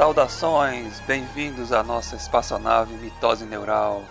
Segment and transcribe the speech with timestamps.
[0.00, 4.02] Saudações, bem-vindos à nossa espaçonave Mitose Neural.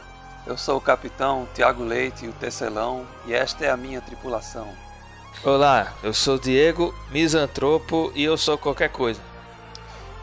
[0.46, 4.68] Eu sou o capitão Tiago Leite, o Tecelão, e esta é a minha tripulação.
[5.44, 9.20] Olá, eu sou Diego, misantropo e eu sou qualquer coisa.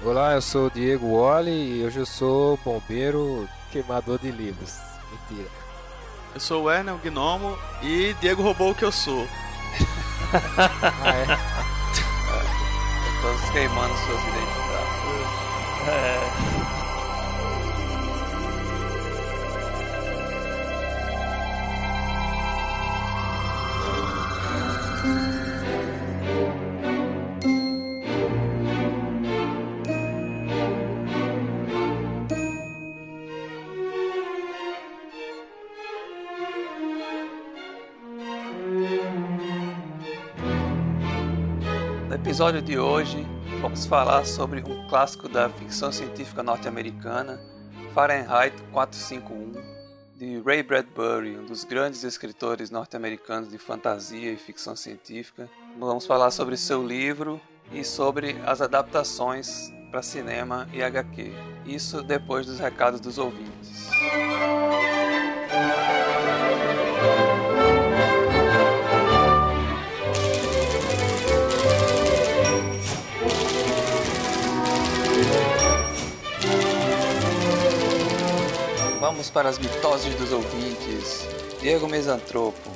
[0.04, 4.78] Olá, eu sou o Diego Wally e hoje eu sou bombeiro queimador de livros.
[5.10, 5.50] Mentira.
[6.32, 9.26] Eu sou o Werner, o gnomo, e Diego roubou o que eu sou.
[10.32, 11.26] Ah, é?
[13.22, 14.65] Todos queimando suas identidades.
[15.86, 15.92] No
[42.16, 43.24] episódio de hoje,
[43.66, 47.40] vamos falar sobre um clássico da ficção científica norte-americana,
[47.92, 49.54] Fahrenheit 451,
[50.16, 55.50] de Ray Bradbury, um dos grandes escritores norte-americanos de fantasia e ficção científica.
[55.80, 57.40] Vamos falar sobre seu livro
[57.72, 61.32] e sobre as adaptações para cinema e HQ.
[61.66, 63.90] Isso depois dos recados dos ouvintes.
[79.00, 81.26] Vamos para as mitoses dos ouvintes.
[81.60, 82.70] Diego Mesantropo.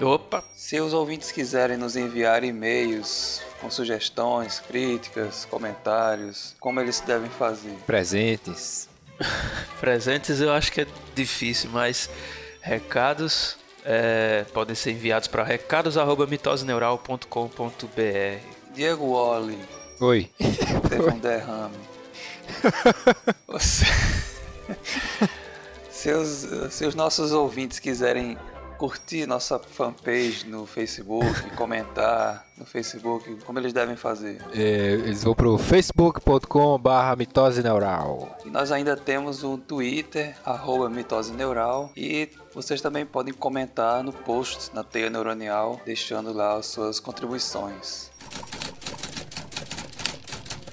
[0.00, 7.30] Opa, Se os ouvintes quiserem nos enviar e-mails com sugestões, críticas, comentários, como eles devem
[7.30, 7.72] fazer?
[7.86, 8.88] Presentes.
[9.80, 12.10] presentes eu acho que é difícil, mas
[12.60, 18.40] recados é, podem ser enviados para recados@mitoseneural.com.br.
[18.74, 19.58] Diego Wally
[20.00, 20.30] Oi.
[20.90, 21.74] teve um derrame.
[23.48, 23.86] Você-
[26.06, 28.38] se, os, se os nossos ouvintes quiserem
[28.78, 34.40] curtir nossa fanpage no Facebook, comentar no Facebook, como eles devem fazer?
[34.54, 38.38] É, eles vão pro facebook.com barra mitose neural.
[38.44, 44.12] E nós ainda temos um Twitter, arroba mitose neural, e vocês também podem comentar no
[44.12, 48.12] post na teia neuronial, deixando lá as suas contribuições.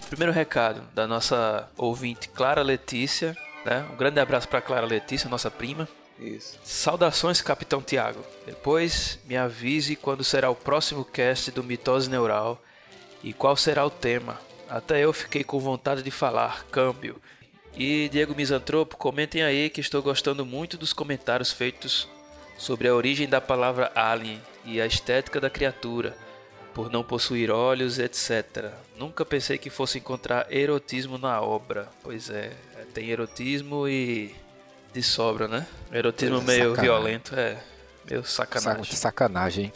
[0.10, 3.86] Primeiro recado da nossa ouvinte Clara Letícia, né?
[3.92, 5.88] Um grande abraço para Clara Letícia, nossa prima.
[6.20, 6.60] Isso.
[6.64, 8.24] Saudações, Capitão Tiago.
[8.46, 12.62] Depois me avise quando será o próximo cast do Mitose Neural
[13.24, 14.40] e qual será o tema.
[14.70, 17.22] Até eu fiquei com vontade de falar, câmbio.
[17.76, 22.08] E Diego Misantropo, comentem aí que estou gostando muito dos comentários feitos
[22.58, 26.16] sobre a origem da palavra alien e a estética da criatura,
[26.74, 28.72] por não possuir olhos, etc.
[28.98, 31.88] Nunca pensei que fosse encontrar erotismo na obra.
[32.04, 32.52] Pois é,
[32.94, 34.34] tem erotismo e
[34.94, 35.66] de sobra, né?
[35.92, 36.84] Erotismo Coisa meio sacanagem.
[36.84, 37.58] violento, é.
[38.10, 38.96] Meio Saca, sacanagem.
[38.96, 39.74] sacanagem?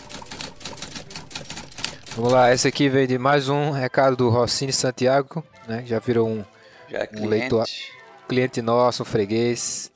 [2.16, 5.84] Vamos lá, esse aqui veio de mais um recado do Rossini Santiago, né?
[5.86, 6.44] Já virou um
[6.90, 7.28] Já é Um cliente.
[7.28, 7.68] leitor-
[8.28, 9.92] cliente nosso, um freguês.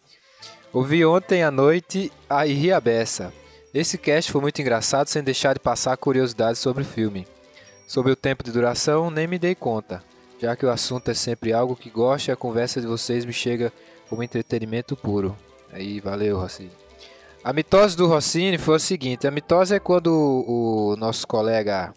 [0.72, 3.34] Ouvi ontem à noite a ri a beça.
[3.74, 7.28] Esse cast foi muito engraçado sem deixar de passar curiosidades sobre o filme.
[7.88, 10.04] Sobre o tempo de duração, nem me dei conta.
[10.40, 13.32] Já que o assunto é sempre algo que gosto e a conversa de vocês me
[13.34, 13.72] chega
[14.10, 15.38] como entretenimento puro.
[15.72, 16.72] Aí, valeu, Rossini.
[17.44, 21.94] A mitose do Rossini foi o seguinte: a mitose é quando o, o nosso colega,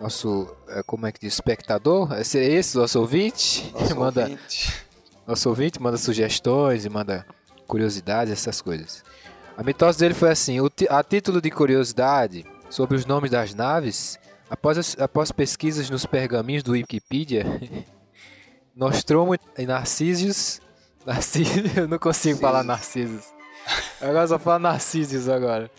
[0.00, 4.86] nosso, eh, como é que diz, espectador, esse, esse nosso ouvinte, Nosso manda, ouvinte.
[5.26, 7.24] nosso ouvinte manda sugestões e manda
[7.66, 9.02] curiosidades, essas coisas.
[9.56, 10.58] A mitose dele foi assim:
[10.88, 14.18] a título de curiosidade sobre os nomes das naves,
[14.50, 17.44] após, as- após pesquisas nos pergaminhos do Wikipedia,
[18.74, 20.60] Nostromo e Narcissus.
[21.04, 23.24] Narcissus, eu não consigo falar Narcissus.
[24.00, 25.70] Agora só falo Narcissus agora.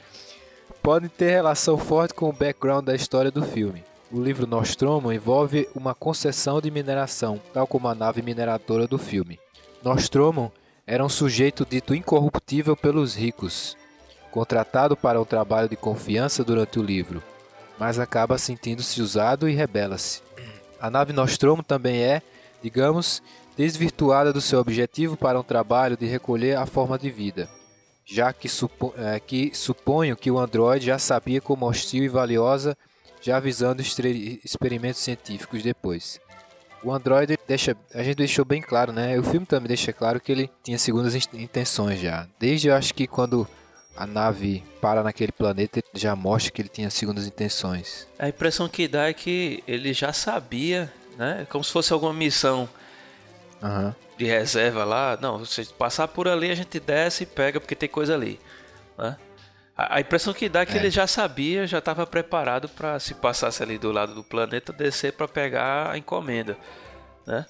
[0.81, 3.83] Podem ter relação forte com o background da história do filme.
[4.09, 9.37] O livro Nostromo envolve uma concessão de mineração, tal como a nave mineradora do filme.
[9.83, 10.51] Nostromo
[10.87, 13.75] era um sujeito dito incorruptível pelos ricos,
[14.31, 17.21] contratado para um trabalho de confiança durante o livro,
[17.77, 20.21] mas acaba sentindo-se usado e rebela-se.
[20.79, 22.21] A nave Nostromo também é,
[22.63, 23.21] digamos,
[23.57, 27.49] desvirtuada do seu objetivo para um trabalho de recolher a forma de vida,
[28.05, 32.77] já que, supo- eh, que suponho que o androide já sabia como hostil e valiosa,
[33.21, 36.19] já visando estre- experimentos científicos depois.
[36.83, 39.17] O Android deixa, a gente deixou bem claro, né?
[39.19, 42.27] O filme também deixa claro que ele tinha segundas in- intenções já.
[42.39, 43.47] Desde eu acho que quando
[43.95, 48.07] a nave para naquele planeta, ele já mostra que ele tinha segundas intenções.
[48.19, 51.47] A impressão que dá é que ele já sabia, né?
[51.49, 52.69] Como se fosse alguma missão
[53.61, 53.95] Aham.
[54.17, 55.17] de reserva lá.
[55.19, 58.39] Não, você passar por ali, a gente desce e pega porque tem coisa ali.
[58.97, 59.17] Né?
[59.77, 60.77] A, a impressão que dá é que É.
[60.77, 65.13] ele já sabia, já estava preparado para se passasse ali do lado do planeta, descer
[65.13, 66.57] para pegar a encomenda.
[67.25, 67.45] Né?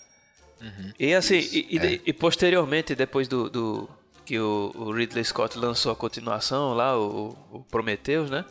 [1.00, 3.89] E assim, e, e de- e posteriormente, depois do, do-
[4.25, 8.44] que o, o Ridley Scott lançou a continuação lá, o, o Prometheus, né?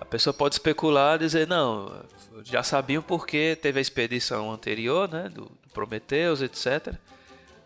[0.00, 2.02] A pessoa pode especular e dizer, não,
[2.44, 5.28] já sabiam porque teve a expedição anterior, né?
[5.28, 6.94] Do, do Prometheus, etc.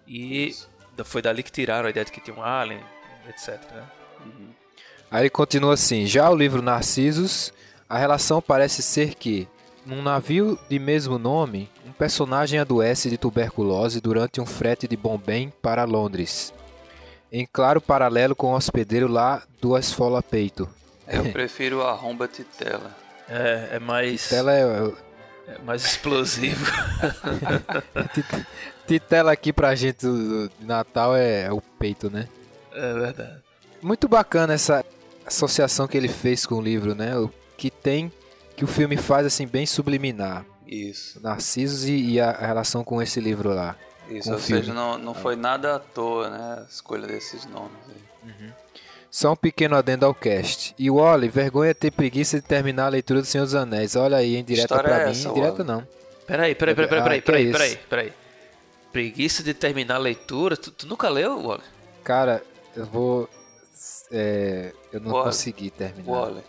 [0.08, 0.56] E
[1.04, 2.80] foi dali que tiraram a ideia de que tinha um alien,
[3.28, 3.60] etc.
[3.70, 3.84] né?
[5.12, 7.52] Aí ele continua assim: já o livro Narcisos,
[7.86, 9.46] a relação parece ser que,
[9.84, 15.52] num navio de mesmo nome, um personagem adoece de tuberculose durante um frete de Bombém
[15.60, 16.54] para Londres.
[17.30, 20.66] Em claro paralelo com o hospedeiro lá do Esfola Peito.
[21.06, 22.96] Eu prefiro a Romba Titela.
[23.28, 24.92] É, é mais, Titela, é,
[25.48, 26.64] é mais explosivo.
[28.88, 32.28] Titela aqui pra gente do, do Natal é, é o peito, né?
[32.74, 33.42] é verdade.
[33.82, 34.84] Muito bacana essa
[35.26, 37.16] associação que ele fez com o livro, né?
[37.16, 38.10] O que tem,
[38.56, 40.44] que o filme faz assim bem subliminar.
[40.66, 41.20] Isso.
[41.22, 43.76] Narcisos e, e a, relação com esse livro lá.
[44.08, 44.62] Isso, ou filme.
[44.62, 46.58] seja, não, não foi nada à toa, né?
[46.62, 48.32] A escolha desses nomes aí.
[49.10, 50.74] Só um pequeno adendo ao cast.
[50.78, 53.94] E o Wally, vergonha é ter preguiça de terminar a leitura do Senhor dos Anéis.
[53.94, 55.10] Olha aí, em direta História pra é mim.
[55.10, 55.66] essa, Indireta Wally?
[55.69, 55.86] não.
[56.26, 57.52] Peraí, peraí, peraí, peraí, Ah, peraí, que peraí, isso?
[57.52, 58.12] peraí, peraí.
[58.90, 60.56] Preguiça de terminar a leitura?
[60.56, 61.62] Tu, tu nunca leu, Wally?
[62.02, 62.42] Cara,
[62.74, 63.28] eu vou.
[64.12, 65.24] É, eu não Wally.
[65.24, 66.10] consegui terminar.
[66.12, 66.42] Wally,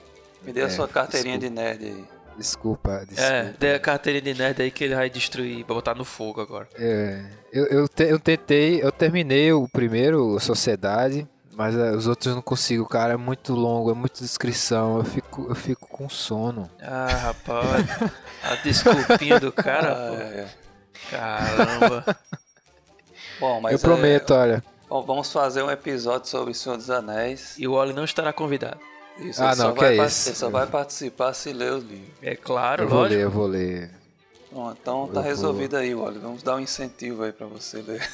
[0.43, 1.61] me dê a É, sua carteirinha desculpa.
[1.63, 2.05] de nerd aí.
[2.37, 3.21] Desculpa, desculpa.
[3.33, 6.41] É, dê a carteirinha de nerd aí que ele vai destruir, vai botar no fogo
[6.41, 6.67] agora.
[6.75, 12.25] É, eu, eu, te- eu tentei, eu terminei o primeiro, Sociedade, mas é, os outros
[12.27, 13.13] eu não consigo, cara.
[13.13, 14.97] É muito longo, é muita descrição.
[14.97, 16.67] Eu fico, eu fico com sono.
[16.81, 17.85] Ah, rapaz,
[18.43, 20.15] a desculpinha do cara, Ah, pô.
[20.15, 20.47] é.
[21.11, 22.17] Caramba.
[23.39, 24.63] Bom, mas eu prometo, é, olha.
[25.01, 27.55] Bom, vamos fazer um episódio sobre o Senhor dos Anéis.
[27.57, 28.79] E o Wally não estará convidado.
[29.19, 30.29] Isso, Ah, ele só não, que vai é isso.
[30.29, 32.11] Ele só vai participar se ler o livro.
[32.21, 33.15] É claro, Eu vou lógico.
[33.17, 33.91] ler, eu vou ler.
[34.51, 36.19] Bom, então tá Eu vou- resolvido aí, Wally.
[36.19, 38.07] Vamos dar um incentivo aí pra você ler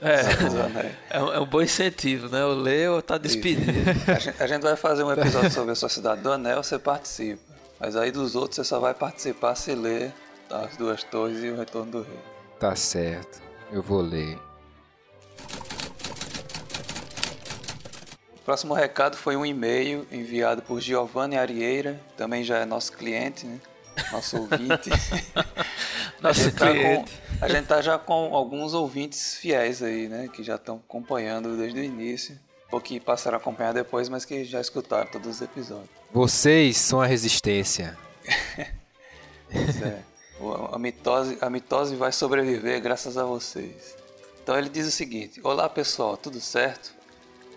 [0.00, 0.92] É, Senhor dos Anéis.
[1.10, 2.44] é um, é um bom incentivo, né?
[2.44, 3.70] O Leo tá despedido.
[4.08, 7.42] A gente, a gente vai fazer um episódio sobre a Sociedade do Anel, você participa.
[7.78, 10.12] Mas aí dos outros você só vai participar se ler
[10.50, 12.18] As Duas Torres e o Retorno do Rei.
[12.58, 13.40] Tá certo,
[13.72, 14.38] eu vou ler.
[18.40, 23.46] O próximo recado foi um e-mail enviado por Giovanni Arieira, também já é nosso cliente,
[23.46, 23.60] né?
[24.12, 24.90] Nosso ouvinte.
[25.36, 25.44] a,
[26.22, 27.12] Nosso tá cliente.
[27.38, 30.28] com, a gente tá já com alguns ouvintes fiéis aí, né?
[30.32, 32.38] Que já estão acompanhando desde o início.
[32.72, 35.88] Ou que passaram a acompanhar depois, mas que já escutaram todos os episódios.
[36.12, 37.96] Vocês são a resistência.
[39.52, 39.98] Pois é.
[40.38, 43.96] O- A mitose, a mitose vai sobreviver graças a vocês.
[44.42, 46.94] Então ele diz o seguinte: Olá pessoal, tudo certo?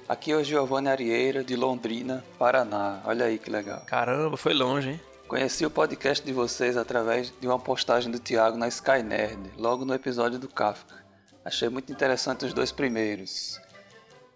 [0.08, 3.02] Aqui é o Giovanni Arieira de Londrina, Paraná.
[3.06, 3.82] Olha aí que legal.
[3.86, 5.02] Caramba, foi longe, hein?
[5.30, 9.86] Conheci o podcast de vocês através de uma postagem do Thiago na Sky Nerd, logo
[9.86, 11.02] no episódio do Kafka.
[11.46, 13.60] Achei muito interessante os dois primeiros.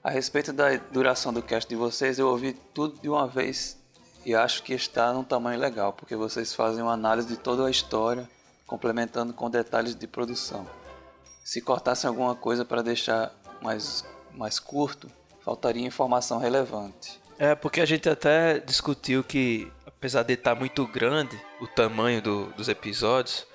[0.02, 3.78] A respeito da duração do cast de vocês, eu ouvi tudo de uma vez
[4.26, 7.72] e acho que está num tamanho legal, porque vocês fazem uma análise de toda a
[7.72, 8.28] história,
[8.66, 10.66] complementando com detalhes de produção.
[11.44, 15.12] Se cortassem alguma coisa para deixar mais, mais curto,
[15.48, 17.18] faltaria informação relevante.
[17.39, 22.48] É, porque a gente até discutiu que, apesar de estar muito grande o tamanho do-
[22.48, 23.48] dos episódios,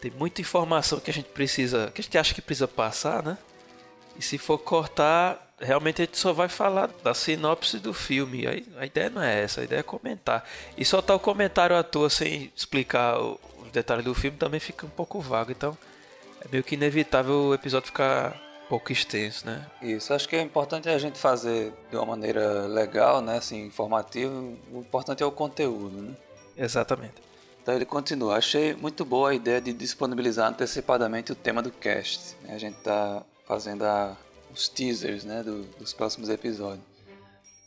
[0.00, 3.36] tem muita informação que a gente precisa, que a gente acha que precisa passar, né?
[4.18, 8.46] E se for cortar, realmente a gente só vai falar da sinopse do filme.
[8.78, 10.42] A ideia não é essa, a ideia é comentar.
[10.78, 14.90] E soltar o comentário à toa sem explicar os detalhes do filme também fica um
[14.90, 15.50] pouco vago.
[15.50, 15.76] Então
[16.40, 18.34] é meio que inevitável o episódio ficar
[18.68, 19.66] pouco extenso, né?
[19.80, 24.32] Isso, acho que é importante a gente fazer de uma maneira legal, né, assim, informativa.
[24.72, 26.14] O importante é o conteúdo, né?
[26.56, 27.14] Exatamente.
[27.62, 28.36] Então ele continua.
[28.36, 32.34] Achei muito boa a ideia de disponibilizar antecipadamente o tema do cast.
[32.48, 34.16] A gente tá fazendo a-
[34.52, 36.84] os teasers, né, do- dos próximos episódios.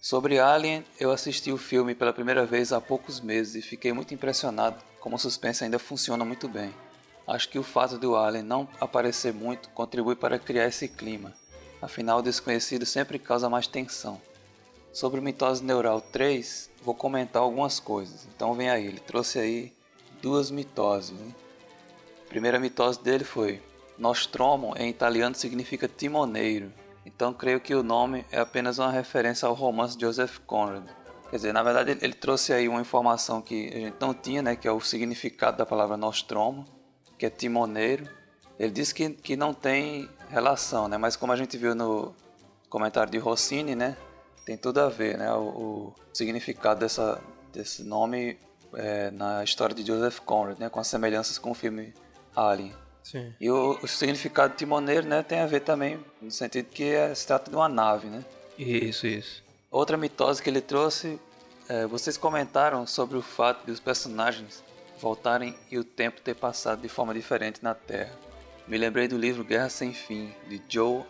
[0.02, 4.14] Sobre Alien, eu assisti o filme pela primeira vez há poucos meses e fiquei muito
[4.14, 6.74] impressionado como o suspense ainda funciona muito bem.
[7.28, 11.34] Acho que o fato do Alien não aparecer muito contribui para criar esse clima.
[11.82, 14.22] Afinal, o desconhecido sempre causa mais tensão.
[14.92, 18.28] Sobre o Mitose Neural 3, vou comentar algumas coisas.
[18.36, 19.74] Então vem aí, ele trouxe aí
[20.22, 21.12] duas mitoses.
[21.12, 21.32] Né?
[22.26, 23.62] A primeira mitose dele foi
[23.98, 26.72] Nostromo em italiano significa timoneiro.
[27.06, 30.84] Então creio que o nome é apenas uma referência ao romance de Joseph Conrad.
[31.30, 34.56] Quer dizer, na verdade ele trouxe aí uma informação que a gente não tinha, né,
[34.56, 36.66] que é o significado da palavra Nostromo,
[37.22, 38.10] que é timoneiro.
[38.58, 40.98] Ele disse que, que não tem relação, né?
[40.98, 42.16] Mas como a gente viu no
[42.68, 43.96] comentário de Rossini, né?
[44.44, 45.32] Tem tudo a ver, né?
[45.32, 47.22] O, o significado dessa,
[47.54, 48.40] desse nome
[48.74, 50.68] é, na história de Joseph Conrad, né?
[50.68, 51.94] Com as semelhanças com o filme
[52.36, 52.74] Alien.
[53.04, 53.32] Sim.
[53.40, 55.22] E o, o significado timoneiro, né?
[55.22, 58.26] Tem a ver também no sentido que é, se trata de uma nave, né?
[58.58, 59.44] Isso, isso.
[59.70, 61.20] Outra mitose que ele trouxe,
[61.70, 64.64] é, vocês comentaram sobre o fato de os personagens
[65.02, 68.14] voltarem e o tempo ter passado de forma diferente na Terra.
[68.68, 71.04] Me lembrei do livro Guerra Sem Fim, de Joe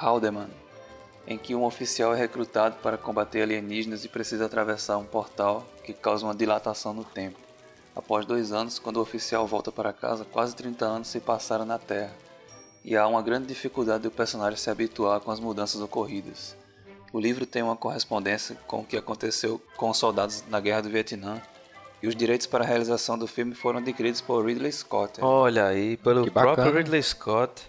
[0.00, 0.50] Haldeman,
[1.26, 5.92] em que um oficial é recrutado para combater alienígenas e precisa atravessar um portal que
[5.92, 7.38] causa uma dilatação no tempo.
[7.96, 11.78] Após dois anos, quando o oficial volta para casa, quase 30 anos se passaram na
[11.78, 12.14] Terra,
[12.84, 16.56] e há uma grande dificuldade do personagem se habituar com as mudanças ocorridas.
[17.12, 20.90] O livro tem uma correspondência com o que aconteceu com os soldados na Guerra do
[20.90, 21.42] Vietnã,
[22.02, 25.20] e os direitos para a realização do filme foram adquiridos por Ridley Scott.
[25.20, 26.54] Olha aí, pelo Que bacana.
[26.54, 27.62] próprio Ridley Scott.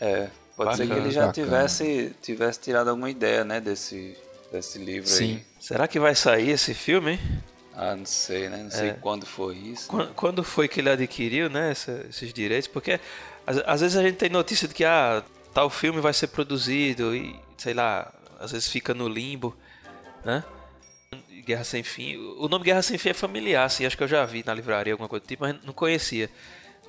[0.00, 1.32] É, pode ser que Bacana, ele já bacana.
[1.46, 4.16] tivesse, tivesse tirado alguma ideia, né, desse,
[4.50, 5.34] desse livro Sim.
[5.36, 5.44] aí.
[5.60, 7.20] Será que vai sair esse filme, hein?
[7.74, 8.58] Ah, não sei, né?
[8.64, 8.92] Não sei É.
[9.00, 9.88] quando foi isso.
[9.88, 12.66] Quando, quando foi que ele adquiriu, né, essa- esses direitos?
[12.68, 13.00] Porque
[13.46, 15.22] às, às vezes a gente tem notícia de que ah,
[15.54, 19.56] tal filme vai ser produzido e, sei lá, às vezes fica no limbo,
[20.24, 20.44] né?
[21.44, 22.16] Guerra Sem Fim.
[22.38, 24.92] O nome Guerra Sem Fim é familiar, assim, acho que eu já vi na livraria,
[24.92, 26.30] alguma coisa do tipo, mas não conhecia.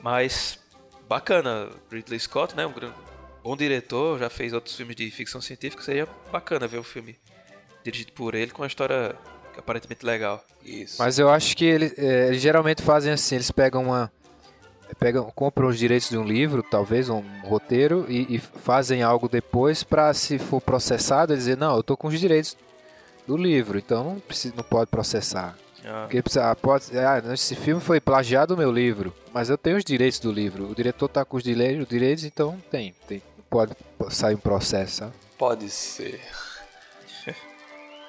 [0.01, 0.59] Mas
[1.07, 2.93] bacana, Ridley Scott, né, um gran-
[3.43, 7.17] bom diretor, já fez outros filmes de ficção científica, seria bacana ver o filme
[7.83, 9.15] dirigido por ele com uma história
[9.57, 10.43] aparentemente legal.
[10.63, 10.95] Isso.
[10.99, 14.11] Mas eu acho que eles, é, eles geralmente fazem assim, eles pegam uma.
[14.99, 19.83] Pegam, compram os direitos de um livro, talvez, um roteiro, e, e fazem algo depois
[19.83, 22.55] pra, se for processado, eles dizer, não, eu tô com os direitos
[23.27, 25.55] do livro, então não, precisa, não pode processar.
[25.85, 29.57] Ah, Porque precisa, ah, pode, ah, esse filme foi plagiado do meu livro, mas eu
[29.57, 30.69] tenho os direitos do livro.
[30.69, 33.21] O diretor tá com os direitos, direitos então tem, tem.
[33.49, 33.73] Pode
[34.09, 35.13] sair um processo, sabe?
[35.37, 36.21] Pode ser.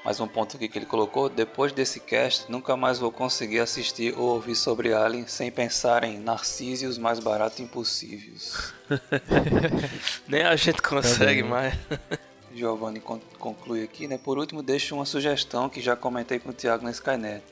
[0.05, 1.29] Mais um ponto aqui que ele colocou.
[1.29, 6.19] Depois desse cast, nunca mais vou conseguir assistir ou ouvir sobre Alien sem pensar em
[6.19, 8.73] Narcísios mais baratos impossíveis.
[10.29, 11.75] nem a gente consegue mais.
[12.55, 14.19] Giovanni con- conclui aqui, né?
[14.19, 17.43] Por último, deixo uma sugestão que já comentei com o Thiago na Skynet.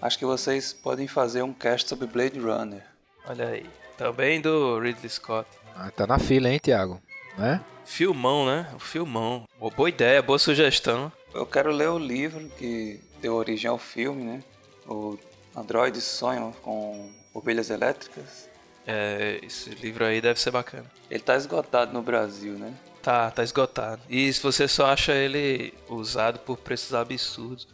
[0.00, 2.82] Acho que vocês podem fazer um cast sobre Blade Runner.
[3.28, 3.66] Olha aí.
[3.96, 5.48] Também do Ridley Scott.
[5.74, 7.00] Ah, tá na fila, hein, Thiago?
[7.38, 7.62] Né?
[7.84, 8.68] Filmão, né?
[8.74, 9.44] O filmão.
[9.58, 11.10] Boa, boa ideia, boa sugestão.
[11.34, 14.42] Eu quero ler o livro que deu origem ao filme, né?
[14.86, 15.18] O
[15.54, 18.48] Androides Sonham com Ovelhas Elétricas.
[18.86, 20.84] É, esse livro aí deve ser bacana.
[21.10, 22.72] Ele tá esgotado no Brasil, né?
[23.06, 24.02] Tá, tá esgotado.
[24.10, 27.68] E se você só acha ele usado por preços absurdos.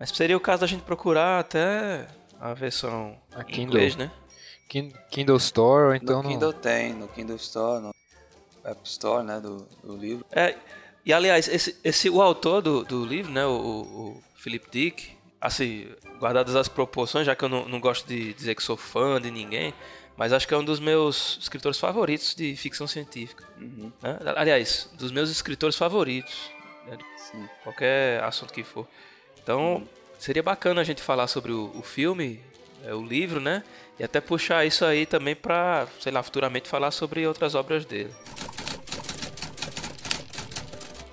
[0.00, 2.08] Mas seria o caso da gente procurar até
[2.40, 3.62] a versão A em Kindle.
[3.62, 4.10] inglês, né?
[4.68, 7.94] Kin- Kindle Store, ou então no Kindle tem, no Kindle Store, no
[8.64, 9.38] App Store, né?
[9.38, 10.26] Do, do livro.
[10.32, 10.56] É,
[11.06, 15.16] e aliás, esse, esse, o autor do, do livro, né, o, o, o Philip Dick,
[15.40, 15.86] assim,
[16.18, 19.30] guardadas as proporções, já que eu não, não gosto de dizer que sou fã de
[19.30, 19.72] ninguém,
[20.16, 23.44] mas acho que é um dos meus escritores favoritos de ficção científica.
[23.60, 24.18] Uhum, né?
[24.36, 26.50] Aliás, dos meus escritores favoritos,
[26.86, 26.96] né,
[27.62, 28.86] qualquer assunto que for.
[29.42, 29.86] Então,
[30.18, 32.40] seria bacana a gente falar sobre o, o filme,
[32.84, 33.62] é, o livro, né?
[33.98, 38.12] E até puxar isso aí também pra, sei lá, futuramente falar sobre outras obras dele.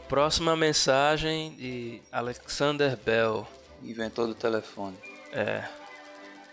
[0.09, 3.47] Próxima mensagem de Alexander Bell,
[3.81, 4.97] Inventor do telefone.
[5.31, 5.63] é,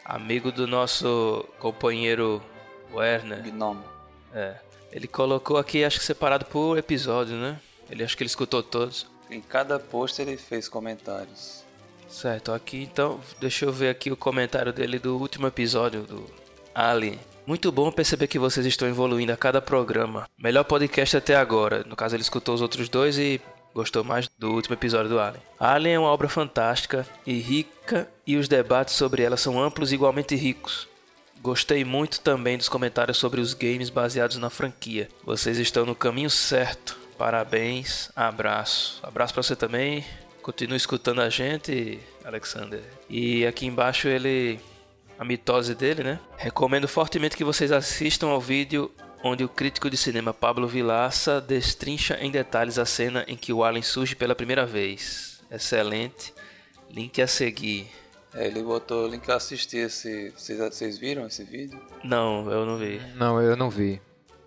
[0.09, 2.43] amigo do nosso companheiro
[2.93, 3.43] Werner.
[3.43, 3.85] Gnome.
[4.33, 4.57] É,
[4.91, 7.61] ele colocou aqui, acho que separado por episódio, né?
[7.91, 9.07] Ele acho que ele escutou todos.
[9.31, 11.63] Em cada post ele fez comentários.
[12.09, 16.25] Certo, aqui então, deixa eu ver aqui o comentário dele do último episódio do
[16.75, 17.21] Alien.
[17.47, 20.29] Muito bom perceber que vocês estão evoluindo a cada programa.
[20.39, 21.85] Melhor podcast até agora.
[21.85, 23.41] No caso, ele escutou os outros dois e
[23.75, 25.43] gostou mais do último episódio do Alien.
[25.59, 29.95] Alien é uma obra fantástica e rica, e os debates sobre ela são amplos e
[29.95, 30.89] igualmente ricos.
[31.41, 35.09] Gostei muito também dos comentários sobre os games baseados na franquia.
[35.25, 36.99] Vocês estão no caminho certo.
[37.17, 38.99] Parabéns, abraço.
[39.03, 40.05] Abraço pra você também.
[40.43, 42.83] Continue escutando a gente, Alexander.
[43.09, 44.59] E aqui embaixo ele.
[45.19, 46.21] A mitose dele, né?
[46.37, 48.89] Recomendo fortemente que vocês assistam ao vídeo
[49.23, 53.65] onde o crítico de cinema Pablo Vilaça destrincha em detalhes a cena em que o
[53.65, 55.41] Alien surge pela primeira vez.
[55.51, 56.35] Excelente.
[56.91, 57.91] Link a seguir.
[58.35, 60.31] É, ele botou o link pra assistir esse.
[60.31, 61.81] Vocês, vocês viram esse vídeo?
[62.05, 63.01] Não, eu não vi.
[63.15, 64.01] Não, eu não vi.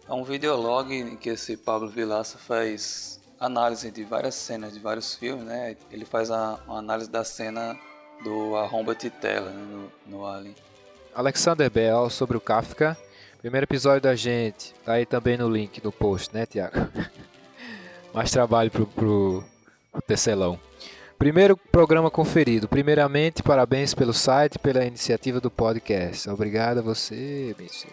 [0.07, 5.15] É um videolog em que esse Pablo Vilaça faz análise de várias cenas de vários
[5.15, 5.75] filmes, né?
[5.91, 7.77] Ele faz a, uma análise da cena
[8.23, 9.65] do Arromba Titela né?
[9.65, 10.55] no, no Alien.
[11.13, 12.97] Alexander Bell sobre o Kafka.
[13.41, 14.74] Primeiro episódio da gente.
[14.86, 16.75] Tá aí também no link no post, né, Tiago?
[18.13, 19.43] Mais trabalho pro, pro,
[19.91, 20.60] pro tecelão.
[21.17, 22.67] Primeiro programa conferido.
[22.67, 26.29] Primeiramente, parabéns pelo site e pela iniciativa do podcast.
[26.29, 27.89] Obrigado a você, Mício.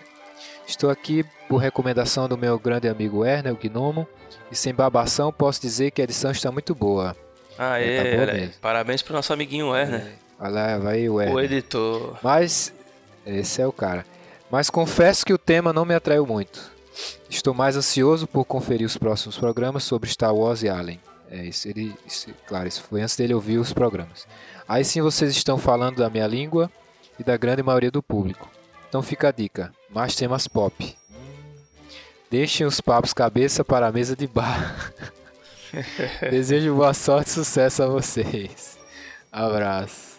[0.66, 4.06] Estou aqui por recomendação do meu grande amigo Werner, o Gnomo,
[4.50, 7.16] e sem babação posso dizer que a edição está muito boa.
[7.58, 8.40] Ah, É, é, tá boa aí.
[8.40, 8.54] mesmo.
[8.60, 11.34] Parabéns pro nosso amiguinho Werner, Olha lá, vai o Werner.
[11.34, 12.18] o editor.
[12.22, 12.72] Mas
[13.26, 14.04] esse é o cara.
[14.50, 16.70] Mas confesso que o tema não me atraiu muito.
[17.28, 21.00] Estou mais ansioso por conferir os próximos programas sobre Star Wars e Alien.
[21.30, 24.26] É isso, ele, isso- claro, isso foi antes dele ouvir os programas.
[24.66, 26.70] Aí sim vocês estão falando da minha língua
[27.18, 28.48] e da grande maioria do público.
[28.88, 30.96] Então fica a dica: mais temas pop.
[32.30, 34.92] Deixem os papos cabeça para a mesa de bar.
[36.30, 38.78] Desejo boa sorte e sucesso a vocês.
[39.30, 40.18] Abraço.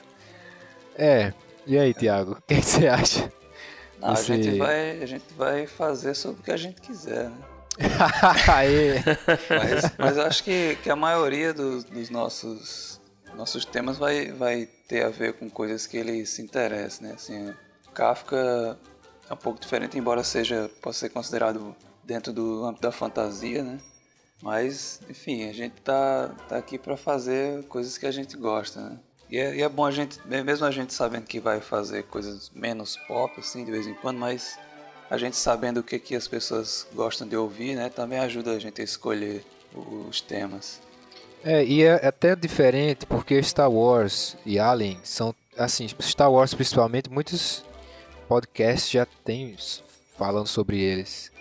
[0.96, 1.34] É,
[1.66, 2.34] e aí, Thiago?
[2.34, 3.32] O que, que você acha?
[4.00, 7.30] Não, Você- a, gente vai, a gente vai fazer sobre o que a gente quiser,
[7.30, 7.38] né?
[8.54, 8.96] Aê.
[9.50, 13.00] Mas, mas eu acho que, que a maioria dos, dos nossos,
[13.36, 17.14] nossos temas vai, vai ter a ver com coisas que ele se interessa, né?
[17.14, 17.54] Assim,
[17.94, 18.78] Kafka
[19.30, 23.80] é um pouco diferente, embora seja possa ser considerado dentro do âmbito da fantasia, né?
[24.42, 28.98] Mas, enfim, a gente tá, tá aqui para fazer coisas que a gente gosta, né?
[29.30, 32.52] E é, e é bom a gente, mesmo a gente sabendo que vai fazer coisas
[32.54, 34.58] menos pop, assim, de vez em quando, mas
[35.10, 37.90] a gente sabendo o que, que as pessoas gostam de ouvir, né?
[37.90, 39.44] Também ajuda a gente a escolher
[39.76, 40.82] os temas.
[41.44, 47.10] É, e é até diferente porque Star Wars e Alien são, assim, Star Wars principalmente,
[47.10, 47.64] muitos
[48.28, 49.56] podcasts já tem
[50.18, 51.32] falando sobre eles,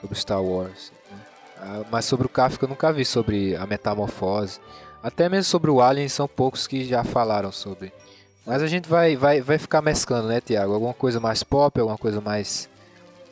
[0.00, 0.92] sobre Star Wars.
[1.10, 1.18] né?
[1.58, 4.60] Ah, mas sobre o Kafka eu nunca vi sobre a metamorfose.
[5.02, 7.92] Até mesmo sobre o Alien são poucos que já falaram sobre.
[8.46, 10.74] Mas a gente vai, vai, vai ficar mesclando, né, Tiago?
[10.74, 12.68] Alguma coisa mais pop, alguma coisa mais,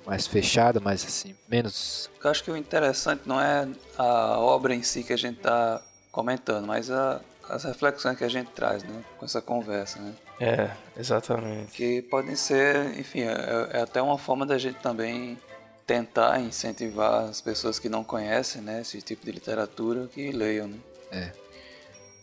[0.06, 4.82] mais fechada, mais assim, menos Eu acho que o interessante não é a obra em
[4.82, 9.02] si que a gente está comentando, mas a- as reflexões que a gente traz, né?
[9.18, 10.12] Com essa conversa, né?
[10.40, 11.72] É, exatamente.
[11.72, 15.38] Que podem ser, enfim, é, é até uma forma da gente também
[15.86, 18.82] tentar incentivar as pessoas que não conhecem, né?
[18.82, 20.68] Esse tipo de literatura que leiam,
[21.10, 21.32] né?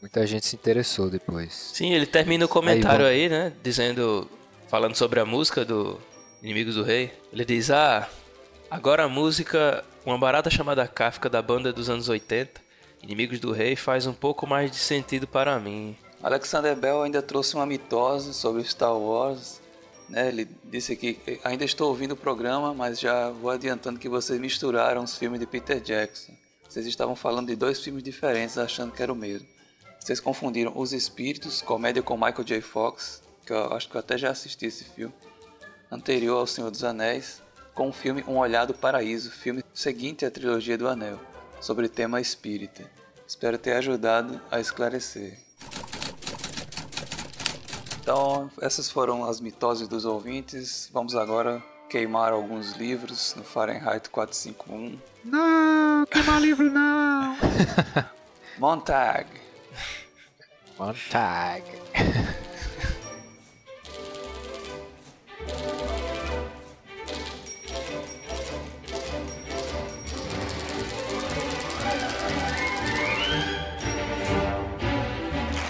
[0.05, 1.71] Muita gente se interessou depois.
[1.73, 3.51] Sim, ele termina o comentário vamos- aí, né?
[3.63, 4.29] Dizendo,
[4.67, 5.99] falando sobre a música do
[6.43, 7.11] Inimigos do Rei.
[7.33, 8.07] Ele diz: Ah,
[8.69, 12.61] agora a música, uma barata chamada Kafka da banda dos anos 80,
[13.01, 15.97] Inimigos do Rei, faz um pouco mais de sentido para mim.
[16.21, 19.59] Alexander Bell ainda trouxe uma mitose sobre Star Wars.
[20.07, 20.27] Né?
[20.27, 25.03] Ele disse aqui: ainda estou ouvindo o programa, mas já vou adiantando que vocês misturaram
[25.03, 26.33] os filmes de Peter Jackson.
[26.69, 29.54] Vocês estavam falando de dois filmes diferentes, achando que era o mesmo.
[30.05, 32.61] Vocês confundiram Os Espíritos, comédia com Michael J.
[32.61, 35.11] Fox, que eu acho que eu até já assisti esse filme,
[35.91, 37.41] anterior ao Senhor dos Anéis,
[37.73, 41.19] com o filme Um Olhar do Paraíso, filme seguinte à trilogia do Anel,
[41.59, 42.87] sobre tema espírita.
[43.27, 45.39] Espero ter ajudado a esclarecer.
[47.99, 50.87] Então, essas foram as mitoses dos ouvintes.
[50.93, 54.99] Vamos agora queimar alguns livros no Fahrenheit 451.
[55.23, 57.35] Não, queimar livro não!
[58.59, 59.44] Montag.
[60.77, 61.63] Montag.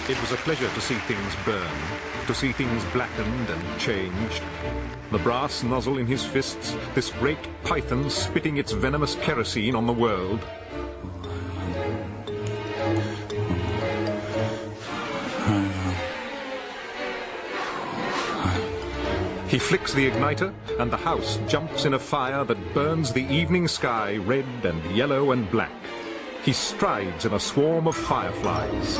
[0.08, 1.68] It was a pleasure to see things burn,
[2.26, 4.42] to see things blackened and changed.
[5.12, 9.92] The brass nozzle in his fists, this great python spitting its venomous kerosene on the
[9.92, 10.44] world.
[19.56, 23.66] He flicks the igniter, and the house jumps in a fire that burns the evening
[23.66, 25.72] sky red and yellow and black.
[26.44, 28.98] He strides in a swarm of fireflies.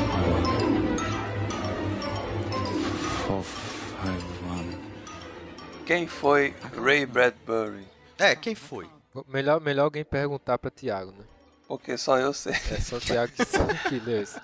[5.85, 7.85] Quem foi Ray Bradbury?
[8.17, 8.89] É, quem foi?
[9.27, 11.23] Melhor, melhor alguém perguntar pra Tiago, né?
[11.67, 12.53] Porque só eu sei.
[12.71, 14.41] É só o Tiago que, sabe que leu isso.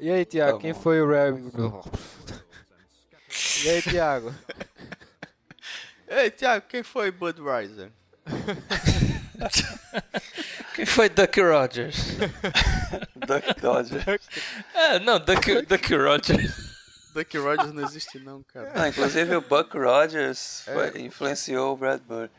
[0.00, 0.80] E aí, Tiago, Tá quem bom.
[0.80, 1.30] foi o Ray...
[3.64, 4.34] E aí, Tiago?
[6.08, 7.90] Ei, Thiago, quem foi Budweiser?
[10.74, 11.96] Quem foi Duck Rogers?
[13.16, 14.20] Duck Dodger.
[14.74, 16.76] é, não, Duck, Duck Rogers.
[17.14, 18.72] Duck Rogers não existe não, cara.
[18.74, 22.30] Não, inclusive o Buck Rogers foi- influenciou o Bradbury.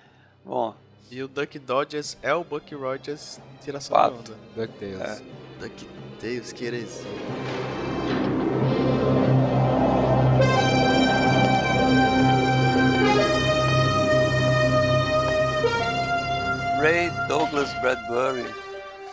[0.45, 0.75] Bom,
[1.09, 4.23] E o Duck Dodgers é o Buck Rogers tiração Fato.
[4.23, 4.39] de onda.
[4.55, 5.21] DuckTales.
[5.21, 5.23] É.
[5.59, 5.89] Duck
[6.21, 7.05] Deus, que heresia.
[16.87, 18.45] Ray Douglas Bradbury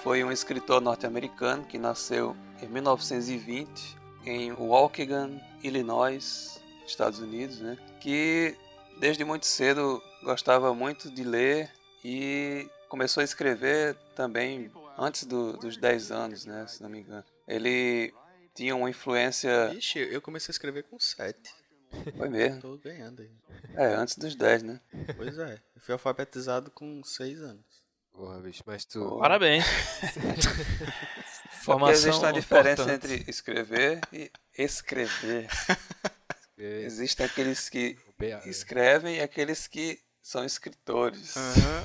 [0.04, 7.76] foi um escritor norte-americano que nasceu em 1920 em Waukegan, Illinois, Estados Unidos, né?
[8.00, 8.56] Que
[9.00, 11.68] desde muito cedo gostava muito de ler
[12.04, 16.64] e começou a escrever também antes do, dos 10 anos, né?
[16.68, 17.24] Se não me engano.
[17.48, 18.14] Ele
[18.54, 19.74] tinha uma influência.
[19.74, 21.37] Ixi, eu comecei a escrever com 7.
[22.16, 22.61] Foi mesmo.
[22.61, 23.30] Tô ganhando aí.
[23.74, 24.80] É, antes dos 10, né?
[25.16, 25.61] Pois é.
[25.74, 27.64] Eu fui alfabetizado com 6 anos.
[28.12, 29.18] Porra, bicho, mas tu.
[29.18, 29.64] Parabéns.
[31.64, 33.12] Porque existe uma diferença importante.
[33.12, 35.48] entre escrever e escrever.
[36.59, 41.37] É, Existem aqueles que bem- escrevem e aqueles que são escritores.
[41.37, 41.85] Aham.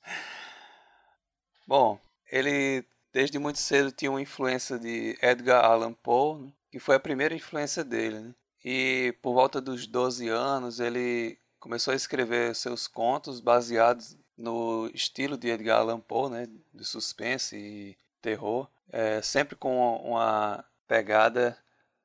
[1.66, 2.00] Bom,
[2.32, 7.00] ele desde muito cedo tinha uma influência de Edgar Allan Poe, né, que foi a
[7.00, 8.18] primeira influência dele.
[8.20, 8.34] né?
[8.64, 15.36] E por volta dos 12 anos ele começou a escrever seus contos baseados no estilo
[15.36, 21.56] de Edgar Allan Poe, né, de suspense e terror, é, sempre com uma pegada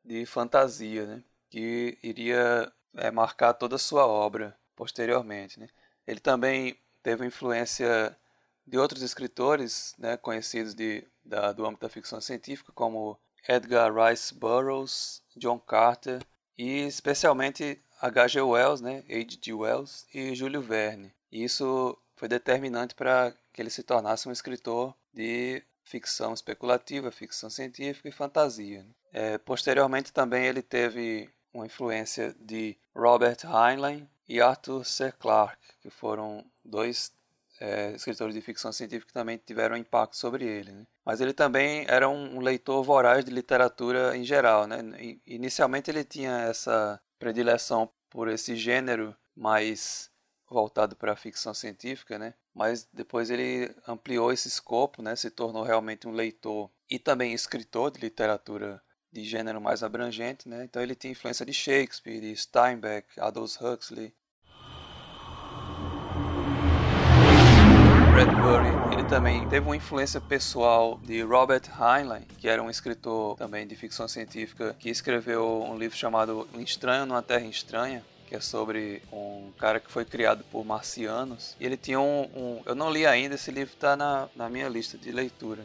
[0.04, 5.60] de fantasia, né, que iria é, marcar toda a sua obra posteriormente.
[5.60, 5.68] Né.
[6.06, 8.15] Ele também teve influência
[8.68, 14.34] de outros escritores né, conhecidos de, da, do âmbito da ficção científica, como Edgar Rice
[14.34, 16.22] Burroughs, John Carter
[16.58, 18.41] e especialmente H.G.
[18.41, 19.54] Wells, né, H.G.
[19.54, 21.12] Wells e Júlio Verne.
[21.32, 27.50] E isso foi determinante para que ele se tornasse um escritor de ficção especulativa, ficção
[27.50, 28.84] científica e fantasia.
[28.84, 28.89] né.
[29.13, 35.12] É, posteriormente também ele teve uma influência de Robert Heinlein e Arthur C.
[35.13, 37.13] Clarke, que foram dois
[37.60, 40.72] é, escritores de ficção científica que também tiveram impacto sobre ele.
[40.72, 40.86] né?
[41.06, 44.65] Mas ele também era um, leitor voraz de literatura em geral.
[44.65, 44.78] Né?
[45.26, 50.10] Inicialmente ele tinha essa predileção por esse gênero mais
[50.50, 52.34] voltado para a ficção científica, né?
[52.54, 55.15] mas depois ele ampliou esse escopo, né?
[55.15, 60.50] se tornou realmente um leitor e também escritor de literatura de gênero mais abrangente.
[60.50, 60.63] Né?
[60.63, 64.13] Então ele tinha influência de Shakespeare, de Steinbeck, Aldous Huxley,
[68.12, 68.75] Bradbury,
[69.10, 74.08] também teve uma influência pessoal de Robert Heinlein, que era um escritor também de ficção
[74.08, 79.52] científica, que escreveu um livro chamado Um Estranho numa Terra Estranha, que é sobre um
[79.60, 81.56] cara que foi criado por marcianos.
[81.60, 82.24] E ele tinha um...
[82.36, 85.63] um- eu não li ainda, esse livro está na, na minha lista de leitura.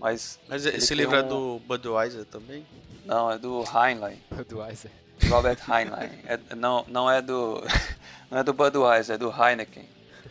[0.00, 2.64] Mas, Mas esse livro é um- do Budweiser também?
[3.04, 4.18] Não, é do Heinlein.
[4.30, 4.90] Budweiser.
[5.28, 6.10] Robert Heinlein.
[6.26, 7.62] É- não, não é do...
[8.30, 9.86] não é do Budweiser, é do Heineken.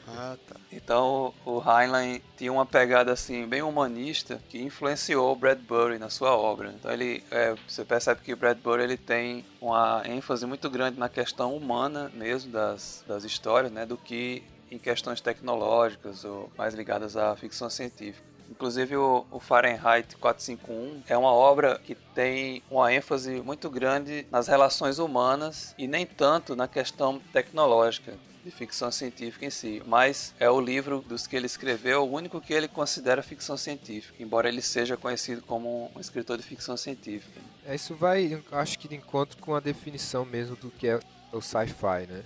[0.08, 0.56] Ah, tá.
[0.72, 6.36] Então o Heinlein tinha uma pegada assim bem humanista que influenciou o Bradbury na sua
[6.36, 6.74] obra.
[6.78, 11.10] Então ele, é, você percebe que o Bradbury ele tem uma ênfase muito grande na
[11.10, 17.16] questão humana mesmo das, das histórias, né, do que em questões tecnológicas ou mais ligadas
[17.16, 18.28] à ficção científica.
[18.50, 24.48] Inclusive o, o Fahrenheit 451 é uma obra que tem uma ênfase muito grande nas
[24.48, 28.14] relações humanas e nem tanto na questão tecnológica
[28.48, 32.40] de ficção científica em si, mas é o livro dos que ele escreveu o único
[32.40, 37.42] que ele considera ficção científica, embora ele seja conhecido como um escritor de ficção científica.
[37.66, 41.00] É, isso vai, acho que de encontro com a definição mesmo do que é
[41.34, 42.24] o sci-fi, né?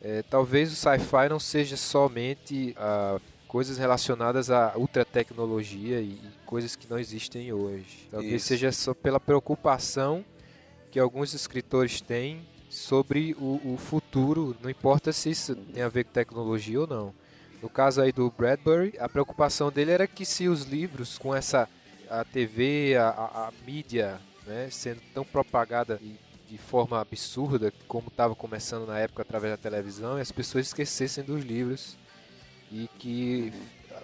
[0.00, 6.74] É, talvez o sci-fi não seja somente ah, coisas relacionadas à ultratecnologia e, e coisas
[6.74, 8.08] que não existem hoje.
[8.10, 8.48] Talvez Isso.
[8.48, 10.24] seja só pela preocupação
[10.90, 13.78] que alguns escritores têm sobre o, o
[14.16, 17.14] futuro, não importa se isso tem a ver com tecnologia ou não.
[17.62, 21.66] No caso aí do Bradbury, a preocupação dele era que se os livros com essa
[22.10, 26.14] a TV, a, a- a mídia, né, sendo tão propagada de,
[26.46, 31.24] de forma absurda como estava começando na época através da televisão, e as pessoas esquecessem
[31.24, 31.96] dos livros
[32.70, 33.50] e que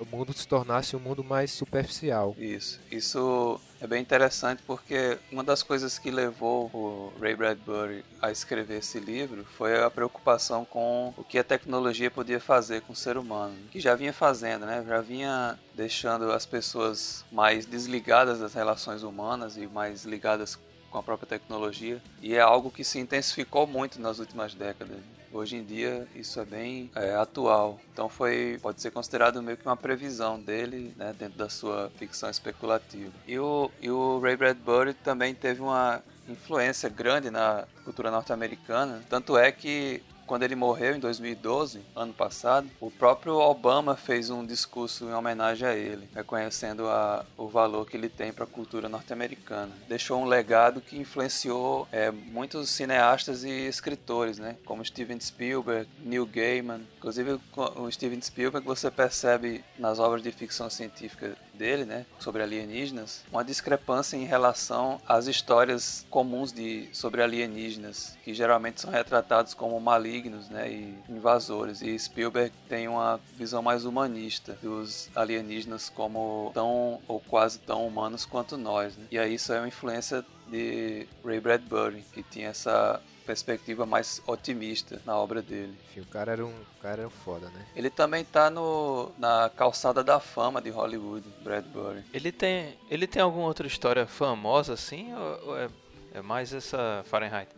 [0.00, 2.34] o mundo se tornasse um mundo mais superficial.
[2.38, 2.80] Isso.
[2.90, 8.78] Isso é bem interessante porque uma das coisas que levou o Ray Bradbury a escrever
[8.78, 13.16] esse livro foi a preocupação com o que a tecnologia podia fazer com o ser
[13.16, 14.84] humano, que já vinha fazendo, né?
[14.86, 20.58] Já vinha deixando as pessoas mais desligadas das relações humanas e mais ligadas
[20.90, 24.98] com a própria tecnologia, e é algo que se intensificou muito nas últimas décadas.
[25.32, 29.66] Hoje em dia isso é bem é, atual, então foi pode ser considerado meio que
[29.66, 33.12] uma previsão dele né, dentro da sua ficção especulativa.
[33.26, 39.36] E o, e o Ray Bradbury também teve uma influência grande na cultura norte-americana, tanto
[39.36, 45.06] é que quando ele morreu em 2012, ano passado, o próprio Obama fez um discurso
[45.06, 49.72] em homenagem a ele, reconhecendo a, o valor que ele tem para a cultura norte-americana.
[49.88, 54.56] Deixou um legado que influenciou é, muitos cineastas e escritores, né?
[54.66, 56.82] Como Steven Spielberg, Neil Gaiman.
[56.98, 63.24] Inclusive, o Steven Spielberg você percebe nas obras de ficção científica dele, né, sobre alienígenas,
[63.30, 69.78] uma discrepância em relação às histórias comuns de sobre alienígenas, que geralmente são retratados como
[69.80, 71.82] malignos, né, e invasores.
[71.82, 78.24] E Spielberg tem uma visão mais humanista dos alienígenas como tão ou quase tão humanos
[78.24, 78.96] quanto nós.
[78.96, 79.06] Né?
[79.10, 85.02] E aí isso é uma influência de Ray Bradbury, que tinha essa perspectiva mais otimista
[85.04, 85.76] na obra dele.
[85.90, 87.66] Enfim, o cara era um, o cara era foda, né?
[87.76, 92.04] Ele também tá no, na calçada da fama de Hollywood, Bradbury.
[92.14, 95.68] Ele tem, ele tem alguma outra história famosa assim ou, ou é,
[96.14, 97.50] é mais essa Fahrenheit?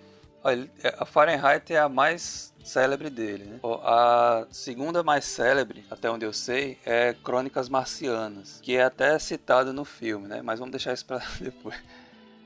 [0.83, 3.61] É, a Fahrenheit é a mais célebre dele, né?
[3.63, 9.73] A segunda mais célebre, até onde eu sei, é Crônicas Marcianas, que é até citado
[9.73, 10.43] no filme, né?
[10.43, 11.81] Mas vamos deixar isso para depois.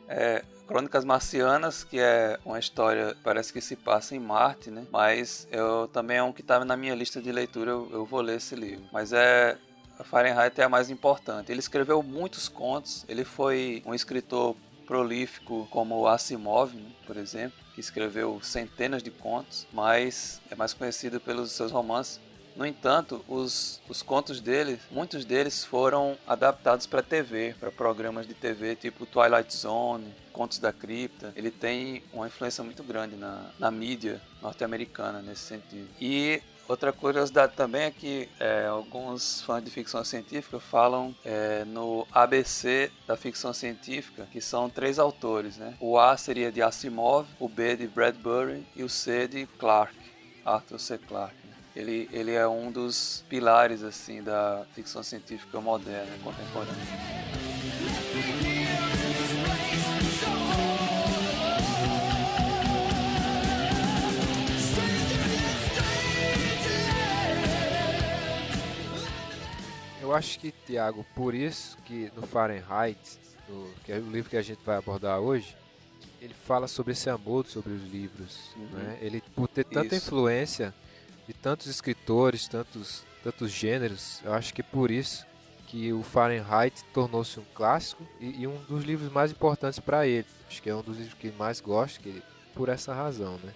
[0.08, 4.86] É, Crônicas Marcianas, que é uma história, parece que se passa em Marte, né?
[4.90, 8.20] Mas eu também é um que estava na minha lista de leitura, eu, eu vou
[8.20, 8.84] ler esse livro.
[8.90, 9.58] Mas é
[9.98, 11.52] a Fahrenheit é a mais importante.
[11.52, 17.80] Ele escreveu muitos contos, ele foi um escritor prolífico como Asimov, né, por exemplo, que
[17.80, 22.20] escreveu centenas de contos, mas é mais conhecido pelos seus romances.
[22.56, 28.34] No entanto, os, os contos dele, muitos deles foram adaptados para TV, para programas de
[28.34, 31.32] TV tipo Twilight Zone, Contos da Cripta.
[31.34, 35.88] Ele tem uma influência muito grande na, na mídia norte-americana nesse sentido.
[36.00, 42.06] E Outra curiosidade também é que é, alguns fãs de ficção científica falam é, no
[42.10, 45.74] ABC da ficção científica, que são três autores, né?
[45.78, 49.94] O A seria de Asimov, o B de Bradbury e o C de Clarke,
[50.42, 50.96] Arthur C.
[50.96, 51.43] Clarke.
[51.76, 56.74] Ele, ele é um dos pilares assim da ficção científica moderna contemporânea.
[70.00, 74.36] Eu acho que, Tiago, por isso que no Fahrenheit, no, que é o livro que
[74.36, 75.56] a gente vai abordar hoje,
[76.20, 78.54] ele fala sobre esse amor sobre os livros.
[78.54, 78.66] Uhum.
[78.66, 78.98] Né?
[79.00, 80.06] Ele, por ter tanta isso.
[80.06, 80.72] influência
[81.26, 84.20] de tantos escritores, tantos, tantos gêneros.
[84.24, 85.26] Eu acho que é por isso
[85.66, 90.26] que o Fahrenheit tornou-se um clássico e, e, um dos livros mais importantes para ele.
[90.48, 92.22] Acho que é um dos livros que mais gosto, que,
[92.54, 93.52] por essa razão, né?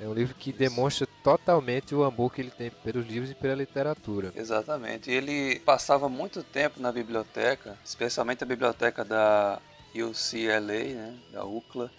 [0.00, 3.54] É um livro que demonstra totalmente o amor que ele tem pelos livros e pela
[3.54, 4.32] literatura.
[4.34, 5.10] Exatamente.
[5.10, 9.60] Ele passava muito tempo na biblioteca, especialmente a biblioteca da
[9.94, 11.90] UCLA, né, da UCLA,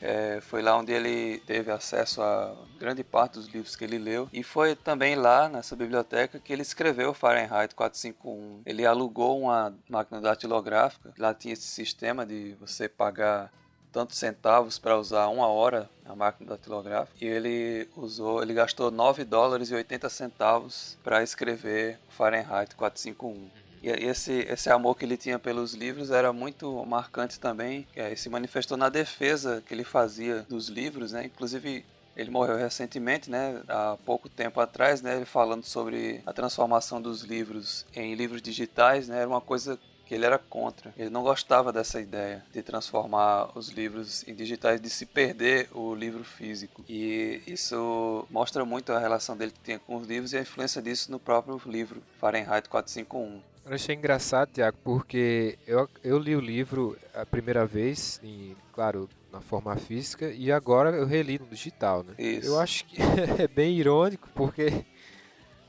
[0.00, 4.28] é, foi lá onde ele teve acesso a grande parte dos livros que ele leu.
[4.32, 8.62] E foi também lá, nessa biblioteca, que ele escreveu Fahrenheit 451.
[8.66, 11.14] Ele alugou uma máquina datilográfica.
[11.18, 13.50] Lá tinha esse sistema de você pagar
[13.94, 17.16] tantos centavos para usar uma hora a máquina datilográfica.
[17.24, 23.63] E ele usou, ele gastou 9 dólares e 80 centavos para escrever Fahrenheit 451.
[23.84, 27.86] E esse, esse amor que ele tinha pelos livros era muito marcante também.
[27.94, 31.26] É, se manifestou na defesa que ele fazia dos livros, né?
[31.26, 31.84] Inclusive
[32.16, 37.22] ele morreu recentemente, né, há pouco tempo atrás, né, ele falando sobre a transformação dos
[37.22, 40.94] livros em livros digitais, né, era uma coisa que ele era contra.
[40.96, 45.94] Ele não gostava dessa ideia de transformar os livros em digitais, de se perder o
[45.94, 46.84] livro físico.
[46.88, 50.80] E isso mostra muito a relação dele que tinha com os livros e a influência
[50.80, 53.53] disso no próprio livro Fahrenheit 451.
[53.66, 59.08] Eu achei engraçado, Tiago, porque eu, eu li o livro a primeira vez, em, claro,
[59.32, 62.14] na forma física, e agora eu reli no digital, né?
[62.18, 62.46] Isso.
[62.46, 62.96] Eu acho que
[63.42, 64.84] é bem irônico, porque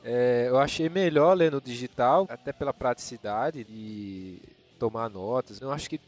[0.03, 4.39] é, eu achei melhor ler no digital, até pela praticidade de
[4.77, 5.61] tomar notas.
[5.61, 5.99] Eu acho que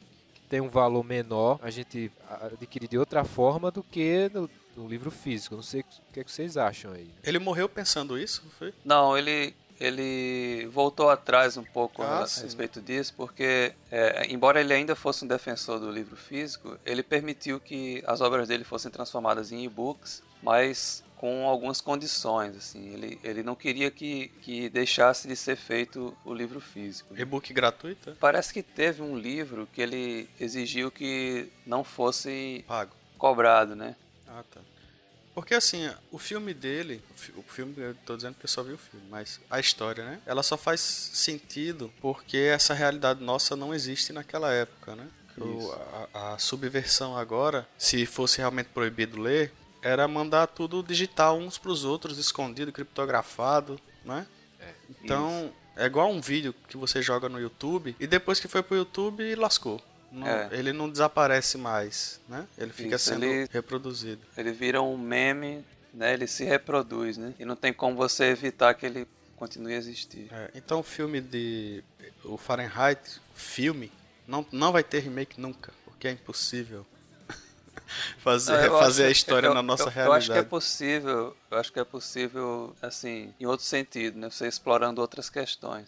[0.49, 5.09] tem um valor menor a gente adquirir de outra forma do que no, no livro
[5.09, 5.55] físico.
[5.55, 7.09] Não sei o que, é que vocês acham aí.
[7.23, 8.73] Ele morreu pensando isso, foi?
[8.85, 14.59] Não, ele ele voltou atrás um pouco ah, a, a respeito disso, porque, é, embora
[14.59, 18.91] ele ainda fosse um defensor do livro físico, ele permitiu que as obras dele fossem
[18.91, 25.27] transformadas em e-books, mas com algumas condições, assim, ele, ele não queria que, que deixasse
[25.27, 27.17] de ser feito o livro físico.
[27.17, 28.15] E-book gratuito?
[28.19, 33.95] Parece que teve um livro que ele exigiu que não fosse pago, cobrado, né?
[34.27, 34.61] Ah, tá.
[35.37, 36.99] Porque assim, o filme dele,
[37.35, 40.19] o filme, eu tô dizendo que eu só vi o filme, mas a história, né?
[40.25, 45.07] Ela só faz sentido porque essa realidade nossa não existe naquela época, né?
[45.37, 45.71] O,
[46.11, 51.85] a, a, subversão agora, se fosse realmente proibido ler, era mandar tudo digital uns pros
[51.85, 54.25] outros, escondido, criptografado, né?
[54.89, 58.75] Então, é igual um vídeo que você joga no YouTube e depois que foi pro
[58.75, 59.79] YouTube lascou.
[60.17, 60.49] Não- É.
[60.51, 62.45] Ele não desaparece mais, né?
[62.57, 64.21] Ele fica Isso, sendo ele- reproduzido.
[64.37, 66.13] Ele vira um meme, né?
[66.13, 67.33] Ele se reproduz, né?
[67.39, 70.27] E não tem como você evitar que ele continue a existir.
[70.31, 71.83] É, então o filme de.
[72.23, 73.91] O Fahrenheit, filme,
[74.27, 76.85] não, não vai ter remake nunca, porque é impossível
[78.19, 80.09] fazer, eu refazer acho- a história eu- na nossa eu, realidade.
[80.09, 84.29] Eu acho que é possível, eu acho que é possível, assim, em outro sentido, né?
[84.29, 85.87] Você explorando outras questões.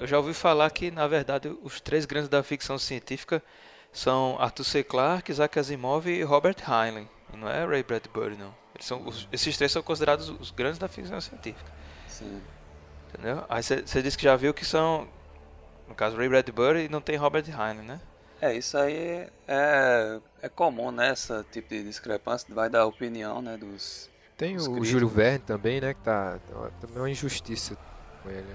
[0.00, 3.42] Eu já ouvi falar que, na verdade, os três grandes da ficção científica
[3.92, 4.84] são Arthur C.
[4.84, 7.08] Clarke, Isaac Asimov e Robert Heinlein.
[7.34, 8.54] Não é Ray Bradbury, não.
[8.74, 11.70] Eles são, os- esses três são considerados os grandes da ficção científica.
[12.06, 12.40] Sim.
[13.08, 13.44] Entendeu?
[13.48, 15.08] Aí você disse que já viu que são,
[15.88, 18.00] no caso, Ray Bradbury e não tem Robert Heinlein, né?
[18.40, 21.12] É, isso aí é, é comum, né?
[21.12, 22.46] Esse tipo de discrepância.
[22.54, 23.56] Vai dar opinião, né?
[23.56, 24.08] Dos.
[24.36, 24.84] Tem o Escrito.
[24.84, 25.92] Júlio Verne também, né?
[25.92, 26.38] Que tá.
[26.80, 27.76] Também é uma injustiça
[28.22, 28.46] com ele.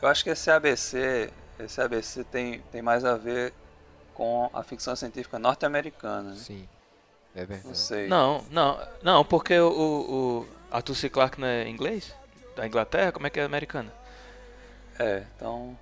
[0.00, 3.52] Eu acho que esse ABC, esse ABC tem, tem mais a ver
[4.14, 6.36] com a ficção científica norte-americana, né?
[6.36, 6.68] Sim.
[7.34, 7.78] É Não verdade.
[7.78, 8.08] sei.
[8.08, 11.08] Não, não, não, porque o, o, Arthur C.
[11.08, 12.12] Clarke não é inglês?
[12.56, 13.12] Da Inglaterra?
[13.12, 13.90] Como é que é americano?
[14.98, 15.78] É, então.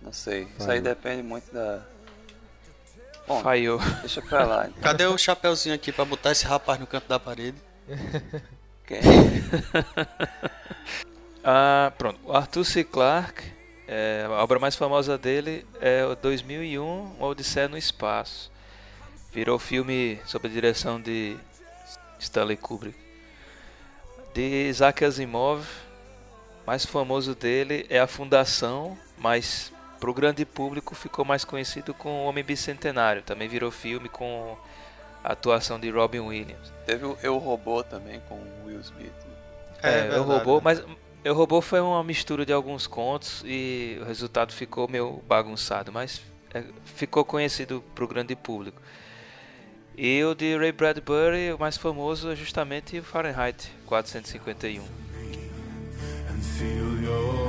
[0.00, 0.48] Não sei.
[0.58, 1.82] Isso aí depende muito da.
[3.26, 3.78] Bom, Falhou.
[4.00, 4.66] deixa pra lá.
[4.68, 4.82] Então.
[4.82, 7.58] Cadê o chapeuzinho aqui pra botar esse rapaz no canto da parede?
[8.86, 9.00] Quem?
[11.48, 12.18] Ah, pronto.
[12.24, 12.82] O Arthur C.
[12.82, 13.52] Clarke,
[13.88, 16.82] é, a obra mais famosa dele é o 2001,
[17.18, 18.50] Uma Odisseia no Espaço.
[19.32, 21.36] Virou filme sob a direção de
[22.18, 22.98] Stanley Kubrick.
[24.34, 25.66] De Isaac Asimov,
[26.66, 32.08] mais famoso dele é A Fundação, mas para o grande público ficou mais conhecido com
[32.08, 33.22] O Homem Bicentenário.
[33.22, 34.56] Também virou filme com
[35.24, 36.72] a atuação de Robin Williams.
[36.84, 39.12] Teve o Eu Robô também com o Will Smith.
[39.24, 39.36] né?
[39.82, 40.60] É, É eu robô, né?
[40.64, 40.82] mas
[41.26, 46.22] eu robô foi uma mistura de alguns contos e o resultado ficou meio bagunçado, mas
[46.54, 48.80] é, ficou conhecido para o grande público.
[49.98, 54.84] E o de Ray Bradbury, o mais famoso é justamente Fahrenheit 451.
[56.28, 57.45] and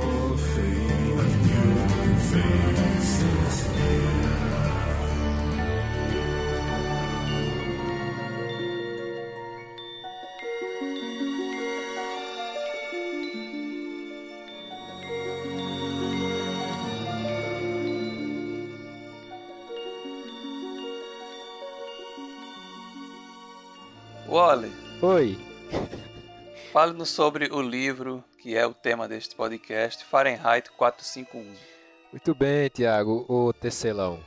[24.38, 24.70] Wally,
[25.02, 25.36] Oi.
[26.72, 31.44] fale-nos sobre o livro que é o tema deste podcast, Fahrenheit 451.
[32.12, 34.20] Muito bem, Tiago, o tecelão.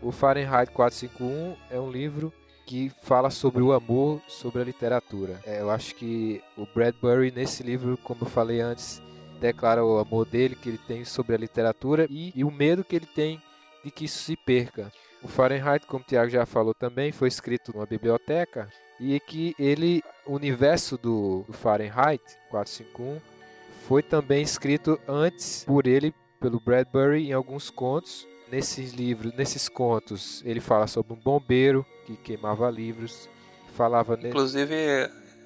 [0.00, 2.32] O Fahrenheit 451 é um livro
[2.64, 5.40] que fala sobre o amor, sobre a literatura.
[5.44, 9.02] É, eu acho que o Bradbury, nesse livro, como eu falei antes,
[9.40, 12.94] declara o amor dele, que ele tem sobre a literatura e, e o medo que
[12.94, 13.42] ele tem
[13.84, 14.92] de que isso se perca.
[15.20, 18.70] O Fahrenheit, como o Tiago já falou também, foi escrito numa biblioteca
[19.02, 23.20] e que ele, o universo do, do Fahrenheit 451
[23.86, 28.26] foi também escrito antes por ele, pelo Bradbury, em alguns contos.
[28.50, 33.28] Nesses livros, nesses contos, ele fala sobre um bombeiro que queimava livros,
[33.74, 34.74] falava ne- Inclusive,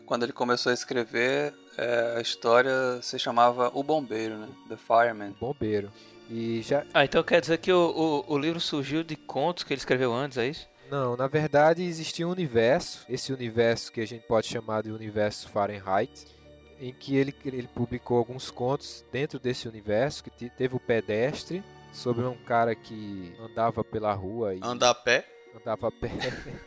[0.05, 4.49] quando ele começou a escrever, é, a história se chamava O Bombeiro, né?
[4.69, 5.35] The Fireman.
[5.41, 5.91] bombeiro.
[6.29, 9.73] E já Ah, então quer dizer que o, o, o livro surgiu de contos que
[9.73, 10.67] ele escreveu antes, é isso?
[10.91, 15.49] Não, na verdade existia um universo, esse universo que a gente pode chamar de universo
[15.49, 16.27] Fahrenheit,
[16.81, 21.63] em que ele, ele publicou alguns contos dentro desse universo, que te- teve o pedestre,
[21.93, 25.27] sobre um cara que andava pela rua e Andar a pé?
[25.59, 26.11] andava a pé.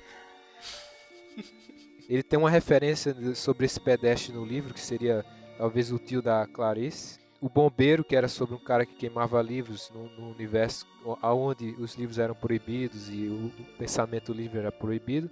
[2.10, 5.24] ele tem uma referência sobre esse pedestre no livro, que seria
[5.58, 7.20] talvez o tio da Clarice.
[7.42, 10.86] O bombeiro, que era sobre um cara que queimava livros no, no universo
[11.24, 15.30] onde os livros eram proibidos e o, o pensamento livre era proibido.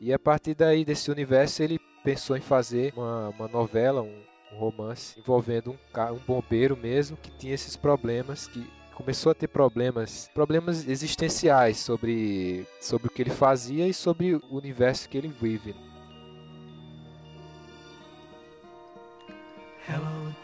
[0.00, 4.22] E a partir daí, desse universo, ele pensou em fazer uma, uma novela, um,
[4.52, 9.48] um romance, envolvendo um, um bombeiro mesmo que tinha esses problemas, que começou a ter
[9.48, 15.28] problemas, problemas existenciais sobre, sobre o que ele fazia e sobre o universo que ele
[15.28, 15.74] vive.
[19.86, 20.23] Hello,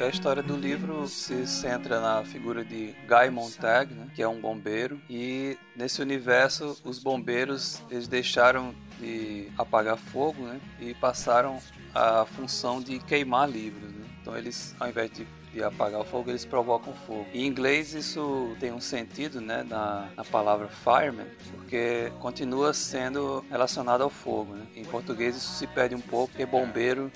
[0.00, 4.40] A história do livro se centra na figura de Guy Montag, né, que é um
[4.40, 11.58] bombeiro, e nesse universo os bombeiros eles deixaram de apagar fogo né, e passaram
[11.94, 13.92] a função de queimar livros.
[13.92, 14.04] Né?
[14.20, 17.26] Então eles, ao invés de, de apagar o fogo, eles provocam fogo.
[17.32, 24.02] Em inglês isso tem um sentido né, na, na palavra fireman, porque continua sendo relacionado
[24.02, 24.54] ao fogo.
[24.54, 24.66] Né?
[24.74, 27.12] Em português isso se perde um pouco, porque bombeiro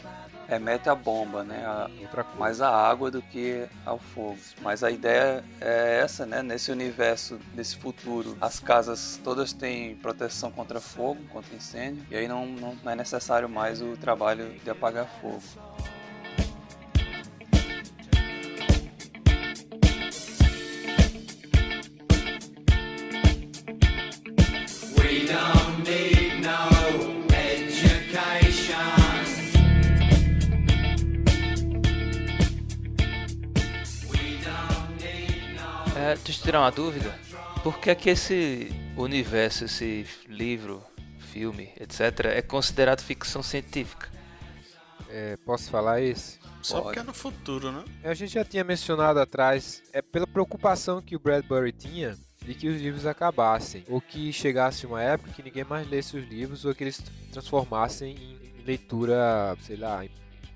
[0.48, 1.64] remete à bomba, né?
[1.64, 1.90] A,
[2.38, 4.38] mais à água do que ao fogo.
[4.62, 6.42] Mas a ideia é essa, né?
[6.42, 12.26] Nesse universo, nesse futuro, as casas todas têm proteção contra fogo, contra incêndio, e aí
[12.26, 15.42] não, não é necessário mais o trabalho de apagar fogo.
[36.08, 37.14] É, deixa eu tirar uma dúvida.
[37.62, 40.82] Por que é que esse universo, esse livro,
[41.18, 44.08] filme, etc., é considerado ficção científica?
[45.10, 46.38] É, posso falar isso?
[46.62, 46.84] Só Pode.
[46.84, 47.84] porque é no futuro, né?
[48.02, 52.68] A gente já tinha mencionado atrás, é pela preocupação que o Bradbury tinha de que
[52.68, 56.74] os livros acabassem, ou que chegasse uma época que ninguém mais lesse os livros, ou
[56.74, 60.10] que eles transformassem em, em leitura, sei lá, em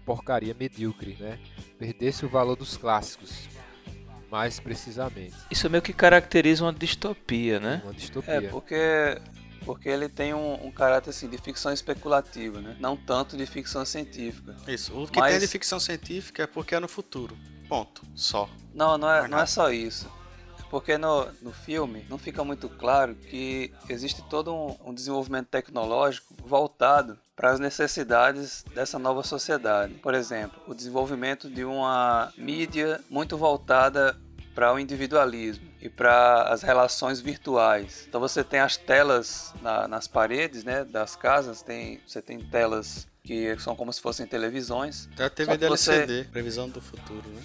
[0.07, 1.39] porcaria medíocre, né?
[1.79, 3.52] Perdesse o valor dos clássicos,
[4.33, 5.35] mais precisamente.
[5.51, 7.83] Isso meio que caracteriza uma distopia, né?
[7.85, 8.33] Uma distopia.
[8.33, 9.21] É, porque
[9.63, 12.75] porque ele tem um, um caráter assim de ficção especulativa, né?
[12.81, 14.57] Não tanto de ficção científica.
[14.67, 14.93] Isso.
[14.99, 17.37] O que Mas- tem de ficção científica é porque é no futuro.
[17.69, 18.03] Ponto.
[18.15, 18.49] Só.
[18.75, 20.11] Não, não é, não é só isso.
[20.59, 25.47] É Porque no, no filme não fica muito claro que existe todo um, um desenvolvimento
[25.49, 29.95] tecnológico voltado para as necessidades dessa nova sociedade.
[29.95, 34.17] Por exemplo, o desenvolvimento de uma mídia muito voltada
[34.55, 38.05] para o individualismo e para as relações virtuais.
[38.09, 43.09] Então você tem as telas na- nas paredes né, das casas, tem, você tem telas
[43.25, 45.09] que são como se fossem televisões.
[45.15, 47.43] Até TV que você- LCD, previsão do futuro, né?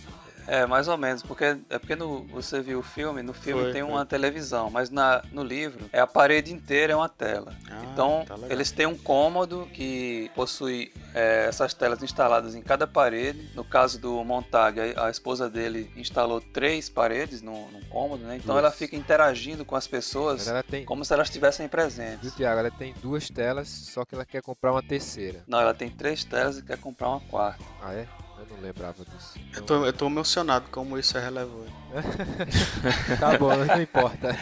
[0.48, 3.74] É, mais ou menos, porque é porque no, você viu o filme, no filme Foi,
[3.74, 3.92] tem foi.
[3.92, 7.54] uma televisão, mas na, no livro é a parede inteira é uma tela.
[7.70, 12.88] Ah, então tá eles têm um cômodo que possui é, essas telas instaladas em cada
[12.88, 13.50] parede.
[13.54, 18.38] No caso do Montag, a, a esposa dele instalou três paredes no, cômodo, né?
[18.38, 18.64] Então Duas.
[18.64, 22.34] ela fica interagindo com as pessoas Ela tem, como se elas estivessem viu, presentes.
[22.36, 22.60] Tiago?
[22.60, 25.44] Ela tem duas telas, só que ela quer comprar uma terceira.
[25.48, 27.64] Não, ela tem três telas e quer comprar uma quarta.
[27.82, 28.08] Ah, é?
[28.50, 29.40] Eu não lembrava disso.
[29.56, 31.74] Eu tô, eu tô emocionado como isso é relevante.
[33.20, 34.38] Tá bom, não importa.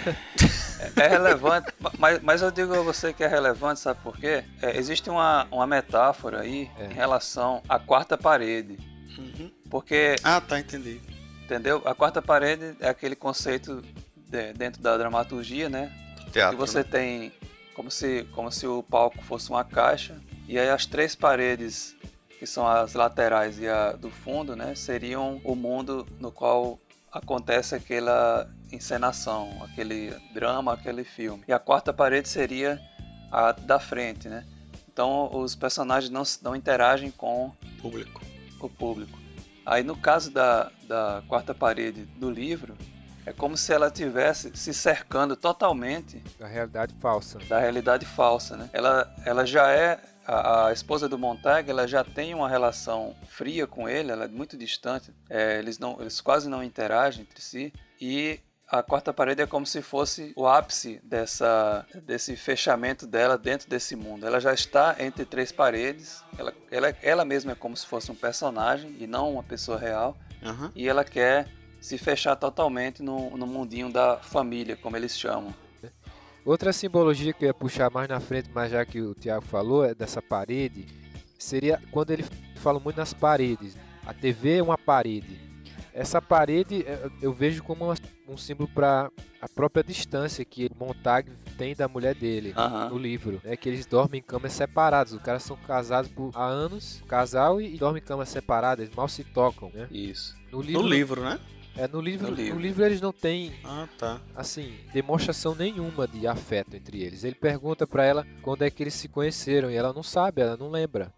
[0.96, 4.44] É relevante, mas, mas eu digo a você que é relevante, sabe por quê?
[4.62, 6.86] É, existe uma, uma metáfora aí É.
[6.88, 8.78] em relação à quarta parede.
[9.18, 9.50] Uhum.
[9.70, 11.00] Porque, Ah, tá, entendi.
[11.44, 11.82] entendeu?
[11.86, 13.82] A quarta parede é aquele conceito
[14.30, 15.92] de- dentro da dramaturgia, né?
[16.32, 16.58] Teatro.
[16.58, 16.84] que você né?
[16.84, 17.34] tem
[17.74, 20.16] como se, como se o palco fosse uma caixa,
[20.48, 21.95] e aí as três paredes,
[22.40, 24.76] que são as laterais e a do fundo, né?
[24.76, 26.80] Seriam o mundo no qual
[27.12, 31.44] acontece aquela encenação, aquele drama, aquele filme.
[31.48, 32.80] E a quarta parede seria
[33.32, 34.46] a da frente, né?
[34.92, 38.22] Então os personagens não, não interagem com Público.
[38.60, 39.18] o público.
[39.66, 42.76] Aí no caso da, da quarta parede do livro,
[43.26, 47.40] é como se ela estivesse se cercando totalmente Da realidade falsa.
[47.50, 48.70] da realidade falsa, né?
[48.72, 53.68] Ela, ela já é a, a esposa do Montag, ela já tem uma relação fria
[53.68, 55.14] com ele, ela é muito distante.
[55.30, 59.66] É, eles não, eles quase não interagem entre si e a quarta parede é como
[59.66, 64.26] se fosse o ápice dessa, desse fechamento dela dentro desse mundo.
[64.26, 66.24] Ela já está entre três paredes.
[66.38, 70.18] Ela, ela, ela mesma é como se fosse um personagem e não uma pessoa real
[70.44, 70.72] Aham.
[70.76, 71.48] e ela quer
[71.80, 75.54] se fechar totalmente no, no mundinho da família, como eles chamam.
[76.46, 79.84] Outra simbologia que eu ia puxar mais na frente, mas já que o Tiago falou,
[79.84, 80.86] é dessa parede,
[81.40, 82.24] seria quando ele
[82.58, 83.76] fala muito nas paredes.
[84.06, 85.40] A TV é uma parede.
[85.92, 87.92] Essa parede é, eu vejo como
[88.28, 89.10] um símbolo para
[89.42, 92.54] a própria distância que o Montag tem da mulher dele.
[92.92, 95.14] No livro, é que eles dormem em camas separadas.
[95.14, 98.96] Os caras são casados por há anos, casal e, e dormem em camas separadas, eles
[98.96, 99.88] mal se tocam, né?
[99.90, 100.36] Isso.
[100.52, 101.40] No livro, No livro, né?
[101.78, 102.60] É no livro, No no livro.
[102.60, 104.22] livro eles não têm Ah, tá.
[104.36, 107.24] assim, demonstração nenhuma de afeto entre eles.
[107.24, 110.56] Ele pergunta pra ela quando é que eles se conheceram e ela não sabe, ela
[110.58, 111.14] não lembra.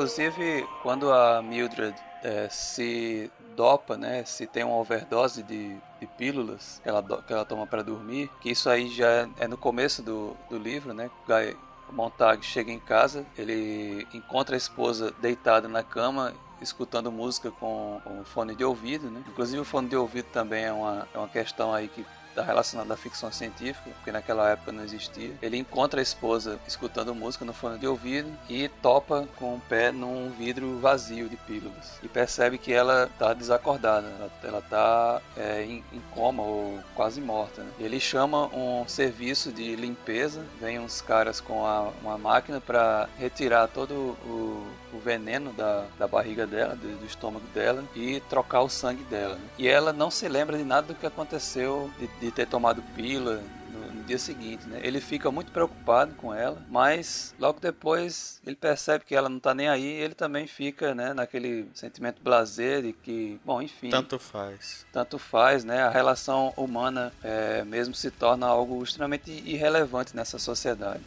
[0.00, 6.80] Inclusive, quando a Mildred é, se dopa, né, se tem uma overdose de, de pílulas
[6.82, 10.02] que ela, que ela toma para dormir, que isso aí já é, é no começo
[10.02, 11.54] do, do livro, né, Guy
[11.92, 16.32] Montag chega em casa, ele encontra a esposa deitada na cama
[16.62, 19.22] escutando música com, com fone de ouvido, né?
[19.28, 22.94] Inclusive o fone de ouvido também é uma, é uma questão aí que está relacionada
[22.94, 25.32] à ficção científica, porque naquela época não existia.
[25.42, 29.92] Ele encontra a esposa escutando música no fone de ouvido e topa com o pé
[29.92, 31.98] num vidro vazio de pílulas.
[32.02, 37.20] E percebe que ela está desacordada, ela, ela tá é, em, em coma ou quase
[37.20, 37.62] morta.
[37.62, 37.70] Né?
[37.78, 43.68] Ele chama um serviço de limpeza, vem uns caras com a- uma máquina para retirar
[43.68, 43.92] todo
[44.24, 49.04] o, o veneno da, da barriga dela, do, do estômago dela e trocar o sangue
[49.04, 49.34] dela.
[49.34, 49.40] né?
[49.58, 53.42] E ela não se lembra de nada do que aconteceu, de, de ter tomado pílula
[53.72, 54.66] no, no dia seguinte.
[54.68, 54.80] Né?
[54.82, 59.54] Ele fica muito preocupado com ela, mas logo depois ele percebe que ela não tá
[59.54, 59.86] nem aí.
[59.86, 64.86] Ele também fica né, naquele sentimento blazer de que, bom, enfim Tanto faz.
[64.92, 65.82] tanto faz, né?
[65.82, 71.02] A relação humana é, mesmo se torna algo extremamente irrelevante nessa sociedade.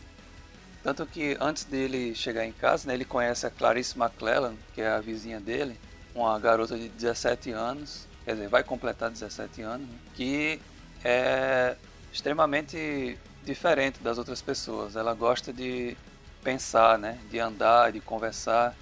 [0.83, 4.89] Tanto que antes dele chegar em casa, né, ele conhece a Clarice McClellan, que é
[4.89, 5.79] a vizinha dele,
[6.13, 10.59] uma garota de 17 anos, quer dizer, vai completar 17 anos, né, que
[11.03, 11.75] é
[12.11, 14.95] extremamente diferente das outras pessoas.
[14.95, 15.97] Ela gosta de
[16.43, 18.75] pensar, né, de andar, de conversar,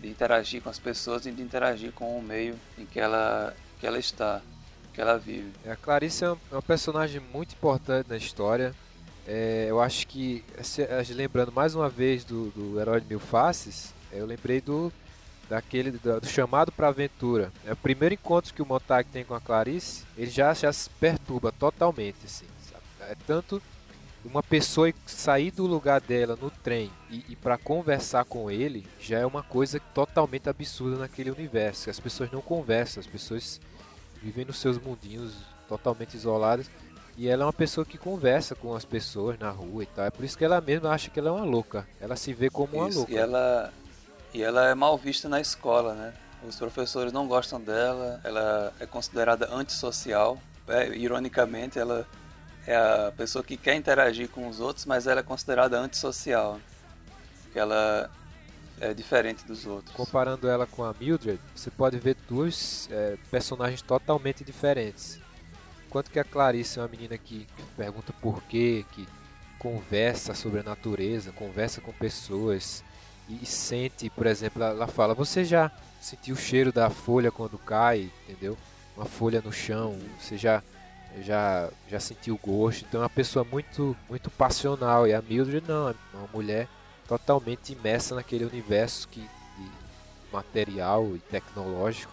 [0.00, 3.86] de interagir com as pessoas e de interagir com o meio em que ela, que
[3.86, 4.40] ela está,
[4.92, 5.52] que ela vive.
[5.68, 8.74] A Clarice é é um personagem muito importante na história.
[9.26, 10.42] É, eu acho que,
[11.10, 14.90] lembrando mais uma vez do, do Herói de Mil Faces, eu lembrei do
[15.48, 17.52] daquele do, do chamado para aventura.
[17.66, 20.88] É o primeiro encontro que o Montag tem com a Clarice, ele já, já se
[20.90, 22.46] perturba totalmente, assim.
[22.70, 22.82] sabe?
[23.00, 23.62] É tanto
[24.24, 29.18] uma pessoa sair do lugar dela no trem e, e para conversar com ele já
[29.18, 31.88] é uma coisa totalmente absurda naquele universo.
[31.88, 33.60] As pessoas não conversam, as pessoas
[34.22, 35.34] vivem nos seus mundinhos
[35.68, 36.68] totalmente isoladas.
[37.16, 40.04] E ela é uma pessoa que conversa com as pessoas na rua e tal.
[40.04, 41.84] É por isso que ela mesma acha que ela é uma louca.
[42.00, 43.12] Ela se vê como uma Isso, louca.
[43.12, 43.72] E ela,
[44.32, 46.14] e ela é mal vista na escola, né?
[46.46, 50.38] Os professores não gostam dela, ela é considerada antissocial.
[50.68, 52.06] É, ironicamente, ela
[52.66, 56.60] é a pessoa que quer interagir com os outros, mas ela é considerada antissocial.
[57.42, 58.10] Porque ela
[58.80, 59.94] é diferente dos outros.
[59.96, 65.18] Comparando ela com a Mildred, você pode ver duas é, personagens totalmente diferentes.
[65.86, 69.08] Enquanto que a Clarice é uma menina que pergunta por quê, que
[69.58, 72.84] conversa sobre a natureza, conversa com pessoas
[73.28, 75.70] e, sente, por exemplo, ela, fala: Você já
[76.00, 78.56] sentiu o cheiro da folha quando cai, entendeu?
[78.96, 80.62] Uma folha no chão, você já
[81.22, 82.84] já já sentiu o gosto.
[82.88, 86.68] Então é uma pessoa muito muito passional e a Mildred não, é uma mulher
[87.06, 89.28] totalmente imersa naquele universo que
[90.32, 92.12] material e tecnológico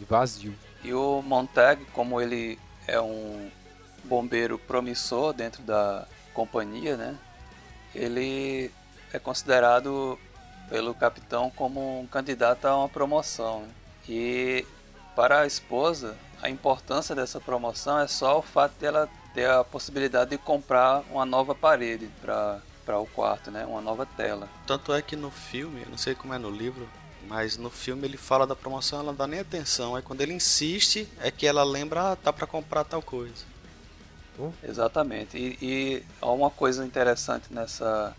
[0.00, 0.54] e vazio.
[0.84, 3.50] E o Montag, como ele é um
[4.04, 7.16] bombeiro promissor dentro da companhia, né?
[7.94, 8.70] Ele
[9.12, 10.18] é considerado
[10.68, 13.62] pelo capitão como um candidato a uma promoção.
[13.62, 13.68] né?
[14.08, 14.66] E
[15.14, 20.30] para a esposa, a importância dessa promoção é só o fato dela ter a possibilidade
[20.30, 23.64] de comprar uma nova parede para para o quarto, né?
[23.64, 24.48] Uma nova tela.
[24.66, 26.88] Tanto é que no filme, não sei como é no livro,
[27.28, 29.94] mas no filme ele fala da promoção, ela não dá nem atenção.
[29.94, 33.44] Aí quando ele insiste, é que ela lembra, ah, tá pra comprar tal coisa.
[34.62, 35.36] Exatamente.
[35.38, 38.16] E, e há uma coisa interessante nessa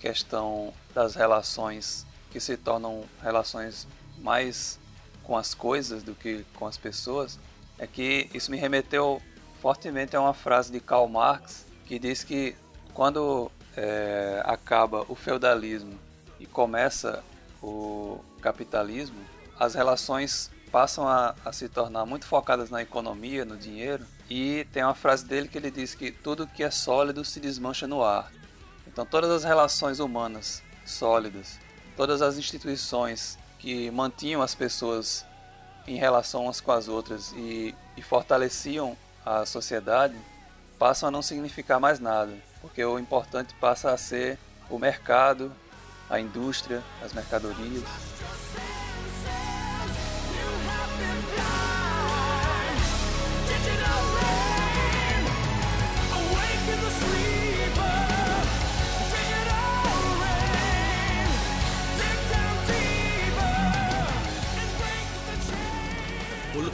[0.00, 3.86] questão das relações que se tornam relações
[4.18, 4.78] mais
[5.22, 7.38] com as coisas do que com as pessoas,
[7.78, 9.22] é que isso me remeteu
[9.60, 12.54] fortemente a uma frase de Karl Marx que diz que
[12.92, 15.98] quando é, acaba o feudalismo
[16.38, 17.22] e começa
[17.62, 19.18] o capitalismo,
[19.58, 24.82] as relações passam a, a se tornar muito focadas na economia, no dinheiro, e tem
[24.82, 28.30] uma frase dele que ele diz que tudo que é sólido se desmancha no ar.
[28.88, 31.60] Então todas as relações humanas sólidas,
[31.96, 35.24] todas as instituições que mantinham as pessoas
[35.86, 40.16] em relação umas com as outras e, e fortaleciam a sociedade
[40.78, 44.38] passam a não significar mais nada, porque o importante passa a ser
[44.70, 45.52] o mercado,
[46.08, 47.84] a indústria, as mercadorias.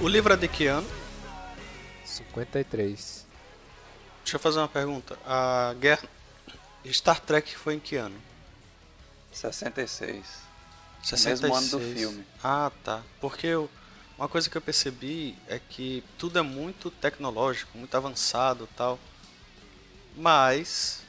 [0.04, 0.86] O, o livro é de que ano?
[2.04, 3.26] 53.
[4.22, 5.18] Deixa eu fazer uma pergunta.
[5.24, 6.06] A guerra.
[6.92, 8.14] Star Trek foi em que ano?
[9.32, 10.26] 66.
[11.02, 11.40] 66.
[11.40, 12.26] Mesmo ano do filme.
[12.42, 13.02] Ah, tá.
[13.18, 13.70] Porque eu,
[14.18, 18.98] uma coisa que eu percebi é que tudo é muito tecnológico, muito avançado tal.
[20.14, 21.00] Mas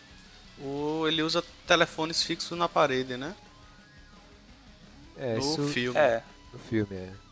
[0.57, 3.35] o, ele usa telefones fixos na parede, né?
[5.17, 5.99] É, no isso filme.
[5.99, 6.23] É,
[6.53, 7.24] no filme, é.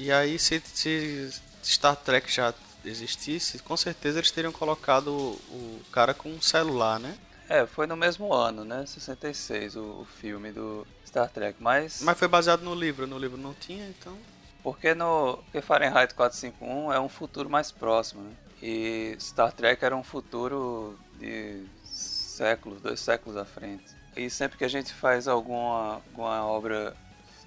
[0.00, 1.30] E aí, se, se
[1.62, 6.98] Star Trek já existisse, com certeza eles teriam colocado o, o cara com um celular,
[6.98, 7.18] né?
[7.50, 8.86] é, foi no mesmo ano, né?
[8.86, 11.60] 66, o, o filme do Star Trek.
[11.60, 14.16] Mas, Mas foi baseado no livro, no livro não tinha, então.
[14.62, 18.30] porque no porque Fahrenheit 451 é um futuro mais próximo, né?
[18.62, 23.84] E Star Trek era um futuro de séculos, dois séculos à frente.
[24.16, 26.96] E sempre que a gente faz alguma, alguma obra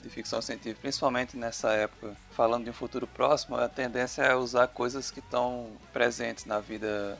[0.03, 4.67] de ficção científica, principalmente nessa época, falando de um futuro próximo, a tendência é usar
[4.67, 7.17] coisas que estão presentes na vida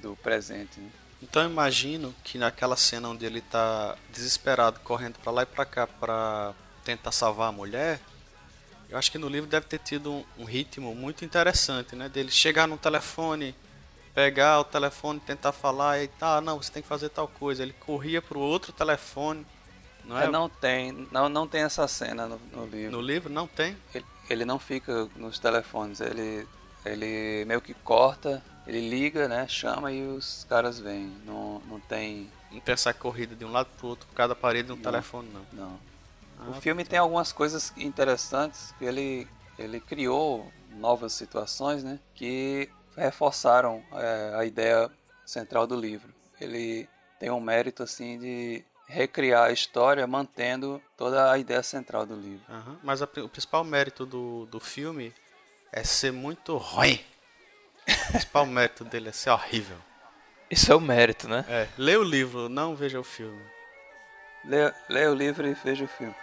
[0.00, 0.80] do presente.
[0.80, 0.90] Né?
[1.22, 5.86] Então imagino que naquela cena onde ele tá desesperado, correndo pra lá e pra cá
[5.86, 6.54] pra
[6.84, 8.00] tentar salvar a mulher,
[8.88, 12.08] eu acho que no livro deve ter tido um, um ritmo muito interessante, né?
[12.08, 13.54] Dele chegar no telefone,
[14.14, 17.62] pegar o telefone, tentar falar e tá, não, você tem que fazer tal coisa.
[17.62, 19.46] Ele corria pro outro telefone,
[20.04, 20.24] não é?
[20.24, 22.92] É, não tem, não, não tem essa cena no, no livro.
[22.92, 23.76] No livro não tem.
[23.94, 26.46] Ele, ele não fica nos telefones, ele,
[26.84, 29.46] ele meio que corta, ele liga, né?
[29.48, 31.12] Chama e os caras vêm.
[31.24, 32.30] Não, não tem.
[32.50, 34.82] Não tem essa corrida de um lado pro outro por cada parede de um Não.
[34.82, 35.46] telefone, não.
[35.52, 35.80] Não.
[36.38, 39.26] Ah, o filme tem algumas coisas interessantes que ele,
[39.58, 41.98] ele criou novas situações, né?
[42.14, 44.90] Que reforçaram é, a ideia
[45.24, 46.12] central do livro.
[46.40, 46.88] Ele
[47.18, 52.44] tem um mérito assim de recriar a história mantendo toda a ideia central do livro.
[52.48, 55.12] Aham, Mas a o principal mérito do, do filme
[55.72, 57.00] é ser muito ruim.
[57.88, 59.78] O principal mérito dele é ser horrível.
[60.50, 61.44] Isso é o mérito, né?
[61.48, 63.42] É, lê o livro, não veja o filme.
[64.44, 66.14] Leia, leia o livro e veja o filme.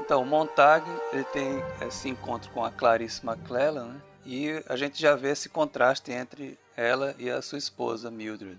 [0.00, 4.00] Então, o Montag ele tem esse encontro com a Clarice McClellan, né?
[4.26, 8.58] E a gente já vê esse contraste entre ela e a sua esposa, Mildred.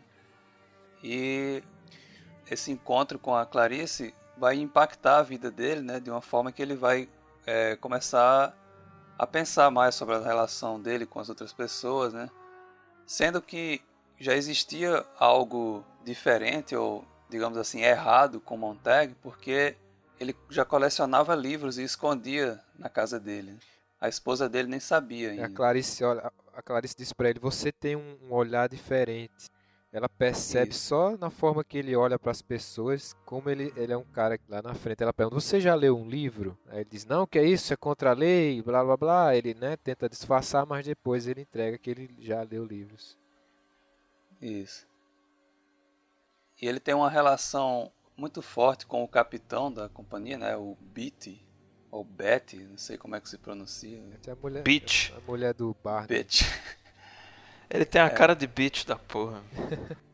[1.03, 1.61] E
[2.49, 5.99] esse encontro com a Clarice vai impactar a vida dele, né?
[5.99, 7.09] De uma forma que ele vai
[7.45, 8.55] é, começar
[9.19, 12.29] a pensar mais sobre a relação dele com as outras pessoas, né?
[13.05, 13.81] Sendo que
[14.17, 19.75] já existia algo diferente ou, digamos assim, errado com Montag, porque
[20.17, 23.59] ele já colecionava livros e escondia na casa dele.
[23.99, 25.55] A esposa dele nem sabia E a ainda.
[25.55, 29.49] Clarice, olha, a Clarice diz pra ele: você tem um, um olhar diferente.
[29.91, 30.87] Ela percebe Isso.
[30.89, 34.37] só na forma que ele olha para as pessoas, como ele, ele é um cara
[34.37, 35.01] que lá na frente.
[35.01, 36.57] Ela pergunta: Você já leu um livro?
[36.67, 37.73] Aí ele diz: Não, que é isso?
[37.73, 39.35] É contra a lei, blá blá blá.
[39.35, 43.17] Ele né, tenta disfarçar, mas depois ele entrega que ele já leu livros.
[44.41, 44.85] Isso.
[46.61, 50.57] E ele tem uma relação muito forte com o capitão da companhia, né?
[50.57, 51.46] O Beatty,
[51.91, 53.99] ou Betty, não sei como é que se pronuncia.
[54.15, 55.11] Até a mulher, Bitch.
[55.11, 56.07] a mulher do bar.
[56.07, 56.45] Betty.
[57.69, 59.43] Ele tem a cara de bitch da porra.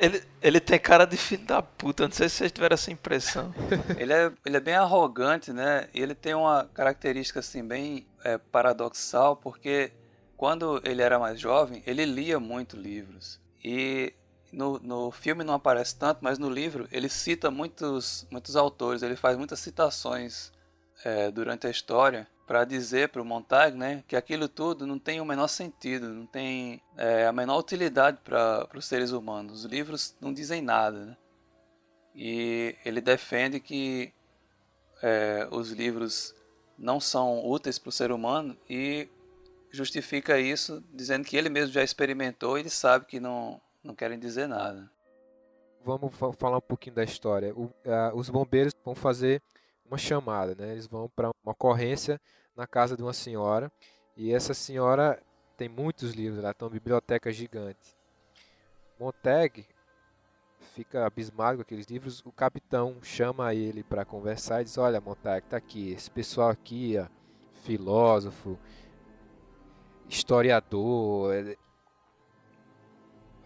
[0.00, 3.52] ele, ele tem cara de filho da puta, não sei se vocês tiveram essa impressão.
[3.98, 5.88] ele, é, ele é bem arrogante, né?
[5.92, 9.92] E ele tem uma característica assim bem é, paradoxal, porque
[10.36, 13.38] quando ele era mais jovem, ele lia muito livros.
[13.62, 14.14] E
[14.52, 19.16] no, no filme não aparece tanto, mas no livro ele cita muitos, muitos autores, ele
[19.16, 20.50] faz muitas citações
[21.04, 25.20] é, durante a história para dizer para o Montag né, que aquilo tudo não tem
[25.20, 29.64] o menor sentido, não tem é, a menor utilidade para os seres humanos.
[29.64, 31.04] Os livros não dizem nada.
[31.04, 31.16] Né?
[32.14, 34.12] E ele defende que
[35.02, 36.34] é, os livros
[36.78, 39.08] não são úteis para o ser humano e
[39.70, 44.18] justifica isso dizendo que ele mesmo já experimentou e ele sabe que não, não querem
[44.18, 44.90] dizer nada.
[45.84, 47.54] Vamos fa- falar um pouquinho da história.
[47.54, 47.70] O-
[48.14, 49.42] os bombeiros vão fazer
[49.88, 50.72] uma chamada, né?
[50.72, 52.20] Eles vão para uma ocorrência
[52.56, 53.70] na casa de uma senhora
[54.16, 55.20] e essa senhora
[55.56, 57.96] tem muitos livros, ela tem uma biblioteca gigante.
[58.98, 59.66] Montag
[60.74, 62.20] fica abismado com aqueles livros.
[62.24, 66.96] O capitão chama ele para conversar e diz: Olha, Montag, tá aqui, esse pessoal aqui,
[66.98, 67.06] ó,
[67.62, 68.58] filósofo,
[70.08, 71.32] historiador,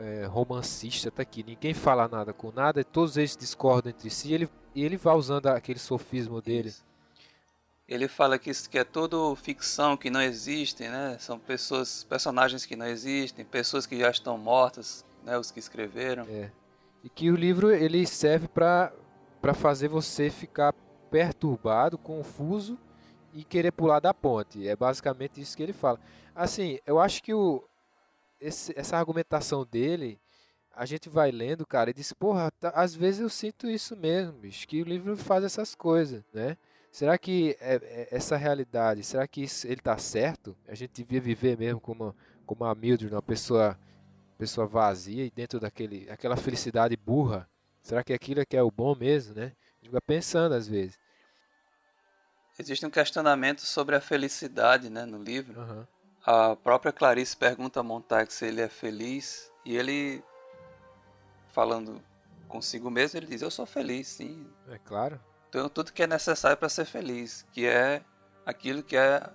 [0.02, 1.42] é, romancista, tá aqui.
[1.42, 4.30] Ninguém fala nada com nada, todos eles discordam entre si.
[4.30, 6.74] E ele, ele vai usando aquele sofismo dele.
[7.88, 11.16] Ele fala que isso que é tudo ficção, que não existem, né?
[11.18, 15.38] São pessoas, personagens que não existem, pessoas que já estão mortas, né?
[15.38, 16.24] Os que escreveram.
[16.24, 16.50] É.
[17.04, 18.92] E que o livro ele serve para
[19.42, 20.72] para fazer você ficar
[21.10, 22.78] perturbado, confuso
[23.34, 24.68] e querer pular da ponte.
[24.68, 25.98] É basicamente isso que ele fala.
[26.32, 27.64] Assim, eu acho que o
[28.42, 30.18] esse- essa argumentação dele,
[30.74, 34.32] a gente vai lendo, cara, e diz, porra, tá- às vezes eu sinto isso mesmo,
[34.32, 36.56] bicho, que o livro faz essas coisas, né?
[36.90, 40.56] Será que é- é essa realidade, será que isso- ele tá certo?
[40.68, 42.14] A gente devia viver mesmo como,
[42.46, 43.78] como a Mildred, uma pessoa,
[44.38, 47.48] pessoa vazia e dentro daquele, aquela felicidade burra?
[47.82, 49.44] Será que aquilo é que é o bom mesmo, né?
[49.44, 50.98] A gente fica pensando às vezes.
[52.58, 55.58] Existe um questionamento sobre a felicidade né, no livro.
[55.60, 55.88] Aham.
[56.24, 60.22] A própria Clarice pergunta a Montag se ele é feliz e ele,
[61.48, 62.00] falando
[62.48, 64.46] consigo mesmo, ele diz: Eu sou feliz, sim.
[64.68, 65.20] É claro.
[65.50, 68.02] Tenho tudo que é necessário para ser feliz, que é
[68.46, 69.28] aquilo que é,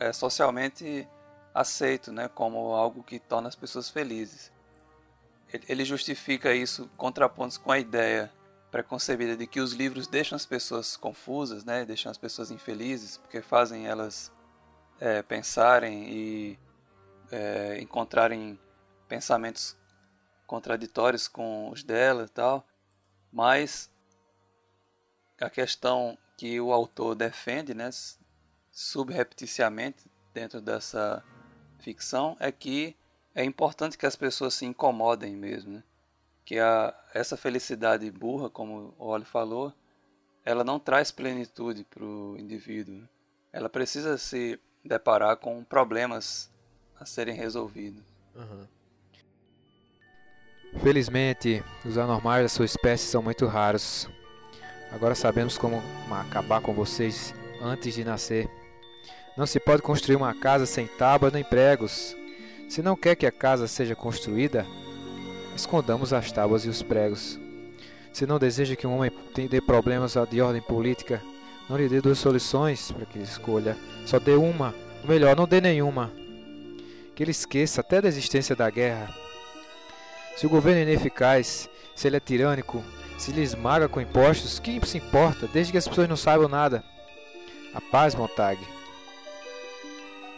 [0.00, 1.06] é socialmente
[1.54, 4.52] aceito, né, como algo que torna as pessoas felizes.
[5.68, 8.32] Ele- justifica isso contrapondo com a ideia
[8.72, 13.40] preconcebida de que os livros deixam as pessoas confusas, né, deixam as pessoas infelizes, porque
[13.40, 14.32] fazem elas
[15.00, 16.58] é, pensarem e
[17.30, 18.58] é, encontrarem
[19.08, 19.76] pensamentos
[20.46, 22.66] contraditórios com os dela e tal.
[23.32, 23.90] Mas
[25.40, 27.90] a questão que o autor defende, né,
[28.70, 31.22] subrepticiamente dentro dessa
[31.78, 32.96] ficção, é que
[33.34, 35.82] é importante que as pessoas se incomodem mesmo, né?
[36.44, 39.72] Que a, essa felicidade burra, como o Oli falou,
[40.44, 42.94] ela não traz plenitude para o indivíduo.
[42.96, 43.08] né?
[43.52, 46.50] Ela precisa se deparar com problemas
[46.98, 48.02] a serem resolvidos.
[50.82, 54.08] Felizmente, os anormais da sua espécie são muito raros.
[54.92, 58.48] Agora sabemos como acabar com vocês antes de nascer.
[59.36, 62.14] Não se pode construir uma casa sem tábuas nem pregos.
[62.68, 64.66] Se não quer que a casa seja construída,
[65.56, 67.38] escondamos as tábuas e os pregos.
[68.12, 69.10] Se não deseja que um homem
[69.50, 71.20] dê problemas de ordem política,
[71.68, 73.76] não lhe dê duas soluções para que ele escolha.
[74.06, 76.12] Só dê uma, ou melhor, não dê nenhuma.
[77.14, 79.14] Que ele esqueça até da existência da guerra.
[80.36, 82.82] Se o governo é ineficaz, se ele é tirânico,
[83.16, 86.84] se lhe esmaga com impostos, quem se importa, desde que as pessoas não saibam nada?
[87.72, 88.58] A paz, Montag.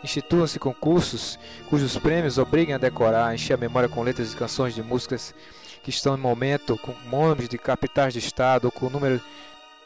[0.04, 4.82] Instituam-se concursos cujos prêmios obriguem a decorar, encher a memória com letras de canções de
[4.82, 5.34] músicas
[5.82, 9.20] que estão em momento, com nomes de capitais de estado ou com número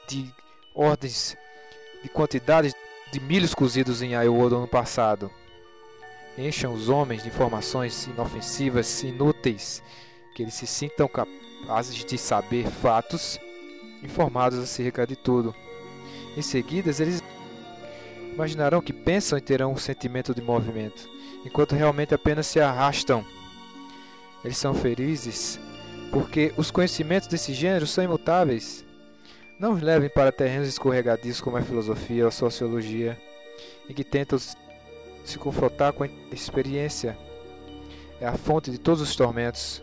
[0.06, 0.30] de
[0.74, 1.36] ordens
[2.02, 2.74] de quantidades
[3.12, 5.30] de milhos cozidos em Iowa do ano passado.
[6.38, 9.82] Encham os homens de informações inofensivas, inúteis,
[10.34, 13.38] que eles se sintam capazes de saber fatos
[14.02, 15.54] informados acerca de tudo.
[16.36, 17.22] Em seguida, eles
[18.32, 21.08] imaginarão que pensam e terão um sentimento de movimento,
[21.44, 23.24] enquanto realmente apenas se arrastam.
[24.44, 25.58] Eles são felizes
[26.10, 28.84] porque os conhecimentos desse gênero são imutáveis.
[29.60, 33.20] Não os levem para terrenos escorregadios como a filosofia ou a sociologia,
[33.86, 37.14] em que tentam se confrontar com a experiência.
[38.18, 39.82] É a fonte de todos os tormentos.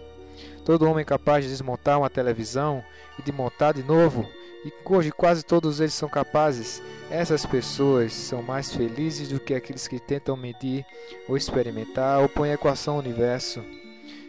[0.66, 2.84] Todo homem capaz de desmontar uma televisão
[3.20, 4.28] e de montar de novo,
[4.66, 9.88] e hoje quase todos eles são capazes, essas pessoas são mais felizes do que aqueles
[9.88, 10.84] que tentam medir
[11.30, 13.64] ou experimentar ou põem equação ao universo,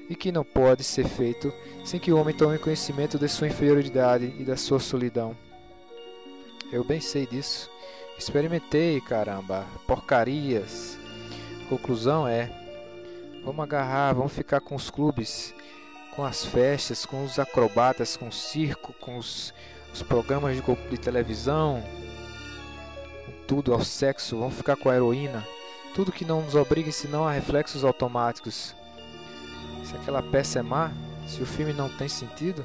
[0.09, 1.53] e que não pode ser feito
[1.85, 5.37] sem que o homem tome conhecimento de sua inferioridade e da sua solidão.
[6.73, 7.71] Eu bem sei disso.
[8.19, 10.99] Experimentei, caramba, porcarias.
[11.69, 12.51] Conclusão é:
[13.45, 15.55] vamos agarrar, vamos ficar com os clubes,
[16.17, 19.55] com as festas, com os acrobatas, com o circo, com os,
[19.93, 21.83] os programas de, de televisão,
[23.49, 25.47] tudo ao sexo, vamos ficar com a heroína.
[25.95, 28.75] Tudo que não nos obrigue senão a reflexos automáticos.
[29.89, 30.93] Se aquela peça é má,
[31.27, 32.63] se o filme não tem sentido,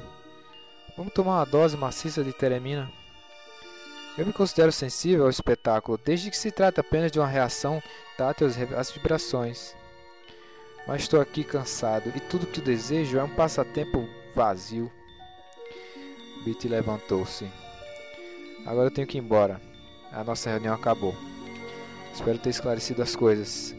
[0.94, 2.92] vamos tomar uma dose maciça de teremina.
[4.18, 7.82] Eu me considero sensível ao espetáculo, desde que se trata apenas de uma reação
[8.18, 8.46] tátil
[8.76, 9.74] às vibrações.
[10.86, 14.92] Mas estou aqui cansado e tudo que desejo é um passatempo vazio.
[16.44, 17.50] Bitty levantou-se.
[18.66, 19.62] Agora eu tenho que ir embora.
[20.12, 21.16] A nossa reunião acabou.
[22.12, 23.74] Espero ter esclarecido as coisas.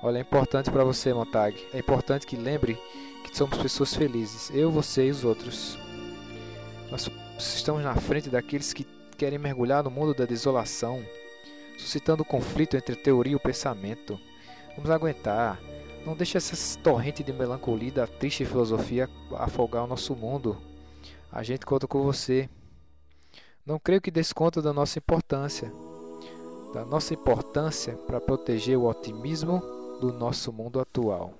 [0.00, 1.56] Olha, é importante para você, Montag.
[1.74, 2.78] É importante que lembre
[3.24, 4.48] que somos pessoas felizes.
[4.54, 5.76] Eu, você e os outros.
[6.90, 8.84] Nós estamos na frente daqueles que
[9.16, 11.04] querem mergulhar no mundo da desolação,
[11.76, 14.18] suscitando conflito entre teoria e pensamento.
[14.76, 15.60] Vamos aguentar.
[16.06, 20.56] Não deixe essa torrente de melancolia da triste filosofia afogar o nosso mundo.
[21.30, 22.48] A gente conta com você.
[23.66, 25.72] Não creio que desconta da nossa importância.
[26.72, 31.34] Da nossa importância para proteger o otimismo do nosso mundo atual.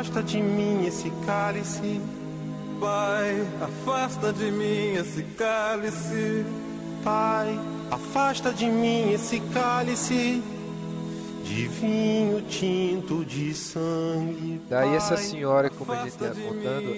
[0.00, 2.00] afasta de mim esse cálice.
[2.80, 6.44] Pai, afasta de mim esse cálice.
[7.04, 7.58] Pai,
[7.90, 10.42] afasta de mim esse cálice
[11.42, 14.60] de vinho tinto de sangue.
[14.68, 16.94] Daí essa senhora, como a gente está contando,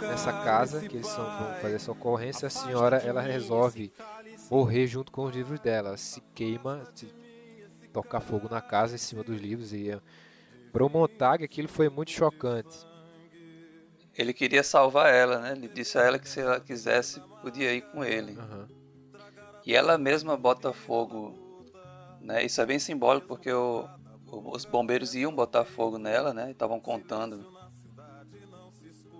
[0.00, 3.90] nessa casa que eles são, vão fazer essa ocorrência, a senhora ela resolve
[4.50, 5.88] morrer junto com os livros dela.
[5.88, 7.08] Ela se queima, se
[7.92, 9.98] tocar fogo na casa em cima dos livros e
[10.70, 12.86] para o Montag aquilo foi muito chocante.
[14.14, 15.52] Ele queria salvar ela, né?
[15.52, 18.36] Ele disse a ela que se ela quisesse, podia ir com ele.
[18.38, 18.75] Aham.
[19.66, 21.34] E ela mesma bota fogo,
[22.20, 22.44] né?
[22.44, 23.84] Isso é bem simbólico porque o-
[24.30, 26.52] o- os bombeiros iam botar fogo nela, né?
[26.52, 27.44] Estavam contando,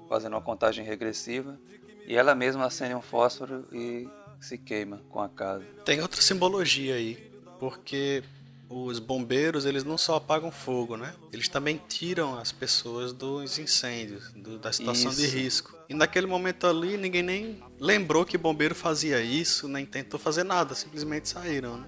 [0.09, 1.59] fazendo uma contagem regressiva.
[2.07, 4.09] E ela mesma acende um fósforo e
[4.41, 5.65] se queima com a casa.
[5.85, 7.17] Tem outra simbologia aí,
[7.59, 8.23] porque
[8.69, 11.15] os bombeiros eles não só apagam fogo, né?
[11.33, 15.37] Eles também tiram as pessoas dos incêndios, do- da situação de Isso.
[15.37, 15.77] risco.
[15.89, 20.75] E naquele momento ali ninguém nem lembrou que bombeiro fazia isso, nem tentou fazer nada,
[20.75, 21.79] simplesmente saíram.
[21.79, 21.87] Né?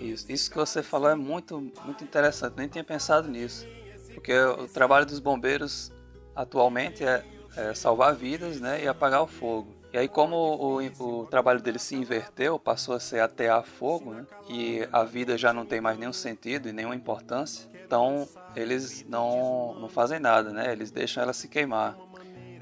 [0.00, 2.54] Isso, isso que você falou é muito, muito interessante.
[2.56, 3.66] Nem tinha pensado nisso.
[4.14, 5.92] Porque o trabalho dos bombeiros
[6.34, 7.24] atualmente é,
[7.56, 9.76] é salvar vidas né, e apagar o fogo.
[9.92, 14.26] E aí, como o, o trabalho deles se inverteu, passou a ser atear fogo, né,
[14.48, 19.74] e a vida já não tem mais nenhum sentido e nenhuma importância, então eles não,
[19.80, 20.70] não fazem nada, né?
[20.70, 21.96] Eles deixam ela se queimar.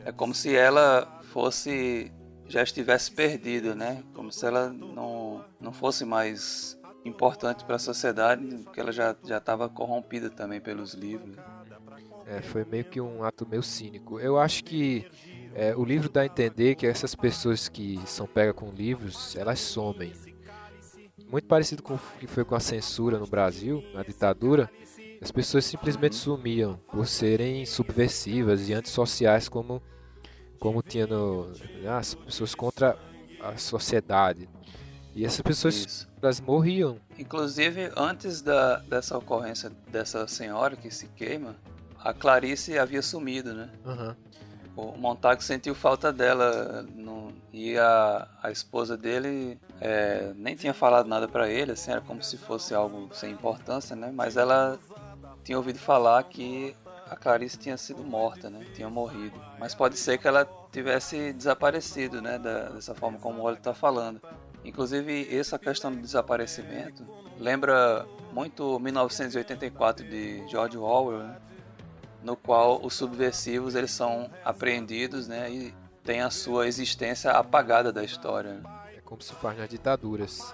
[0.05, 2.12] É como se ela fosse
[2.47, 4.05] já estivesse perdida, né?
[4.14, 9.39] Como se ela não, não fosse mais importante para a sociedade, porque ela já já
[9.39, 11.37] estava corrompida também pelos livros.
[12.24, 14.18] É, foi meio que um ato meio cínico.
[14.20, 15.07] Eu acho que
[15.59, 19.59] é, o livro dá a entender que essas pessoas que são pegas com livros, elas
[19.59, 20.13] somem.
[21.31, 24.71] Muito parecido com o que foi com a censura no Brasil, na ditadura,
[25.19, 29.83] as pessoas simplesmente sumiam por serem subversivas e antissociais como
[30.59, 31.51] como tinha no,
[31.89, 32.99] as pessoas contra
[33.41, 34.49] a sociedade.
[35.15, 36.09] E essas pessoas Isso.
[36.21, 36.99] elas morriam.
[37.19, 41.57] Inclusive, antes da, dessa ocorrência dessa senhora que se queima,
[41.99, 43.71] a Clarice havia sumido, né?
[43.87, 44.17] Aham.
[44.77, 51.09] O Montague sentiu falta dela no- e a, a esposa dele é, nem tinha falado
[51.09, 54.11] nada pra ele, assim, era como se fosse algo sem importância, né?
[54.14, 54.79] Mas ela
[55.43, 56.77] tinha ouvido falar que
[57.09, 58.66] a Clarice tinha sido morta, né?
[58.74, 59.41] Tinha morrido.
[59.59, 62.39] Mas pode ser que ela tivesse desaparecido, né?
[62.39, 64.20] Da- dessa forma como o Olho está falando.
[64.64, 67.07] Inclusive, essa questão do desaparecimento
[67.39, 71.37] lembra muito 1984 de George Orwell, né?
[72.27, 78.03] No qual os subversivos eles são apreendidos, né, e têm a sua existência apagada da
[78.03, 78.61] história.
[78.97, 80.53] É como se faz nas ditaduras.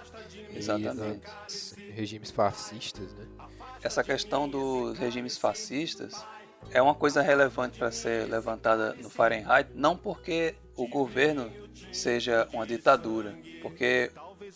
[0.55, 1.23] Exatamente.
[1.95, 3.27] regimes fascistas, né?
[3.83, 6.23] Essa questão dos regimes fascistas
[6.71, 11.51] é uma coisa relevante para ser levantada no Fahrenheit, não porque o governo
[11.91, 14.13] seja uma ditadura, porque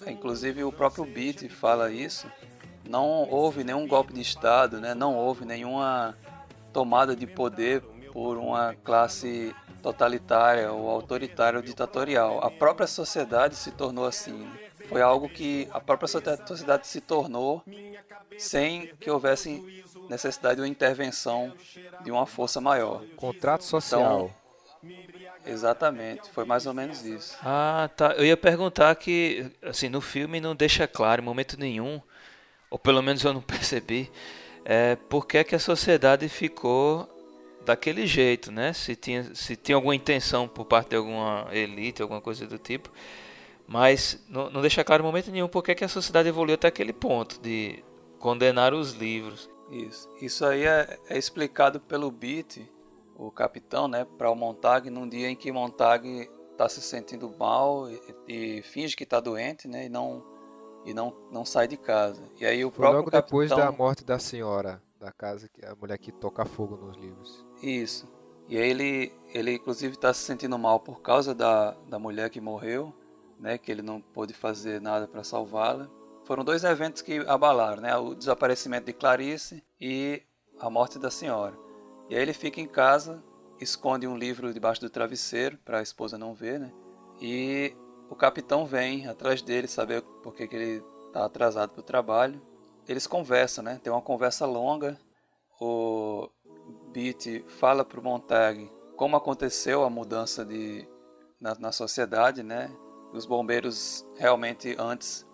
[0.06, 2.30] inclusive o próprio Beat fala isso.
[2.86, 4.94] Não houve nenhum golpe de estado, né?
[4.94, 6.14] Não houve nenhuma
[6.76, 7.80] tomada de poder
[8.12, 12.44] por uma classe totalitária ou autoritária ou ditatorial.
[12.44, 14.46] A própria sociedade se tornou assim.
[14.90, 17.62] Foi algo que a própria socie- sociedade se tornou
[18.36, 21.50] sem que houvesse necessidade de uma intervenção
[22.04, 23.02] de uma força maior.
[23.16, 24.30] Contrato social.
[25.46, 27.38] Exatamente, foi mais ou menos isso.
[27.42, 28.12] Ah, tá.
[28.18, 32.02] Eu ia perguntar que, assim, no filme não deixa claro em momento nenhum,
[32.68, 34.10] ou pelo menos eu não percebi,
[34.68, 37.08] é, por que, que a sociedade ficou
[37.64, 38.72] daquele jeito, né?
[38.72, 42.90] Se tinha, se tinha alguma intenção por parte de alguma elite, alguma coisa do tipo.
[43.64, 46.66] Mas não, não deixa claro em momento nenhum por que, que a sociedade evoluiu até
[46.66, 47.84] aquele ponto de
[48.18, 49.48] condenar os livros.
[49.70, 52.58] Isso, isso aí é, é explicado pelo Beat,
[53.16, 57.88] o capitão, né, para o Montag num dia em que Montag está se sentindo mal
[57.88, 60.24] e, e finge que está doente, né, e não
[60.86, 62.22] e não não sai de casa.
[62.40, 65.64] E aí o Foi próprio logo depois capitão, da morte da senhora da casa, que
[65.66, 67.44] a mulher que toca fogo nos livros.
[67.62, 68.08] Isso.
[68.48, 72.40] E aí ele, ele inclusive está se sentindo mal por causa da, da mulher que
[72.40, 72.94] morreu,
[73.38, 73.58] né?
[73.58, 75.90] Que ele não pôde fazer nada para salvá-la.
[76.24, 77.96] Foram dois eventos que abalaram, né?
[77.96, 80.22] O desaparecimento de Clarice e
[80.60, 81.56] a morte da senhora.
[82.08, 83.22] E aí ele fica em casa,
[83.60, 86.72] esconde um livro debaixo do travesseiro para a esposa não ver, né?
[87.20, 87.74] E
[88.08, 92.40] o capitão vem atrás dele saber por que, que ele está atrasado para o trabalho.
[92.88, 93.80] Eles conversam, né?
[93.82, 94.98] Tem uma conversa longa.
[95.60, 96.28] O
[96.92, 100.88] Beat fala para o Montag como aconteceu a mudança de,
[101.40, 102.70] na, na sociedade, né?
[103.12, 105.26] Os bombeiros realmente antes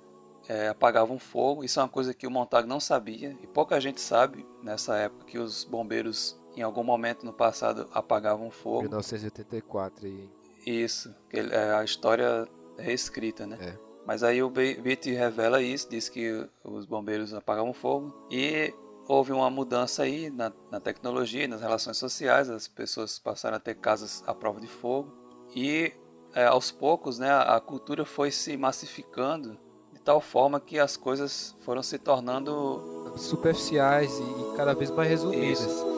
[0.48, 1.64] é, apagavam fogo.
[1.64, 5.24] Isso é uma coisa que o Montag não sabia e pouca gente sabe nessa época
[5.24, 8.82] que os bombeiros em algum momento no passado apagavam fogo.
[8.82, 10.30] 1984 e
[10.66, 12.46] Isso, é, a história
[12.82, 13.58] reescrita, né?
[13.60, 13.92] É.
[14.06, 18.74] Mas aí o Be- Beat revela isso, diz que os bombeiros apagavam fogo e
[19.06, 23.76] houve uma mudança aí na, na tecnologia, nas relações sociais, as pessoas passaram a ter
[23.76, 25.12] casas à prova de fogo
[25.54, 25.92] e
[26.34, 29.56] é, aos poucos, né, a, a cultura foi se massificando
[29.92, 35.08] de tal forma que as coisas foram se tornando superficiais e, e cada vez mais
[35.08, 35.60] resumidas.
[35.60, 35.91] Isso.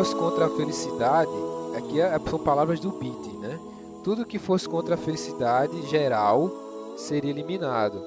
[0.00, 1.30] Fosse contra a felicidade,
[1.76, 3.60] aqui é- são palavras do Beat, né?
[4.02, 6.50] Tudo que fosse contra a felicidade geral
[6.96, 8.02] seria eliminado.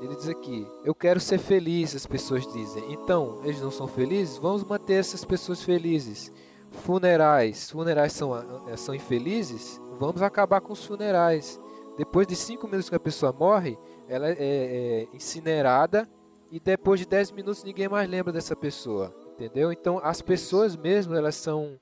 [0.00, 2.90] Ele diz aqui: Eu quero ser feliz, as pessoas dizem.
[2.90, 4.38] Então, eles não são felizes?
[4.38, 6.32] Vamos manter essas pessoas felizes.
[6.70, 7.70] Funerais.
[7.70, 8.34] Funerais são,
[8.66, 9.78] eh, são infelizes?
[10.00, 11.60] Vamos acabar com os funerais.
[11.98, 13.78] Depois de 5 minutos que a pessoa morre,
[14.08, 16.08] ela é, é incinerada
[16.50, 19.14] e depois de 10 minutos ninguém mais lembra dessa pessoa.
[19.34, 19.72] Entendeu?
[19.72, 21.78] Então, as pessoas mesmo, elas são,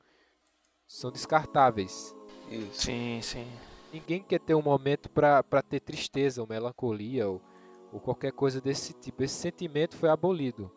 [0.87, 2.15] são descartáveis.
[2.51, 2.83] isso.
[2.87, 3.47] Sim, sim.
[3.93, 7.43] Ninguém quer ter um momento para ter tristeza ou melancolia ou,
[7.93, 9.23] ou qualquer coisa desse tipo.
[9.23, 10.71] Esse sentimento foi abolido.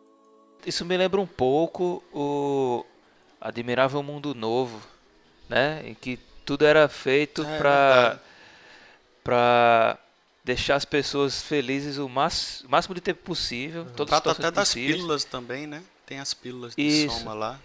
[0.66, 2.84] Isso me lembra um pouco o
[3.40, 4.78] Admirável Mundo Novo,
[5.48, 5.82] né?
[5.88, 8.20] Em que tudo era feito É, pra verdade.
[9.24, 9.98] para
[10.44, 14.96] deixar as pessoas felizes o máximo de tempo possível, as Trata até das possíveis.
[14.96, 15.82] pílulas também, né?
[16.06, 17.18] Tem as pílulas de Isso.
[17.18, 17.58] soma lá.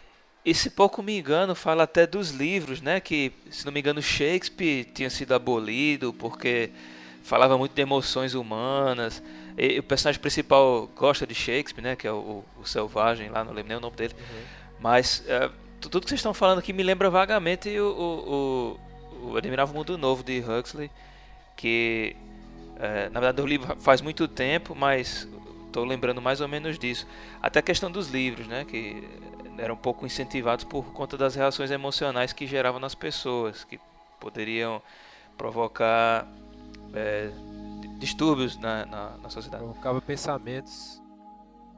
[0.43, 2.99] E se pouco me engano, fala até dos livros, né?
[2.99, 6.71] Que, se não me engano, Shakespeare tinha sido abolido porque
[7.23, 9.21] falava muito de emoções humanas.
[9.55, 11.95] E, o personagem principal gosta de Shakespeare, né?
[11.95, 14.15] Que é o, o selvagem lá, não lembro nem o nome dele.
[14.79, 15.47] Mas é,
[15.79, 19.75] tu- tudo que vocês estão falando aqui me lembra vagamente o, o, o, o Admirável
[19.75, 20.89] Mundo Novo de Huxley.
[21.55, 22.15] Que,
[22.79, 25.27] é, na verdade, o livro faz muito tempo, mas
[25.71, 27.07] estou lembrando mais ou menos disso.
[27.41, 28.65] Até a questão dos livros, né?
[28.65, 29.07] Que
[29.57, 33.79] eram um pouco incentivados por conta das reações emocionais que geravam nas pessoas, que
[34.19, 34.81] poderiam
[35.37, 36.27] provocar
[36.93, 37.31] é,
[37.97, 39.63] distúrbios na, na, na sociedade.
[39.63, 41.01] Provocava pensamentos,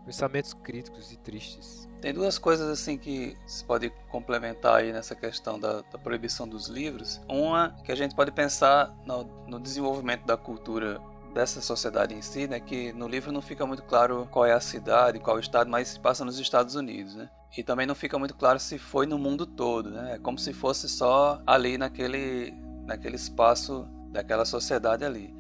[0.06, 1.88] pensamentos críticos e tristes.
[2.02, 6.68] Tem duas coisas assim que se pode complementar aí nessa questão da, da proibição dos
[6.68, 7.22] livros.
[7.30, 11.00] Uma que a gente pode pensar no, no desenvolvimento da cultura
[11.34, 12.60] dessa sociedade em si, né?
[12.60, 15.70] Que no livro não fica muito claro qual é a cidade, qual é o estado,
[15.70, 17.30] mas se passa nos Estados Unidos, né?
[17.58, 20.16] E também não fica muito claro se foi no mundo todo, né?
[20.16, 22.54] É como se fosse só ali naquele,
[22.86, 25.34] naquele espaço daquela sociedade ali.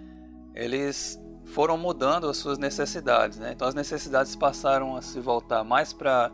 [0.55, 3.51] Eles foram mudando as suas necessidades, né?
[3.53, 6.31] Então as necessidades passaram a se voltar mais para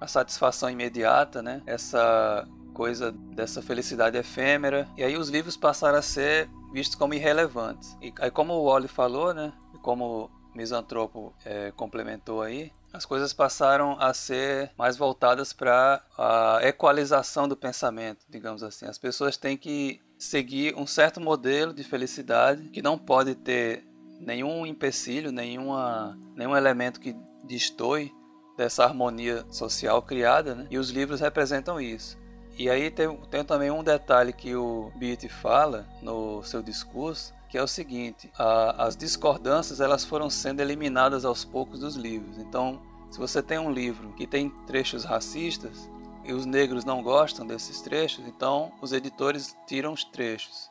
[0.00, 1.62] a satisfação imediata, né?
[1.66, 4.88] Essa coisa dessa felicidade efêmera.
[4.96, 7.96] E aí os livros passaram a ser vistos como irrelevantes.
[8.02, 9.52] E aí como o Wally falou, né?
[9.72, 16.02] E como o Misantropo é, complementou aí, as coisas passaram a ser mais voltadas para
[16.18, 18.86] a equalização do pensamento, digamos assim.
[18.86, 23.86] As pessoas têm que seguir um certo modelo de felicidade que não pode ter
[24.20, 28.12] nenhum empecilho, nenhuma, nenhum elemento que destoie
[28.56, 30.66] dessa harmonia social criada, né?
[30.70, 32.16] E os livros representam isso.
[32.56, 37.58] E aí tem, tem também um detalhe que o Beatty fala no seu discurso, que
[37.58, 42.38] é o seguinte: a, as discordâncias elas foram sendo eliminadas aos poucos dos livros.
[42.38, 42.80] Então,
[43.10, 45.90] se você tem um livro que tem trechos racistas
[46.24, 50.70] e os negros não gostam desses trechos, então os editores tiram os trechos.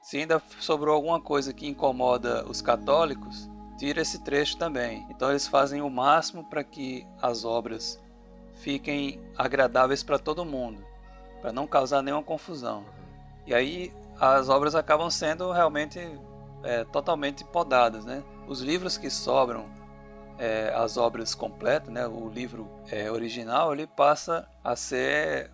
[0.00, 5.06] Se ainda sobrou alguma coisa que incomoda os católicos, tira esse trecho também.
[5.10, 8.00] Então eles fazem o máximo para que as obras
[8.54, 10.82] fiquem agradáveis para todo mundo,
[11.40, 12.84] para não causar nenhuma confusão.
[13.46, 16.00] E aí as obras acabam sendo realmente
[16.62, 18.22] é, totalmente podadas, né?
[18.48, 19.66] Os livros que sobram,
[20.38, 22.06] é, as obras completas, né?
[22.06, 25.50] O livro é, original, ele passa a ser,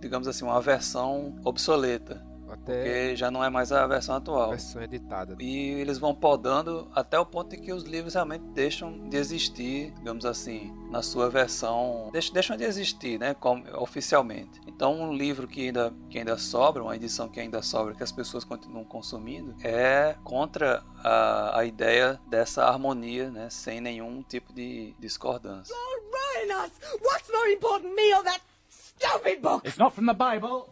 [0.00, 2.24] digamos assim, uma versão obsoleta,
[2.54, 4.50] Até porque já não é mais a versão a atual.
[4.50, 5.36] versão editada.
[5.40, 9.92] E eles vão podando até o ponto em que os livros realmente deixam de existir,
[9.98, 12.10] digamos assim, na sua versão.
[12.12, 13.34] deix- Deixam de existir, né?
[13.34, 14.60] Como, oficialmente.
[14.66, 18.10] Então, um livro que ainda, que ainda sobra, uma edição que ainda sobra, que as
[18.12, 23.48] pessoas continuam consumindo, é contra a, a ideia dessa harmonia, né?
[23.50, 25.74] Sem nenhum tipo de discordância.
[25.74, 26.70] Us!
[27.02, 28.40] What's more important, me or that
[28.70, 29.66] stupid book?
[29.66, 30.66] It's not from the Bible.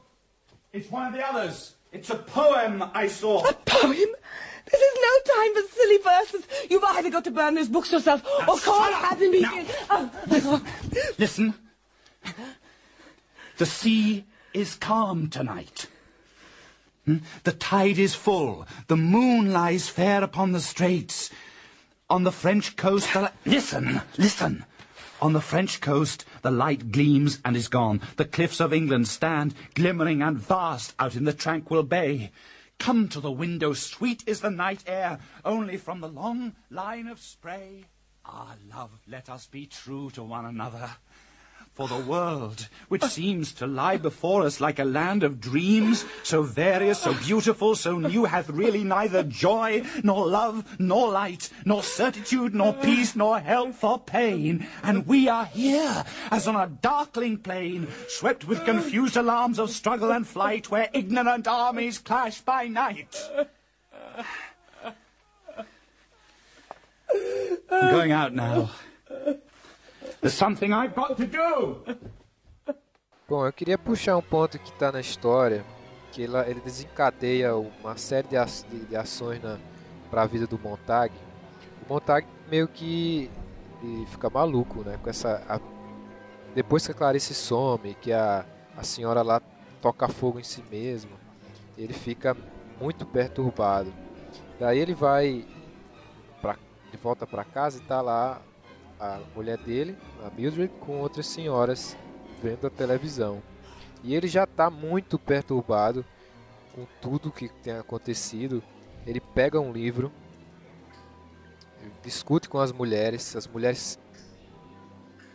[0.72, 1.74] It's one of the others.
[1.92, 3.46] It's a poem I saw.
[3.46, 4.06] A poem?
[4.70, 6.46] This is no time for silly verses.
[6.70, 9.04] You've either got to burn those books yourself or call shut up.
[9.04, 9.40] Haddon me.
[9.40, 9.64] Now.
[9.90, 10.62] Oh, my God.
[17.04, 17.16] Hmm?
[17.44, 18.66] The tide is full.
[18.86, 21.30] The moon lies fair upon the straits.
[22.08, 24.64] On the French coast, the li- listen, listen.
[25.20, 28.00] On the French coast, the light gleams and is gone.
[28.16, 32.30] The cliffs of England stand glimmering and vast out in the tranquil bay.
[32.78, 37.20] Come to the window, sweet is the night air, only from the long line of
[37.20, 37.84] spray.
[38.24, 40.90] Ah, love, let us be true to one another.
[41.74, 46.42] For the world, which seems to lie before us like a land of dreams, so
[46.42, 52.54] various, so beautiful, so new, hath really neither joy, nor love, nor light, nor certitude,
[52.54, 54.66] nor peace, nor health or pain.
[54.82, 60.12] And we are here, as on a darkling plain, swept with confused alarms of struggle
[60.12, 63.16] and flight, where ignorant armies clash by night.
[67.70, 68.70] I'm going out now.
[70.22, 71.82] There's something I've got to do.
[73.28, 75.64] Bom, eu queria puxar um ponto que está na história,
[76.12, 78.36] que ele, ele desencadeia uma série de,
[78.70, 79.40] de- de ações
[80.10, 81.12] para a vida do Montag.
[81.88, 83.28] O Montag meio que
[84.10, 84.96] fica maluco, né?
[85.02, 85.58] Com essa, a-
[86.54, 88.46] depois que a Clarice some, que a,
[88.76, 89.42] a senhora lá
[89.80, 91.16] toca fogo em si mesma,
[91.76, 92.36] ele fica
[92.80, 93.92] muito perturbado.
[94.60, 95.44] Daí ele vai
[96.40, 96.56] pra,
[96.92, 98.40] de volta para casa e tá lá
[99.02, 101.96] a mulher dele, a Mildred, com outras senhoras
[102.40, 103.42] vendo a televisão.
[104.04, 106.04] E ele já está muito perturbado
[106.72, 108.62] com tudo que tem acontecido.
[109.04, 110.12] Ele pega um livro,
[112.04, 113.98] discute com as mulheres, as mulheres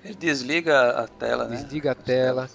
[0.01, 1.57] Ele desliga a tela, né?
[1.57, 2.49] desliga a tela.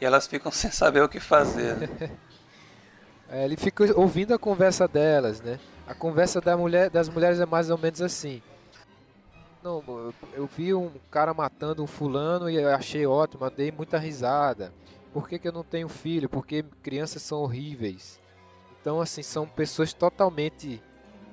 [0.00, 1.76] E elas ficam sem saber o que fazer.
[1.76, 2.10] né?
[3.26, 5.58] É, ele fica ouvindo a conversa delas, né?
[5.88, 8.42] A conversa da mulher, das mulheres é mais ou menos assim.
[9.64, 14.74] Não, eu, vi um cara matando um fulano e achei ótimo, dei muita risada.
[15.10, 16.28] Por que, que eu não tenho filho?
[16.28, 18.20] Porque crianças são horríveis.
[18.78, 20.82] Então, assim, são pessoas totalmente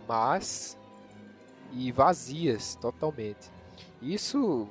[0.07, 0.77] más
[1.73, 3.51] e vazias, totalmente.
[4.01, 4.65] Isso,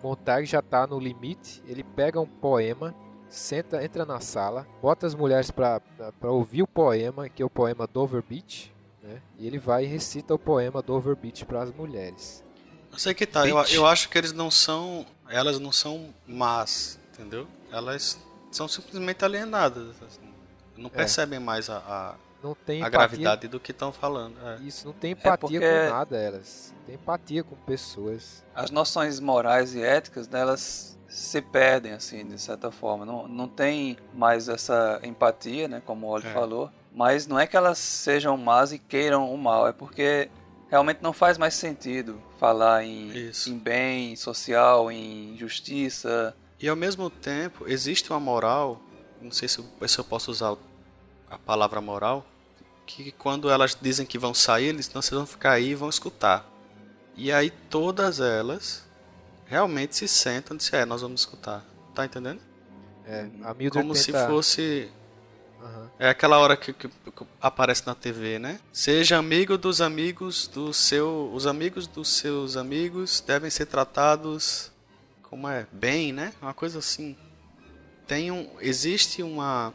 [0.00, 1.60] Montag já está no limite.
[1.66, 2.94] Ele pega um poema
[3.28, 5.80] senta, entra na sala, bota as mulheres para
[6.22, 8.72] ouvir o poema, que é o poema Dover Beach,
[9.02, 9.20] né?
[9.36, 12.44] E ele vai e recita o poema Dover Beach para as mulheres.
[12.92, 13.48] Eu sei que tá.
[13.48, 15.04] Eu, eu acho que eles não são.
[15.28, 17.46] Elas não são más, entendeu?
[17.70, 18.18] Elas
[18.50, 19.94] são simplesmente alienadas.
[20.06, 20.20] assim.
[20.76, 22.90] Não percebem mais a, a, Não tem a empatia.
[22.90, 24.36] gravidade do que estão falando.
[24.46, 24.56] é.
[24.62, 26.74] Isso, não tem empatia porque- com nada, elas.
[26.78, 28.44] Não tem empatia com pessoas.
[28.54, 33.04] As noções morais e éticas delas se perdem, assim, de certa forma.
[33.06, 35.82] Não, não tem mais essa empatia, né?
[35.84, 36.32] Como o Oli É.
[36.32, 36.70] falou.
[36.94, 39.66] Mas não é que elas sejam más e queiram o mal.
[39.68, 40.28] É porque
[40.72, 43.50] realmente não faz mais sentido falar em, Isso.
[43.50, 46.34] em bem social, em justiça.
[46.58, 48.80] E ao mesmo tempo, existe uma moral,
[49.20, 50.56] não sei se eu, se eu posso usar
[51.30, 52.24] a palavra moral,
[52.86, 55.90] que quando elas dizem que vão sair, eles não vocês vão ficar aí e vão
[55.90, 56.50] escutar.
[57.14, 58.82] E aí todas elas
[59.44, 61.62] realmente se sentam e dizem, é, nós vamos escutar.
[61.94, 62.40] Tá entendendo?
[63.06, 64.90] É, a Mildred Como se tenta- fosse.
[65.62, 65.90] Aham.
[65.98, 68.58] É aquela hora que, que- que aparece na TV, né?
[68.72, 71.30] Seja amigo dos amigos do seu.
[71.32, 74.70] Os amigos dos seus amigos devem ser tratados.
[75.22, 75.66] Como é?
[75.72, 76.32] Bem, né?
[76.42, 77.16] Uma coisa assim.
[78.06, 78.48] Tem um.
[78.60, 79.72] Existe uma.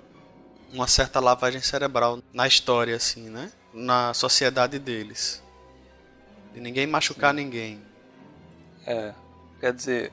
[0.73, 3.49] Uma certa lavagem cerebral na história, assim, né?
[3.73, 5.41] Na sociedade deles.
[6.53, 7.81] De ninguém machucar ninguém.
[8.85, 9.13] É,
[9.61, 10.11] quer dizer,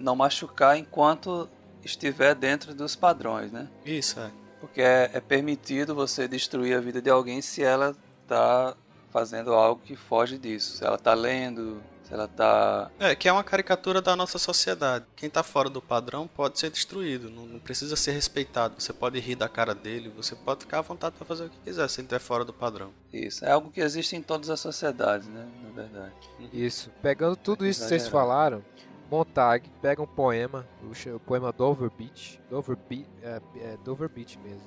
[0.00, 1.48] não machucar enquanto
[1.84, 3.68] estiver dentro dos padrões, né?
[3.86, 4.30] Isso, é.
[4.62, 7.96] Porque é, é permitido você destruir a vida de alguém se ela
[8.28, 8.76] tá
[9.10, 10.76] fazendo algo que foge disso.
[10.76, 12.88] Se ela tá lendo, se ela tá.
[13.00, 15.04] É, que é uma caricatura da nossa sociedade.
[15.16, 18.76] Quem tá fora do padrão pode ser destruído, não, não precisa ser respeitado.
[18.78, 21.58] Você pode rir da cara dele, você pode ficar à vontade para fazer o que
[21.64, 22.92] quiser se ele estiver fora do padrão.
[23.12, 23.44] Isso.
[23.44, 25.44] É algo que existe em todas as sociedades, né?
[25.64, 26.14] Na verdade.
[26.52, 26.88] Isso.
[27.02, 28.64] Pegando tudo isso que vocês falaram,
[29.12, 32.40] Montag pega um poema, o, poema Dover Beach.
[32.48, 34.62] Dover, Be é, é Dover Beach mesmo.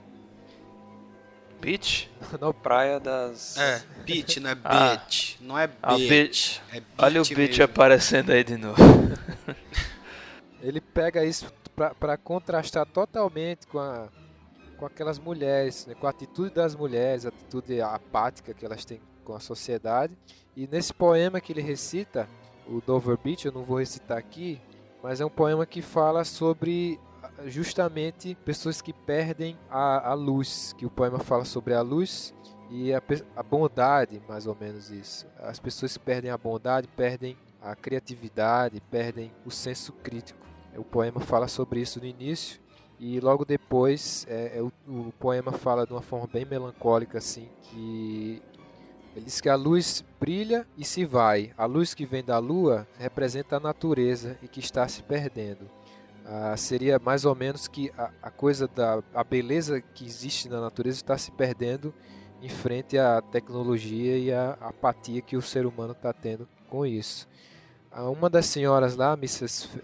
[1.60, 2.12] Beach?
[2.40, 3.58] Não, Praia das.
[3.58, 4.98] É, bitch, não é Ah.
[4.98, 5.38] bitch.
[5.42, 6.10] Não é Ah, bitch.
[6.10, 6.60] bitch.
[6.72, 7.64] É bitch Olha o beach mesmo.
[7.64, 8.78] aparecendo aí de novo.
[10.62, 11.52] Ele pega isso
[12.00, 14.10] para contrastar totalmente com, a,
[14.78, 19.02] com aquelas mulheres, né, com a atitude das mulheres, a atitude apática que elas têm
[19.24, 20.16] com a sociedade.
[20.56, 22.30] E nesse poema que ele recita,
[22.68, 24.62] o Dover Beach, eu não vou recitar aqui,
[25.02, 30.74] mas é um poema que fala sobre ah, justamente pessoas que perdem a, a luz,
[30.78, 32.34] que o poema fala sobre a luz
[32.70, 33.02] e a,
[33.36, 35.28] a bondade, mais ou menos isso.
[35.40, 40.40] As pessoas que perdem a bondade, perdem a criatividade, perdem o senso crítico.
[40.78, 42.60] O poema fala sobre isso no início
[43.00, 47.50] E logo depois, é, é, o, o poema fala de uma forma bem melancólica, assim,
[47.64, 48.42] que
[49.16, 51.54] ele diz que a luz brilha e se vai.
[51.58, 55.70] A luz que vem da lua representa a natureza e que está se perdendo.
[56.26, 60.60] Ah, seria mais ou menos que a, a coisa da a beleza que existe na
[60.60, 61.94] natureza está se perdendo
[62.42, 67.28] em frente à tecnologia e à apatia que o ser humano está tendo com isso.
[67.98, 69.18] Uma das senhoras lá,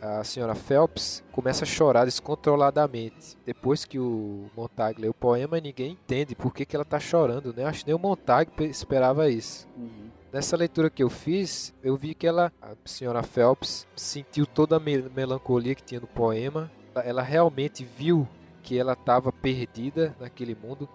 [0.02, 3.38] a senhora Phelps, começa a chorar descontroladamente.
[3.46, 7.54] Depois que o Montag lê o poema, ninguém entende por que, que ela está chorando,
[7.54, 7.64] né?
[7.64, 9.66] Acho que nem o Montag pe- esperava isso.
[10.34, 14.80] Nessa leitura que eu fiz, eu vi que ela, a senhora Phelps, sentiu toda a
[14.80, 16.70] me- melancolia que tinha no poema.
[17.06, 18.28] Ela realmente viu
[18.62, 20.88] que ela estava perdida naquele mundo.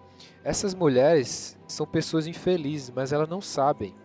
[0.43, 3.95] Essas mulheres são pessoas infelizes, mas elas não sabem.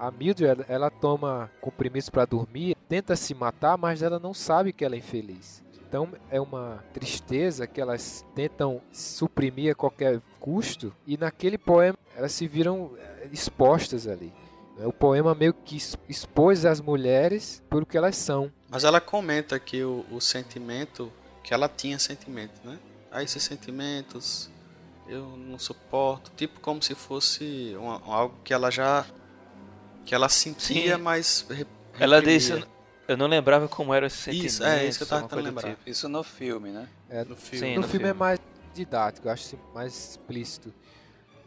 [0.00, 4.84] A Mildred, ela, toma comprimidos para dormir, tenta se matar, mas ela não sabe que
[4.84, 5.62] ela é infeliz.
[5.86, 12.32] Então é uma tristeza que elas tentam suprimir a qualquer custo e naquele poema elas
[12.32, 14.32] se viram eh, expostas ali.
[14.78, 14.86] né?
[14.86, 15.76] O poema meio que
[16.08, 18.50] expôs as mulheres pelo que elas são.
[18.70, 21.10] Mas ela comenta que o, o sentimento,
[21.42, 22.78] que ela tinha sentimento, né?
[23.10, 24.48] Ah, esses sentimentos
[25.08, 26.30] eu não suporto.
[26.36, 29.04] Tipo como se fosse uma- algo que ela já.
[30.04, 31.02] Que ela sentia, Sim.
[31.02, 31.46] mas.
[31.98, 32.64] Ela disse,
[33.06, 34.46] eu não lembrava como era esse sentimento.
[34.46, 35.70] Isso, é isso que eu tava tentando lembrar.
[35.70, 35.82] tipo.
[35.88, 36.88] Isso no filme, né?
[37.08, 37.66] É, No filme.
[37.66, 38.18] Sim, no, no filme, é filme.
[38.20, 38.40] mais
[38.74, 40.72] didático, eu acho mais explícito.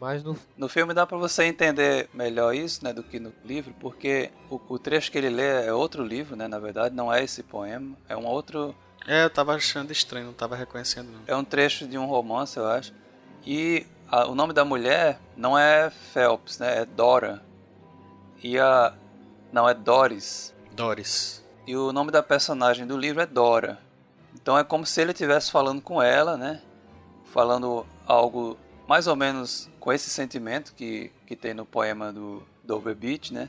[0.00, 3.74] Mas no No filme dá pra você entender melhor isso, né, do que no livro,
[3.80, 7.22] porque o, o trecho que ele lê é outro livro, né, na verdade, não é
[7.24, 8.74] esse poema, é um outro,
[9.06, 11.20] É, eu tava achando estranho, não tava reconhecendo não.
[11.26, 12.92] é um trecho de um romance, eu acho.
[13.46, 17.42] E a- o nome da mulher não é Phelps, né, é Dora.
[18.44, 18.92] E a
[19.50, 20.54] não é Doris.
[20.72, 21.42] Doris.
[21.66, 23.78] E o nome da personagem do livro é Dora.
[24.34, 26.60] Então é como se ele estivesse falando com ela, né?
[27.32, 32.94] Falando algo mais ou menos com esse sentimento que, que tem no poema do Dover
[32.94, 33.48] Beach, né?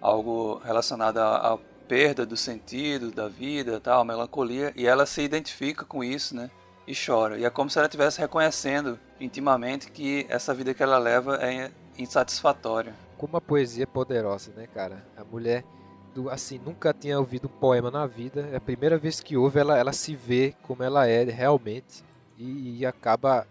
[0.00, 1.58] Algo relacionado à,
[1.88, 4.72] perda do sentido da vida, tal, melancolia.
[4.76, 6.52] E ela se identifica com isso, né?
[6.86, 7.36] E chora.
[7.36, 11.72] E é como se ela estivesse reconhecendo intimamente que essa vida que ela leva é
[11.98, 12.94] insatisfatória.
[13.18, 15.06] Como a poesia é poderosa, né, cara?
[15.16, 15.64] A mulher,
[16.14, 18.48] do, assim, nunca tinha ouvido um poema na vida.
[18.52, 22.04] É a primeira vez que ouve, ela, ela se vê como ela é realmente
[22.38, 23.46] e, e acaba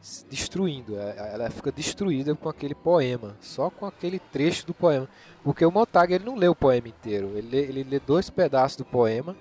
[0.00, 0.98] se destruindo.
[0.98, 5.08] É, Ela fica destruída com aquele poema, só com aquele trecho do poema.
[5.44, 8.76] Porque o Montag ele não lê o poema inteiro, ele lê, ele lê dois pedaços
[8.76, 9.36] do poema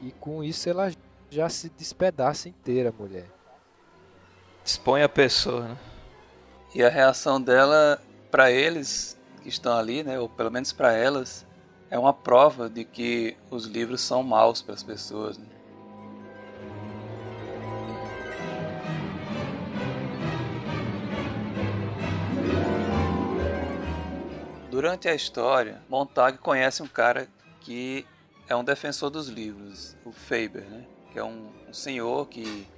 [0.00, 0.90] e com isso ela
[1.30, 3.26] já se despedaça inteira, a mulher.
[4.64, 5.76] Expõe a pessoa, né?
[6.74, 8.00] E a reação dela
[8.30, 11.46] para eles que estão ali, né, ou pelo menos para elas,
[11.90, 15.38] é uma prova de que os livros são maus para as pessoas.
[15.38, 15.46] né?
[24.70, 27.28] Durante a história, Montag conhece um cara
[27.60, 28.06] que
[28.48, 30.84] é um defensor dos livros, o Faber, né?
[31.12, 32.68] que é um, um senhor que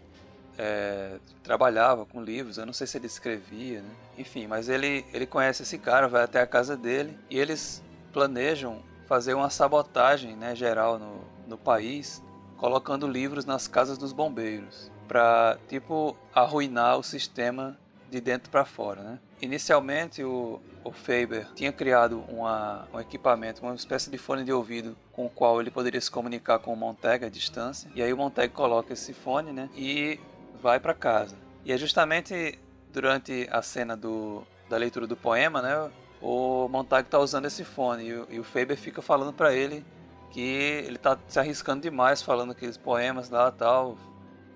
[0.59, 3.91] é, trabalhava com livros, eu não sei se ele escrevia, né?
[4.19, 7.83] enfim, mas ele, ele conhece esse cara, vai até a casa dele e eles
[8.13, 12.23] planejam fazer uma sabotagem né, geral no, no país,
[12.57, 17.79] colocando livros nas casas dos bombeiros, para tipo arruinar o sistema
[18.11, 19.03] de dentro para fora.
[19.03, 19.19] Né?
[19.41, 24.97] Inicialmente o, o Faber tinha criado uma, um equipamento, uma espécie de fone de ouvido
[25.13, 27.91] com o qual ele poderia se comunicar com o Montag à distância.
[27.95, 30.19] E aí o Montag coloca esse fone né, e
[30.61, 31.37] vai para casa.
[31.65, 32.59] E é justamente
[32.93, 35.91] durante a cena do, da leitura do poema, né,
[36.21, 39.85] o Montag está usando esse fone e, o- e o Faber fica falando para ele
[40.31, 43.97] que ele está se arriscando demais falando aqueles poemas lá tal.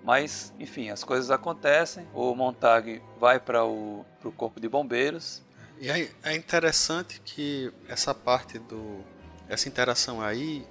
[0.04, 2.06] Mas, enfim, as coisas acontecem.
[2.12, 5.40] O Montag vai para o pro corpo de bombeiros.
[5.80, 9.00] E é, é interessante que essa parte do.
[9.48, 10.66] Essa interação aí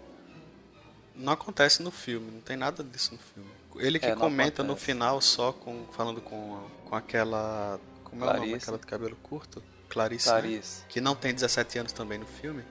[1.16, 3.49] não acontece no filme, não tem nada disso no filme.
[3.77, 7.80] Ele que É, comenta no final só com falando com, com aquela.
[8.03, 9.64] Como é o nome aquela de cabelo curto?
[9.89, 10.27] Clarice.
[10.30, 10.39] né?
[10.41, 10.84] Clarice.
[10.89, 12.64] Que não tem 17 anos também no filme.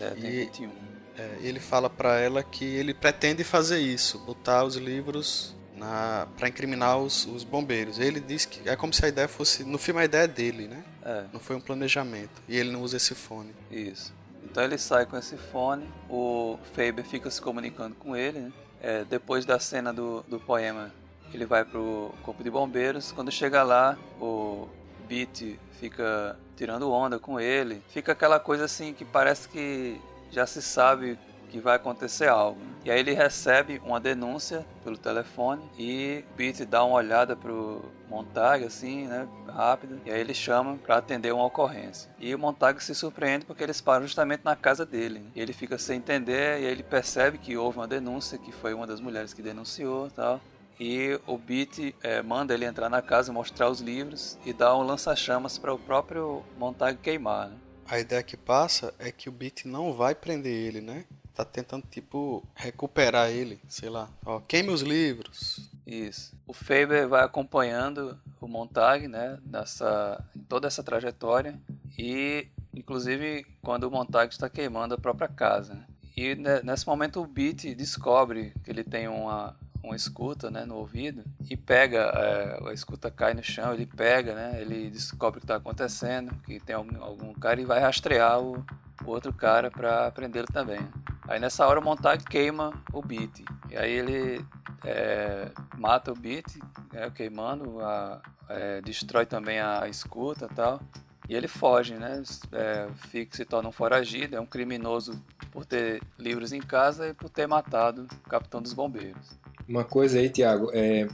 [0.00, 0.70] É, tem E- 21.
[1.16, 6.48] É, ele fala pra ela que ele pretende fazer isso, botar os livros na para
[6.48, 7.98] incriminar os, os bombeiros.
[7.98, 10.68] Ele diz que é como se a ideia fosse, no filme a ideia é dele,
[10.68, 10.84] né?
[11.04, 11.24] É.
[11.32, 12.40] Não foi um planejamento.
[12.48, 13.52] E ele não usa esse fone.
[13.70, 14.12] Isso.
[14.44, 18.52] Então ele sai com esse fone, o Faber fica se comunicando com ele, né?
[18.80, 20.92] É, depois da cena do, do poema,
[21.32, 23.12] ele vai pro corpo de bombeiros.
[23.12, 24.68] Quando chega lá, o
[25.08, 27.82] Beat fica tirando onda com ele.
[27.88, 30.00] Fica aquela coisa assim que parece que
[30.30, 31.18] já se sabe
[31.48, 32.60] que vai acontecer algo.
[32.84, 38.64] E aí ele recebe uma denúncia pelo telefone e Pete dá uma olhada pro Montag,
[38.64, 42.10] assim, né, rápido, e aí ele chama para atender uma ocorrência.
[42.18, 45.22] E o Montag se surpreende porque eles param justamente na casa dele.
[45.34, 48.72] E ele fica sem entender e aí ele percebe que houve uma denúncia, que foi
[48.72, 50.40] uma das mulheres que denunciou tal.
[50.80, 54.82] E o Beat é, manda ele entrar na casa, mostrar os livros e dar um
[54.82, 57.48] lança-chamas para o próprio Montag queimar.
[57.48, 57.56] Né?
[57.84, 61.04] A ideia que passa é que o Beat não vai prender ele, né?
[61.38, 64.08] Tá tentando, tipo, recuperar ele, sei lá.
[64.26, 65.70] Ó, queime os livros.
[65.86, 66.34] Isso.
[66.44, 71.56] O Faber vai acompanhando o Montag, né, nessa em toda essa trajetória
[71.96, 75.74] e inclusive quando o Montag está queimando a própria casa.
[75.74, 75.84] né.
[76.16, 80.76] E ne- nesse momento o Beat descobre que ele tem uma uma escuta, né, no
[80.76, 85.40] ouvido e pega é, a escuta cai no chão, ele pega, né, ele descobre o
[85.40, 88.64] que está acontecendo, que tem algum, algum cara e vai rastrear o,
[89.04, 90.80] o outro cara para prendê-lo também.
[91.26, 94.44] Aí nessa hora o Montag queima o Beat e aí ele
[94.84, 96.46] é, mata o Beat,
[96.92, 100.80] né, queimando, a- é, destrói também a escuta tal.
[101.28, 102.22] E ele foge, né?
[102.52, 105.22] É, fica, se torna um foragido, é um criminoso
[105.52, 109.38] por ter livros em casa e por ter matado o capitão dos bombeiros.
[109.68, 111.06] Uma coisa aí, Thiago, é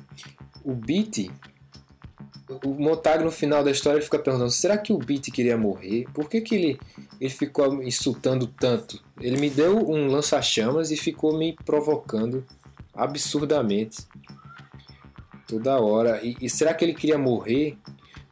[0.64, 1.28] o Beat,
[2.64, 6.06] o Montag no final da história fica perguntando: será que o Beat queria morrer?
[6.12, 6.80] Por que, que ele,
[7.20, 9.02] ele ficou insultando tanto?
[9.20, 12.44] Ele me deu um lança-chamas e ficou me provocando
[12.94, 14.06] absurdamente
[15.48, 16.20] toda hora.
[16.22, 17.76] E, e será que ele queria morrer?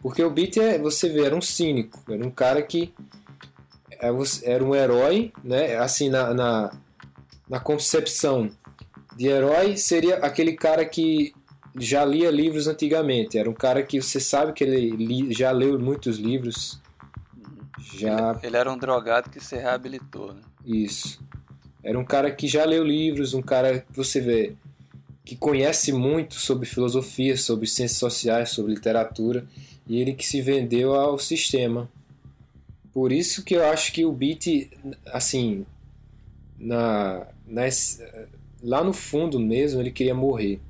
[0.01, 2.93] Porque o Beat é, você vê, era um cínico, era um cara que
[3.91, 4.09] é,
[4.45, 5.77] era um herói, né?
[5.77, 6.73] Assim na, na,
[7.49, 8.51] na concepção
[9.17, 11.33] de herói seria aquele cara que
[11.79, 13.39] já lia livros antigamente.
[13.39, 16.81] Era um cara que você sabe que ele li- já leu muitos livros.
[17.95, 20.41] Já Ele era um drogado que se reabilitou, né?
[20.65, 21.21] isso.
[21.85, 24.55] Era um cara que já leu livros, um cara que você vê
[25.25, 29.45] que conhece muito sobre filosofia, sobre ciências sociais, sobre literatura,
[29.87, 31.89] e ele que se vendeu ao sistema.
[32.93, 34.69] Por isso que eu acho que o Beat,
[35.07, 35.65] assim,
[36.59, 37.63] na, na
[38.63, 40.61] lá no fundo mesmo, ele queria morrer.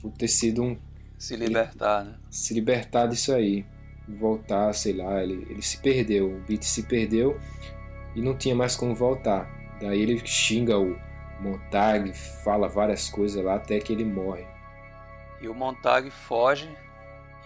[0.00, 0.78] Por ter sido um.
[1.18, 2.14] Se libertar, né?
[2.30, 3.66] Se libertar disso aí.
[4.06, 6.36] Voltar, sei lá, ele, ele se perdeu.
[6.36, 7.38] O Beat se perdeu
[8.14, 9.50] e não tinha mais como voltar.
[9.80, 10.96] Daí ele xinga o
[11.40, 14.46] Montag, fala várias coisas lá até que ele morre.
[15.40, 16.68] E o Montag foge.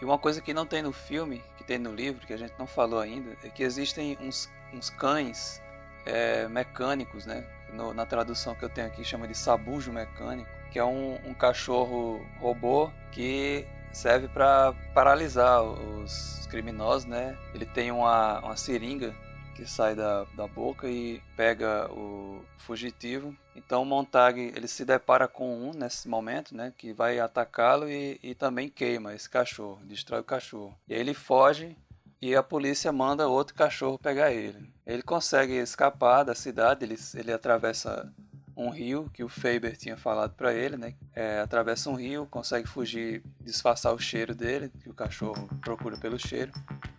[0.00, 2.54] E uma coisa que não tem no filme, que tem no livro, que a gente
[2.58, 5.62] não falou ainda, é que existem uns, uns cães
[6.04, 7.44] é, mecânicos, né?
[7.72, 11.34] No- na tradução que eu tenho aqui chama de sabujo mecânico, que é um, um
[11.34, 17.36] cachorro robô que serve para paralisar os criminosos, né?
[17.54, 19.14] Ele tem uma, uma seringa
[19.54, 23.36] que sai da, da boca e pega o fugitivo.
[23.54, 28.18] Então o Montag ele se depara com um nesse momento, né, que vai atacá-lo e,
[28.22, 30.74] e também queima esse cachorro, destrói o cachorro.
[30.88, 31.76] E aí ele foge
[32.22, 34.72] e a polícia manda outro cachorro pegar ele.
[34.86, 38.10] Ele consegue escapar da cidade, ele, ele atravessa
[38.56, 40.94] um rio que o Faber tinha falado para ele, né?
[41.14, 46.18] É, atravessa um rio, consegue fugir, disfarçar o cheiro dele, que o cachorro procura pelo
[46.18, 46.52] cheiro.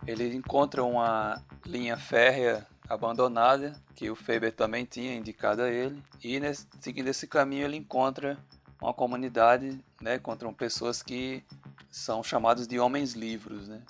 [0.06, 6.38] Ele encontra uma linha férrea abandonada que o Faber também tinha indicado a ele e
[6.38, 8.36] nesse- seguindo esse caminho ele encontra
[8.78, 10.16] uma comunidade, né?
[10.16, 11.42] Encontram pessoas que
[11.94, 13.80] são chamados de homens livros, né?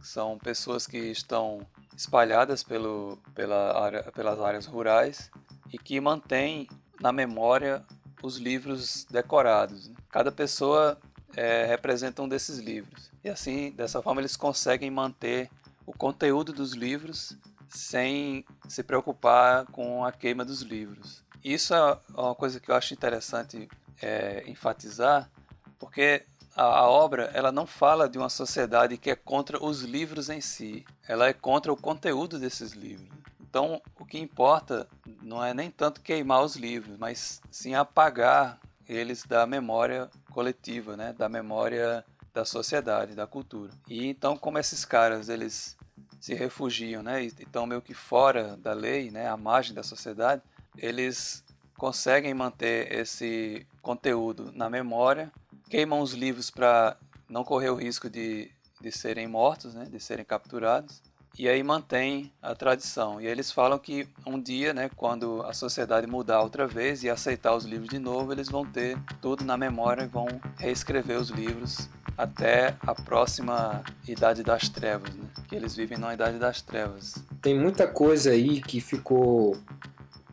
[0.00, 1.66] São pessoas que estão
[1.96, 5.28] espalhadas pelo, pela área, pelas áreas rurais
[5.72, 6.68] e que mantêm
[7.00, 7.84] na memória
[8.22, 9.88] os livros decorados.
[9.88, 9.96] né?
[10.08, 11.00] Cada pessoa
[11.34, 13.10] é, representa um desses livros.
[13.24, 15.50] E assim, dessa forma, eles conseguem manter
[15.84, 17.36] o conteúdo dos livros
[17.68, 21.24] sem se preocupar com a queima dos livros.
[21.42, 23.68] Isso é uma coisa que eu acho interessante
[24.00, 25.28] é, enfatizar,
[25.76, 26.24] porque
[26.58, 30.40] a, a obra ela não fala de uma sociedade que é contra os livros em
[30.40, 33.08] si, ela é contra o conteúdo desses livros.
[33.40, 34.86] Então, o que importa
[35.22, 38.58] não é nem tanto queimar os livros, mas sim apagar
[38.88, 41.14] eles da memória coletiva, né?
[41.16, 42.04] da memória
[42.34, 43.72] da sociedade, da cultura.
[43.88, 45.76] E então, como esses caras eles
[46.20, 47.22] se refugiam, né?
[47.22, 49.28] e estão meio que fora da lei, né?
[49.28, 50.42] à margem da sociedade,
[50.76, 51.44] eles
[51.76, 55.32] conseguem manter esse conteúdo na memória,
[55.68, 56.96] queimam os livros para
[57.28, 58.50] não correr o risco de,
[58.80, 59.84] de serem mortos, né?
[59.84, 61.02] de serem capturados,
[61.38, 63.20] e aí mantém a tradição.
[63.20, 67.54] E eles falam que um dia, né, quando a sociedade mudar outra vez e aceitar
[67.54, 70.26] os livros de novo, eles vão ter tudo na memória e vão
[70.58, 75.28] reescrever os livros até a próxima Idade das Trevas, né?
[75.48, 77.22] que eles vivem na Idade das Trevas.
[77.40, 79.56] Tem muita coisa aí que ficou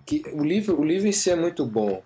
[0.05, 2.01] que o livro, o livro em si é muito bom.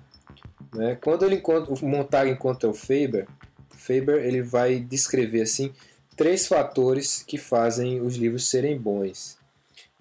[0.73, 0.95] Né?
[0.95, 3.27] Quando ele encontra, o Montag encontra o Faber,
[3.69, 5.73] Faber ele vai descrever assim
[6.15, 9.37] três fatores que fazem os livros serem bons.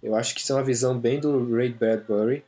[0.02, 2.44] Eu acho que são a visão bem do Ray Bradbury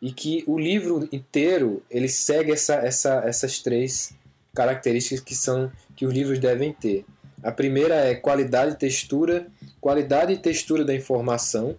[0.00, 4.14] e que o livro inteiro ele segue essa, essa, essas três
[4.54, 7.04] características que são que os livros devem ter.
[7.42, 9.46] A primeira é qualidade e textura,
[9.80, 11.76] qualidade e textura da informação,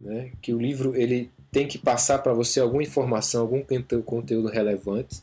[0.00, 0.32] né?
[0.40, 5.22] que o livro ele tem que passar para você alguma informação, algum conte- conteúdo relevante.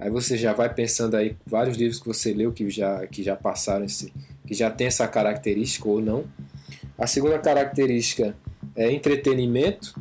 [0.00, 3.36] Aí você já vai pensando aí vários livros que você leu que já que já
[3.36, 4.14] passaram esse,
[4.46, 6.24] que já tem essa característica ou não.
[6.96, 8.34] A segunda característica
[8.74, 10.00] é entretenimento.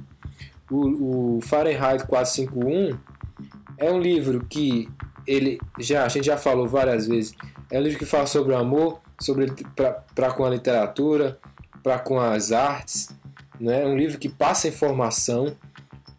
[0.72, 2.98] O, o Fahrenheit 451
[3.78, 4.88] é um livro que
[5.28, 7.36] ele já a gente já falou várias vezes.
[7.70, 9.52] É um livro que fala sobre o amor, sobre
[10.16, 11.38] para com a literatura,
[11.84, 13.10] para com as artes.
[13.60, 13.84] Né?
[13.84, 15.56] É um livro que passa informação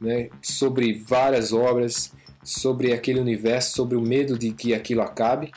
[0.01, 0.29] né?
[0.43, 5.53] sobre várias obras, sobre aquele universo, sobre o medo de que aquilo acabe.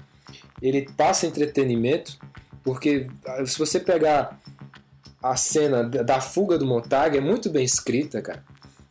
[0.62, 2.18] Ele passa entretenimento,
[2.64, 4.40] porque ah, se você pegar
[5.22, 8.44] a cena da fuga do Montag, é muito bem escrita, cara.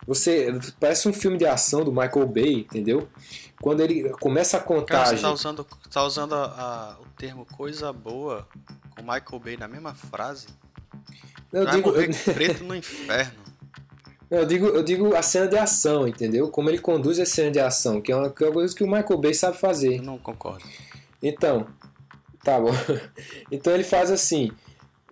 [0.07, 3.09] Você parece um filme de ação do Michael Bay, entendeu?
[3.61, 5.21] Quando ele começa a Cara, você contagem.
[5.23, 8.47] tá usando, tá usando a- a- o termo coisa boa
[8.97, 10.47] com Michael Bay na mesma frase?
[11.53, 13.33] Eu Vai digo, morrer eu, preto no inferno.
[14.31, 16.49] eu digo, eu digo a cena de ação, entendeu?
[16.51, 18.85] Como ele conduz a cena de ação, que é uma, que é uma coisa que
[18.85, 19.97] o Michael Bay sabe fazer.
[19.97, 20.65] Eu não concordo.
[21.23, 21.67] Então,
[22.45, 22.73] tá bom.
[23.51, 24.53] Então ele faz assim,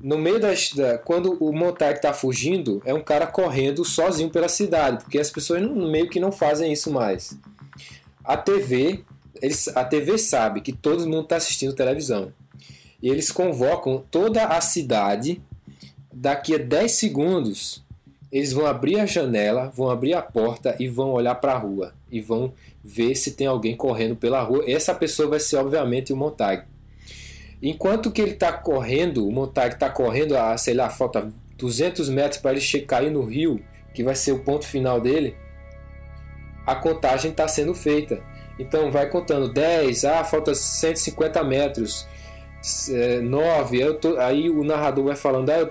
[0.01, 4.49] no meio das, da, quando o Montag tá fugindo, é um cara correndo sozinho pela
[4.49, 7.37] cidade, porque as pessoas não, meio que não fazem isso mais.
[8.23, 9.05] A TV,
[9.41, 12.33] eles, a TV sabe que todo mundo está assistindo televisão.
[13.03, 15.41] E eles convocam toda a cidade.
[16.19, 17.85] Daqui a 10 segundos,
[18.33, 21.93] eles vão abrir a janela, vão abrir a porta e vão olhar para a rua.
[22.11, 24.65] E vão ver se tem alguém correndo pela rua.
[24.67, 26.63] Essa pessoa vai ser, obviamente, o Montag.
[27.63, 32.41] Enquanto que ele está correndo, o Montag está correndo, a, sei lá, falta 200 metros
[32.41, 33.63] para ele cair no rio,
[33.93, 35.37] que vai ser o ponto final dele,
[36.67, 38.23] a contagem está sendo feita.
[38.59, 42.07] Então vai contando 10, ah, falta 150 metros,
[43.23, 45.71] 9, eu tô- aí o narrador vai falando, ah,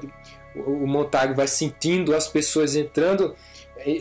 [0.55, 3.35] o o Montag vai sentindo as pessoas entrando,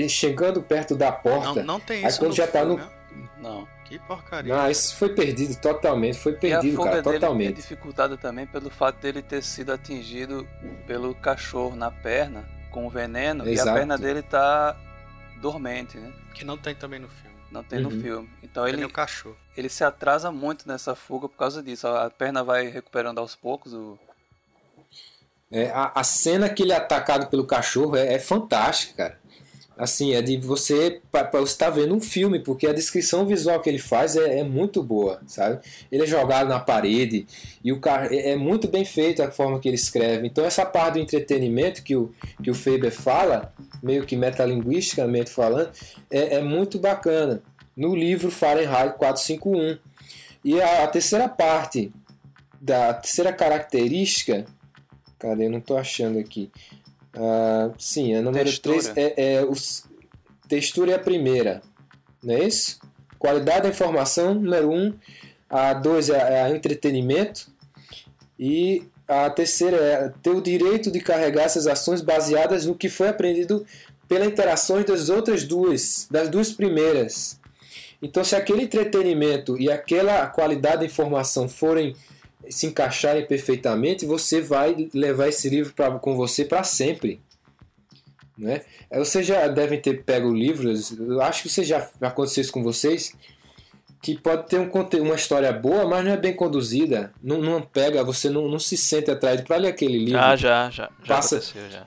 [0.09, 1.63] chegando perto da Não, porta.
[1.63, 2.91] não tem Aí isso quando no já tá filme, no- né?
[3.39, 3.75] Não.
[3.85, 4.55] Que porcaria.
[4.57, 7.57] Não, isso foi perdido totalmente, foi E a perdido, fuga cara, dele é totalmente.
[7.57, 10.49] dificultada também pelo fato dele ter sido atingido
[10.87, 13.75] pelo cachorro na perna com veneno e a Exato.
[13.77, 14.75] perna dele tá
[15.41, 16.13] dormente, né?
[16.33, 17.37] Que não tem também no filme.
[17.51, 18.01] Não tem no Uhum.
[18.01, 18.31] filme.
[18.43, 19.37] Então Ele ele, é o cachorro.
[19.57, 21.87] ele se atrasa muito nessa fuga por causa disso.
[21.87, 23.73] A perna vai recuperando aos poucos.
[23.75, 23.99] O...
[25.55, 29.25] É, a, a cena que ele é atacado pelo cachorro é, é fantástica, cara.
[29.79, 31.01] Assim, é de você.
[31.45, 35.21] estar vendo um filme, porque a descrição visual que ele faz é, é muito boa,
[35.29, 35.61] sabe?
[35.93, 37.27] Ele é jogado na parede
[37.63, 40.27] e o cara é, é muito bem feito a forma que ele escreve.
[40.27, 42.13] Então, essa parte do entretenimento que o,
[42.43, 45.71] que o Faber fala, meio que metalinguisticamente falando,
[46.11, 47.43] é, é muito bacana.
[47.77, 49.79] No livro Fahrenheit 451.
[50.45, 51.93] E a, a terceira parte,
[52.61, 54.47] da a terceira característica
[55.25, 55.47] Cadê?
[55.47, 56.51] Eu não tô achando aqui.
[57.15, 58.93] Ah, sim, a número Textura.
[58.93, 59.85] 3 é, é os,
[60.47, 61.63] textura é a primeira.
[62.23, 62.79] Não é isso?
[63.19, 64.75] Qualidade da informação, número 1.
[64.75, 64.95] Um.
[65.49, 67.51] A 2 é, é a entretenimento.
[68.39, 73.09] E a terceira é ter o direito de carregar essas ações baseadas no que foi
[73.09, 73.65] aprendido
[74.07, 77.41] pela interações das outras duas, das duas primeiras.
[78.03, 81.97] Então, se aquele entretenimento e aquela qualidade da informação forem
[82.51, 87.21] se encaixarem perfeitamente, você vai levar esse livro pra, com você para sempre.
[88.37, 88.63] Né?
[88.91, 92.63] Eh, Vocês já devem ter pego livros, eu acho que você já aconteceu isso com
[92.63, 93.15] vocês,
[94.03, 94.71] que pode ter um,
[95.03, 98.77] uma história boa, mas não é bem conduzida, não, não pega, você não, não se
[98.77, 100.21] sente atrás para ler aquele livro.
[100.21, 100.91] Ah, já, já.
[101.03, 101.87] Já Passa- aconteceu, já.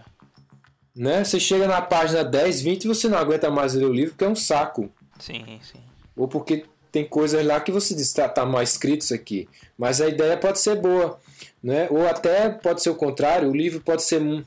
[0.96, 1.24] Né?
[1.24, 4.26] Você chega na página 10, 20 e você não aguenta mais ler o livro, porque
[4.26, 4.90] é um saco.
[5.20, 5.80] Sim, sim.
[6.16, 6.66] Ou porque
[6.98, 9.48] tem coisas lá que você diz, tá, tá mal escrito isso aqui.
[9.78, 11.20] Mas a ideia pode ser boa.
[11.62, 11.88] Né?
[11.92, 14.20] Ou até pode ser o contrário, o livro pode ser.
[14.22, 14.44] um-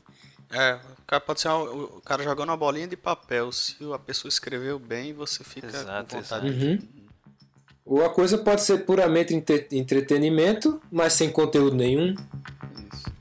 [0.50, 3.52] É, o cara pode ser uma- o cara jogando uma bolinha de papel.
[3.52, 6.48] Se a pessoa escreveu bem, você fica Exato, com vontade.
[6.48, 6.78] Uhum.
[7.84, 12.14] Ou a coisa pode ser puramente entre- entretenimento, mas sem conteúdo nenhum.
[12.92, 13.12] Isso.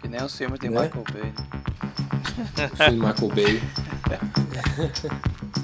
[0.00, 0.80] Que nem os filmes de Né?
[0.82, 1.32] Michael Bay.
[2.72, 3.62] O filme Michael Bay.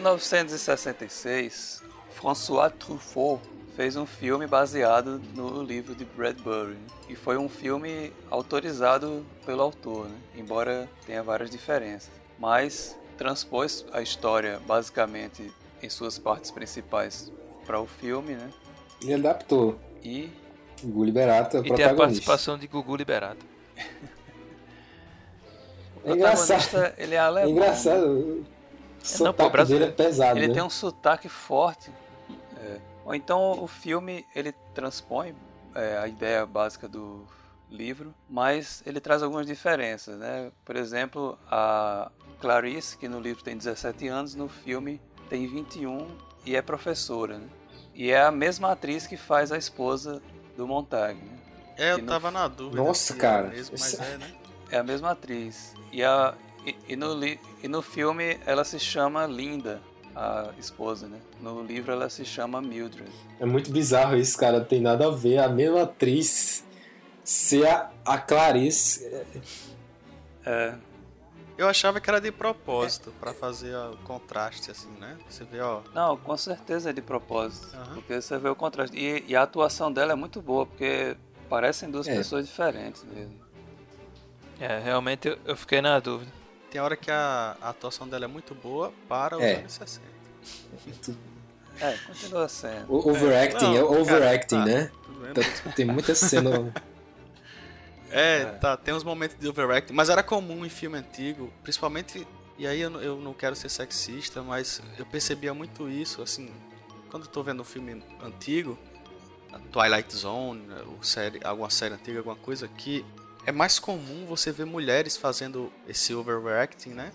[0.00, 3.40] 1966, François Truffaut
[3.76, 6.76] fez um filme baseado no livro de Bradbury.
[7.08, 10.16] E foi um filme autorizado pelo autor, né?
[10.36, 12.10] embora tenha várias diferenças.
[12.38, 15.52] Mas transpôs a história basicamente
[15.82, 17.30] em suas partes principais
[17.66, 18.50] para o filme, né?
[19.02, 19.78] Ele adaptou.
[20.02, 20.30] E
[20.82, 22.02] Gugu Liberato é o E tem a protagonista.
[22.06, 23.44] participação de Gugu Liberato.
[26.02, 27.50] É o protagonista, ele é É alemão.
[27.50, 28.06] engraçado.
[28.06, 28.46] O
[29.20, 29.90] não, pô, brasileiro.
[29.92, 30.54] é pesado, Ele né?
[30.54, 31.90] tem um sotaque forte.
[32.56, 32.78] É.
[33.04, 35.34] Ou então o filme ele transpõe
[35.74, 37.26] é, a ideia básica do
[37.70, 40.50] livro, mas ele traz algumas diferenças, né?
[40.64, 42.10] Por exemplo, a
[42.40, 46.06] Clarice, que no livro tem 17 anos, no filme tem 21
[46.44, 47.48] e é professora, né?
[47.94, 50.20] E é a mesma atriz que faz a esposa
[50.56, 51.38] do Montag, né?
[51.78, 52.82] É, eu no- tava na dúvida.
[52.82, 54.30] Nossa, se cara, Era mesmo, esse- é, né?
[54.70, 55.74] É a mesma atriz.
[55.92, 56.34] E, a,
[56.66, 59.80] e, e no, li- e no filme ela se chama Linda,
[60.14, 61.18] a esposa, né?
[61.40, 63.10] No livro ela se chama Mildred.
[63.38, 64.58] É muito bizarro isso, cara.
[64.58, 65.38] Não tem nada a ver.
[65.38, 66.64] A mesma atriz
[67.24, 69.04] ser a, a Clarice.
[70.44, 70.74] É,
[71.56, 75.16] Eu achava que era de propósito, pra fazer ó, o contraste, assim, né?
[75.28, 75.80] Você vê, ó.
[75.94, 77.68] não, com certeza é de propósito.
[77.76, 77.94] Aham.
[77.94, 78.96] Porque você vê o contraste.
[78.96, 81.16] E, e a atuação dela é muito boa, porque
[81.48, 82.16] parecem duas É.
[82.16, 83.34] pessoas diferentes mesmo.
[84.58, 86.30] É, realmente eu, eu fiquei na dúvida.
[86.70, 89.56] Tem hora que a, a atuação dela é muito boa para os É.
[89.56, 90.06] anos 60.
[91.80, 92.92] É, continua sendo.
[92.92, 94.84] O overacting, Não, é o overacting, cara, né?
[94.86, 96.72] tá, tudo bem, Tá- Tem muita cena.
[98.10, 102.26] É, tá, tem uns momentos de overacting, mas era comum em filme antigo, principalmente,
[102.58, 106.50] e aí eu, não- eu não quero ser sexista, mas eu percebia muito isso, assim,
[107.10, 108.76] quando eu tô vendo um filme antigo,
[109.52, 110.62] a Twilight Zone,
[111.02, 113.04] série, alguma série antiga, alguma coisa, que
[113.46, 117.12] é mais comum você ver mulheres fazendo esse overacting, né,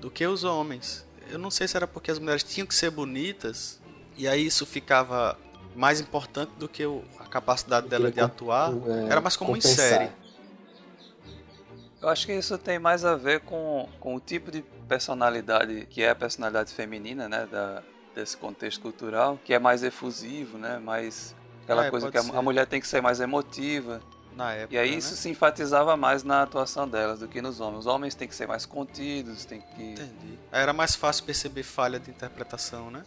[0.00, 1.04] do que os homens.
[1.28, 3.80] Eu não sei se era porque as mulheres tinham que ser bonitas,
[4.16, 5.38] e aí isso ficava
[5.74, 6.84] mais importante do que
[7.18, 8.72] a capacidade dela de atuar.
[8.72, 9.76] é, Era mais comum em compensar.
[9.76, 10.10] série.
[12.00, 16.02] Eu acho que isso tem mais a ver com, com o tipo de personalidade que
[16.02, 17.46] é a personalidade feminina, né?
[17.50, 17.82] Da,
[18.14, 20.78] desse contexto cultural, que é mais efusivo, né?
[20.78, 21.34] Mais
[21.64, 24.00] aquela É, coisa que a, a mulher tem que ser mais emotiva.
[24.36, 24.74] Na época.
[24.74, 24.96] E aí né?
[24.98, 27.80] isso se enfatizava mais na atuação delas do que nos homens.
[27.80, 29.82] Os homens têm que ser mais contidos, tem que.
[29.92, 30.38] Entendi.
[30.52, 33.02] Era mais fácil perceber falha de interpretação, né?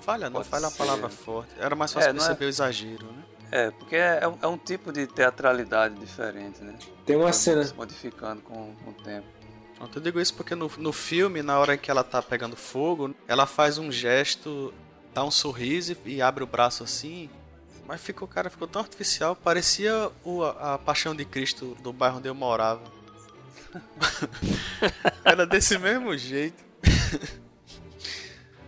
[0.00, 0.78] Falha, não, Pode falha é uma ser.
[0.78, 1.50] palavra forte.
[1.58, 3.22] Era mais fácil É, não é- perceber o exagero, né?
[3.52, 6.74] É, porque é, um- é um tipo de teatralidade diferente, né?
[7.04, 7.64] Tem uma Vai cena.
[7.64, 9.26] Se modificando com, com o tempo.
[9.76, 13.14] Pronto, eu digo isso porque no, no filme, na hora que ela tá pegando fogo,
[13.28, 14.72] ela faz um gesto,
[15.12, 17.28] dá um sorriso e, e abre o braço assim.
[17.90, 22.28] Mas ficou, cara, ficou tão artificial, parecia o, a, Paixão de Cristo do bairro onde
[22.28, 22.84] eu morava.
[25.26, 26.62] Era desse mesmo jeito.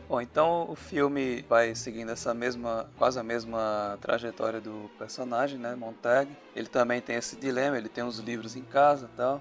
[0.09, 5.77] Bom, então o filme vai seguindo essa mesma, quase a mesma trajetória do personagem, né,
[5.77, 6.29] Montag.
[6.57, 9.41] Ele também tem esse dilema, ele tem os livros em casa tal.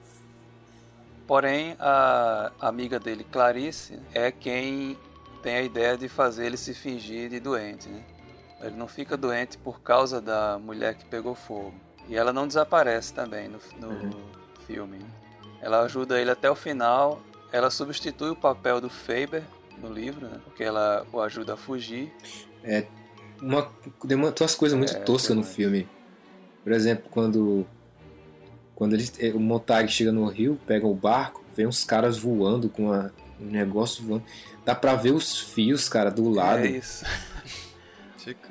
[1.26, 4.96] Porém, a amiga dele, Clarice, é quem
[5.42, 8.21] tem a ideia de fazer ele se fingir de doente, né?
[8.64, 11.74] Ele não fica doente por causa da mulher que pegou fogo.
[12.08, 14.12] E ela não desaparece também no, no
[14.68, 14.98] filme.
[14.98, 15.06] né?
[15.62, 17.22] Ela ajuda ele até o final.
[17.52, 19.44] Ela substitui o papel do Faber
[19.78, 20.40] no livro, né?
[20.44, 22.12] Porque ela o ajuda a fugir.
[23.42, 23.64] Uma,
[24.08, 25.88] tem uma, tem umas coisas muito É, toscas no filme.
[26.64, 27.66] Por exemplo, quando.
[28.76, 32.68] Quando ele, eh, o Montag chega no rio, pega o barco, vem uns caras voando
[32.70, 34.24] com a- um negócio voando.
[34.66, 36.60] Dá pra ver os fios, cara, do lado.
[36.66, 37.04] É isso.
[38.24, 38.50] Fica...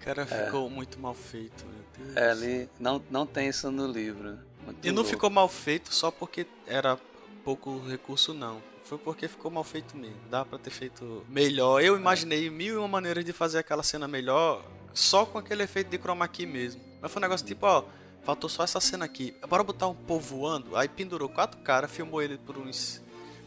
[0.00, 2.16] Cara, ficou muito mal feito, meu Deus.
[2.16, 4.38] É, ali não, não tem isso no livro.
[4.64, 5.10] Muito E não louco.
[5.10, 6.98] ficou mal feito só porque era
[7.44, 8.62] pouco recurso, não.
[8.84, 10.16] Foi porque ficou mal feito mesmo.
[10.30, 11.82] Dá pra ter feito melhor.
[11.82, 14.64] Eu imaginei mil e uma maneiras de fazer aquela cena melhor
[14.94, 16.80] só com aquele efeito de chroma key mesmo.
[17.00, 17.84] Mas foi um negócio tipo, ó,
[18.24, 19.34] faltou só essa cena aqui.
[19.48, 20.76] Bora botar um povo voando.
[20.76, 23.02] Aí pendurou quatro caras, filmou ele por uns.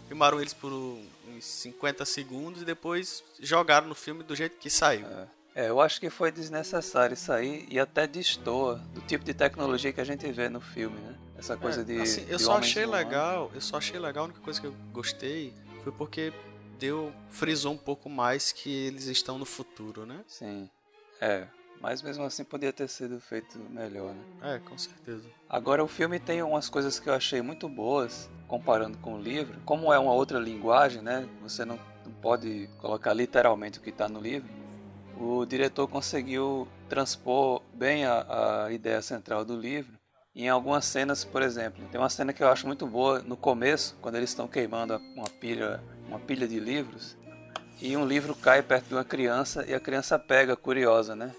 [0.08, 0.72] Filmaram eles por
[1.38, 5.06] uns 50 segundos e depois jogaram no filme do jeito que saiu.
[5.56, 9.94] É, eu acho que foi desnecessário isso aí e até destoa do tipo de tecnologia
[9.94, 11.16] que a gente vê no filme, né?
[11.38, 12.02] Essa coisa É, de.
[12.02, 14.74] assim, eu de só achei legal, eu só achei legal, a única coisa que eu
[14.92, 15.54] gostei
[15.84, 16.34] foi porque
[16.80, 20.24] deu, frisou um pouco mais que eles estão no futuro, né?
[20.28, 20.70] Sim.
[21.22, 21.48] É.
[21.84, 24.56] Mas mesmo assim podia ter sido feito melhor, né?
[24.56, 25.26] É, com certeza.
[25.50, 29.60] Agora o filme tem umas coisas que eu achei muito boas, comparando com o livro.
[29.66, 31.28] Como é uma outra linguagem, né?
[31.42, 34.48] Você não, não pode colocar literalmente o que está no livro.
[35.20, 39.92] O diretor conseguiu transpor bem a, a ideia central do livro.
[40.34, 43.98] Em algumas cenas, por exemplo, tem uma cena que eu acho muito boa no começo,
[44.02, 47.18] quando eles estão queimando uma pilha, uma pilha de livros.
[47.82, 51.36] e um livro cai perto de uma criança e a criança pega, curiosa, né?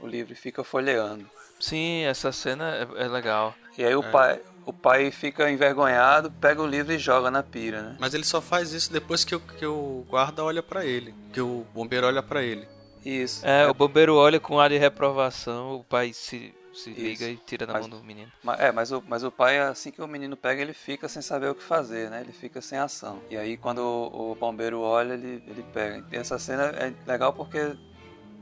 [0.00, 1.28] O livro e fica folheando.
[1.58, 3.54] Sim, essa cena é, é legal.
[3.78, 4.10] E aí o É.
[4.10, 7.96] pai, o pai fica envergonhado, pega o livro e joga na pira, né?
[7.98, 11.14] Mas ele só faz isso depois que o, que o guarda olha pra ele.
[11.32, 12.68] Que o bombeiro olha pra ele.
[13.04, 13.46] Isso.
[13.46, 17.00] É, o bombeiro olha com ar de reprovação, o pai se, se Isso.
[17.00, 18.30] liga e tira da Mas- mão do menino.
[18.58, 21.48] É, mas o, mas o pai, assim que o menino pega, ele fica sem saber
[21.48, 22.20] o que fazer, né?
[22.20, 23.20] Ele fica sem ação.
[23.30, 26.04] E aí, quando o, o bombeiro olha, ele, ele pega.
[26.12, 27.76] E essa cena é legal porque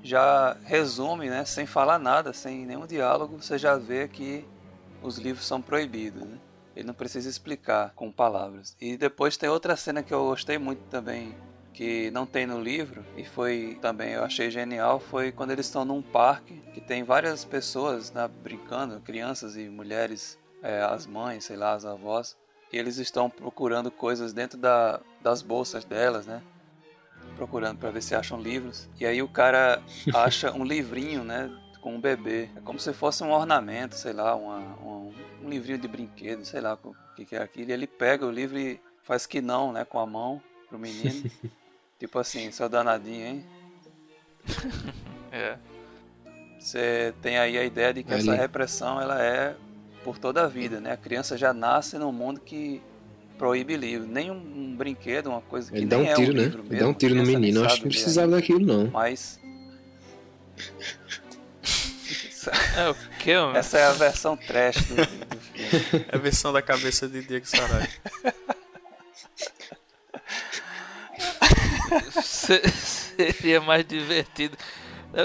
[0.05, 1.45] já resume, né?
[1.47, 4.47] Sem falar nada, sem nenhum diálogo, você já vê que
[5.03, 6.39] os livros são proibidos, né?
[6.77, 8.77] Ele não precisa explicar com palavras.
[8.81, 11.35] E depois tem outra cena que eu gostei muito também,
[11.73, 15.85] que não tem no livro, e foi também, eu achei genial, foi quando eles estão
[15.85, 21.57] num parque, que tem várias pessoas né, brincando, crianças e mulheres, é, as mães, sei
[21.57, 22.37] lá, as avós,
[22.73, 26.43] e eles estão procurando coisas dentro da, das bolsas delas, né?
[27.37, 28.89] Procurando para ver se acham livros.
[28.99, 29.83] E aí o cara
[30.15, 31.51] acha um livrinho, né?
[31.81, 32.49] Com um bebê.
[32.57, 35.13] É como se fosse um ornamento, sei lá, uma, um,
[35.43, 37.71] um livrinho de brinquedo, sei lá o que, que é aquilo.
[37.71, 39.85] E ele pega o livro e faz que não, né?
[39.85, 41.31] Com a mão pro menino.
[41.99, 43.47] tipo assim, seu danadinho, hein?
[45.33, 45.59] É.
[46.61, 48.41] Você tem aí a ideia de que essa Ali.
[48.41, 49.57] repressão ela é
[50.05, 50.93] por toda a vida, né?
[50.93, 52.81] A criança já nasce num mundo que
[53.39, 56.33] proíbe livro, nem um, um brinquedo, uma coisa que Ele dá nem um é tiro,
[56.33, 56.43] um né?
[56.45, 56.85] livro Ele mesmo.
[56.85, 57.61] dá um tiro no menino.
[57.61, 58.37] Eu acho que não precisava ainda.
[58.37, 58.91] daquilo, não.
[58.91, 59.39] Mas
[62.77, 63.57] É o que, mano?
[63.57, 65.03] essa é a versão trash do, do
[65.41, 66.05] filme.
[66.13, 67.89] É a versão da cabeça de Diego Sarai.
[72.23, 72.63] Se-
[73.17, 74.57] Seria mais divertido.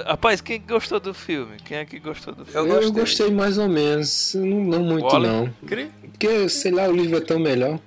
[0.05, 1.57] Rapaz, quem gostou do filme?
[1.65, 2.69] Quem é que gostou do filme?
[2.69, 4.35] Eu, gostei mais ou menos.
[4.35, 5.27] Não, não muito, Wally?
[5.27, 5.49] não.
[6.11, 7.79] Porque, sei lá, o livro é tão melhor.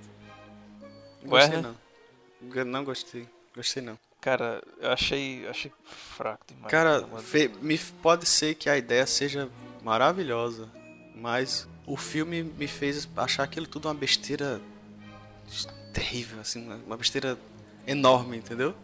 [1.25, 1.63] Gostei Werner?
[1.63, 2.65] não.
[2.65, 3.29] Não gostei.
[3.55, 3.99] Gostei não.
[4.21, 6.71] Cara, eu achei, achei fraco demais.
[6.71, 7.07] Cara,
[7.61, 9.49] me, pode ser que a ideia seja
[9.83, 10.69] maravilhosa,
[11.15, 14.61] mas o filme me fez achar aquilo tudo uma besteira
[15.93, 17.37] terrível, assim, uma- besteira
[17.87, 18.75] enorme, entendeu?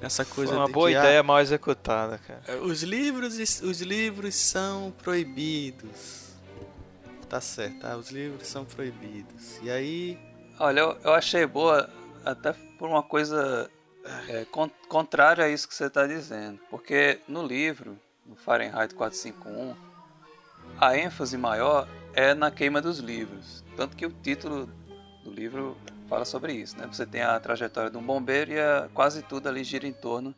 [0.00, 2.60] Essa coisa Foi uma boa que, ideia ah, mal executada, cara.
[2.62, 6.34] os livros, os livros são proibidos.
[7.28, 7.96] Tá certo, tá?
[7.96, 9.58] Os livros são proibidos.
[9.62, 10.18] E aí,
[10.58, 11.88] Olha, eu, eu achei boa
[12.24, 13.70] até por uma coisa
[14.28, 16.60] é, con- contrária a isso que você está dizendo.
[16.70, 19.74] Porque no livro, no Fahrenheit 451,
[20.80, 23.64] a ênfase maior é na queima dos livros.
[23.76, 24.68] Tanto que o título
[25.24, 25.76] do livro
[26.08, 26.76] fala sobre isso.
[26.78, 26.86] Né?
[26.86, 30.34] Você tem a trajetória de um bombeiro e a- quase tudo ali gira em torno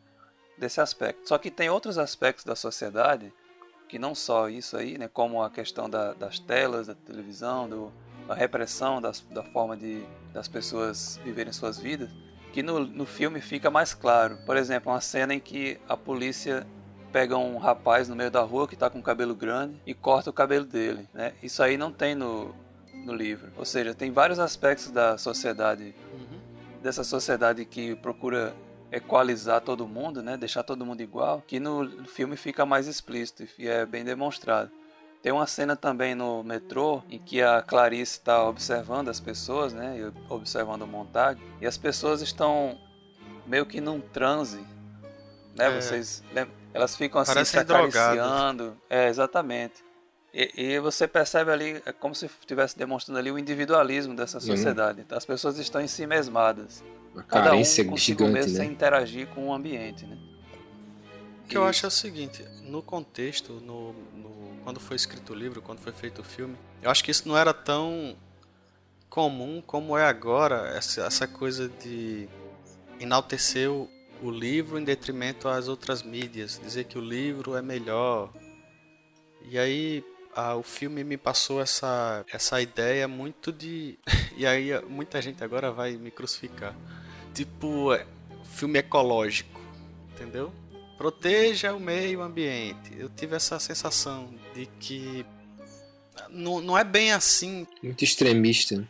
[0.57, 1.27] desse aspecto.
[1.27, 3.31] Só que tem outros aspectos da sociedade
[3.87, 7.93] que não só isso aí, né, como a questão da- das telas, da televisão, do,
[8.27, 10.03] da repressão das, da forma de
[10.37, 12.11] das pessoas viverem suas vidas,
[12.53, 14.37] que no, no filme fica mais claro.
[14.45, 16.65] Por exemplo, uma cena em que a polícia
[17.11, 20.33] pega um rapaz no meio da rua que está com cabelo grande e corta o
[20.33, 21.09] cabelo dele.
[21.11, 21.33] Né?
[21.41, 22.53] Isso aí não tem no,
[23.03, 23.51] no livro.
[23.57, 25.95] Ou seja, tem vários aspectos da sociedade,
[26.83, 28.55] dessa sociedade que procura
[28.91, 30.37] equalizar todo mundo, né?
[30.37, 34.69] deixar todo mundo igual, que no filme fica mais explícito e é bem demonstrado.
[35.21, 39.97] Tem uma cena também no metrô em que a Clarice está observando as pessoas, né?
[39.99, 41.41] e Observando a montagem.
[41.59, 42.77] E as pessoas estão
[43.45, 44.63] meio que num transe.
[45.55, 45.65] Né?
[45.67, 45.81] É.
[45.81, 46.55] Vocês lembram?
[46.73, 48.77] Elas ficam assim Parecem se acariciando.
[48.89, 49.83] É, exatamente.
[50.33, 55.03] E, e você percebe ali, é como se estivesse demonstrando ali o individualismo dessa sociedade.
[55.09, 56.83] As pessoas estão em si mesmadas.
[57.13, 58.59] Uma Cada um consigo gigante, mesmo né?
[58.59, 60.15] sem interagir com o ambiente, né?
[61.43, 64.36] O que eu acho é o seguinte, no contexto, no, no-
[64.67, 67.37] quando foi escrito o livro, quando foi feito o filme, eu acho que isso não
[67.37, 68.17] era tão
[69.09, 72.27] comum como é agora, essa, essa coisa de
[72.99, 73.89] enaltecer o,
[74.21, 78.29] o livro em detrimento às outras mídias, dizer que o livro é melhor.
[79.49, 80.03] E aí
[80.57, 83.97] o filme me passou essa, essa ideia muito de.
[84.35, 86.75] E aí muita gente agora vai me crucificar.
[87.33, 88.05] Tipo, é,
[88.43, 89.61] filme ecológico,
[90.11, 90.53] entendeu?
[90.97, 92.91] Proteja o meio ambiente.
[92.97, 95.25] Eu tive essa sensação de que
[96.29, 97.67] não, não é bem assim.
[97.83, 98.83] Muito extremista.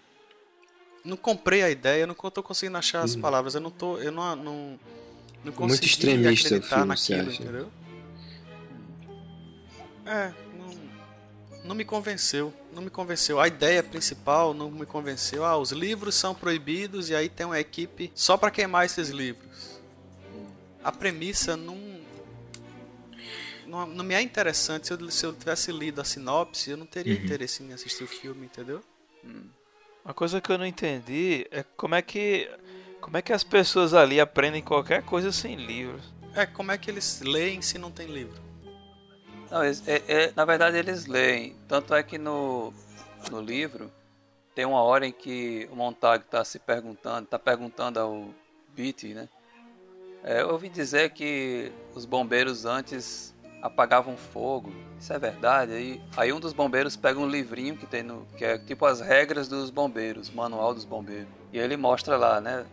[1.04, 3.22] Não comprei a ideia, eu não tô conseguindo achar as Uhum.
[3.22, 3.56] palavras.
[3.56, 4.80] Eu não tô, eu não, não, não
[5.44, 7.72] Muito consegui extremista o acreditar filme, naquilo, entendeu?
[10.06, 10.74] É, não,
[11.66, 12.54] não me convenceu.
[12.74, 13.40] Não me convenceu.
[13.40, 15.44] A ideia principal não me convenceu.
[15.44, 19.48] Ah, os livros são proibidos e aí tem uma equipe só pra queimar esses livros.
[20.84, 21.87] A premissa não.
[23.68, 24.88] Não, não me é interessante.
[24.88, 27.24] Se eu, se eu tivesse lido a sinopse, eu não teria Uhum.
[27.24, 28.82] interesse em assistir o filme, entendeu?
[30.04, 32.50] Uma coisa que eu não entendi é como é que
[33.02, 36.02] Como é que as pessoas ali aprendem qualquer coisa sem livros?
[36.34, 38.42] É, como é que eles leem se não tem livro?
[39.52, 41.56] Não, é- é- na verdade eles leem.
[41.68, 42.74] Tanto é que no,
[43.32, 43.92] no livro
[44.56, 48.34] tem uma hora em que o Montag está se perguntando, está perguntando ao
[48.70, 49.30] Beatty, né?
[50.24, 54.72] É, eu ouvi dizer que os bombeiros antes apagavam fogo.
[55.00, 55.72] Isso é verdade?
[55.74, 58.26] Aí, aí um dos bombeiros pega um livrinho que tem no.
[58.38, 61.28] que é tipo as regras dos bombeiros, manual dos bombeiros.
[61.54, 62.66] E ele mostra lá, né?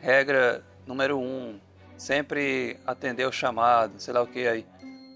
[0.00, 1.22] Regra número 1.
[1.22, 1.60] Um,
[1.96, 4.66] sempre atender o chamado, sei lá o que aí.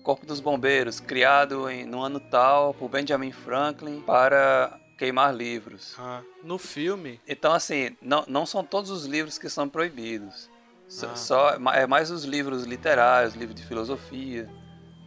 [0.02, 5.94] Corpo dos Bombeiros, criado em, no ano tal por Benjamin Franklin para queimar livros.
[5.98, 10.50] Ah, no filme, Então, assim, não, não são todos os livros que são proibidos.
[11.02, 11.16] Ah.
[11.16, 14.46] só- é mais os livros literários, livros de filosofia,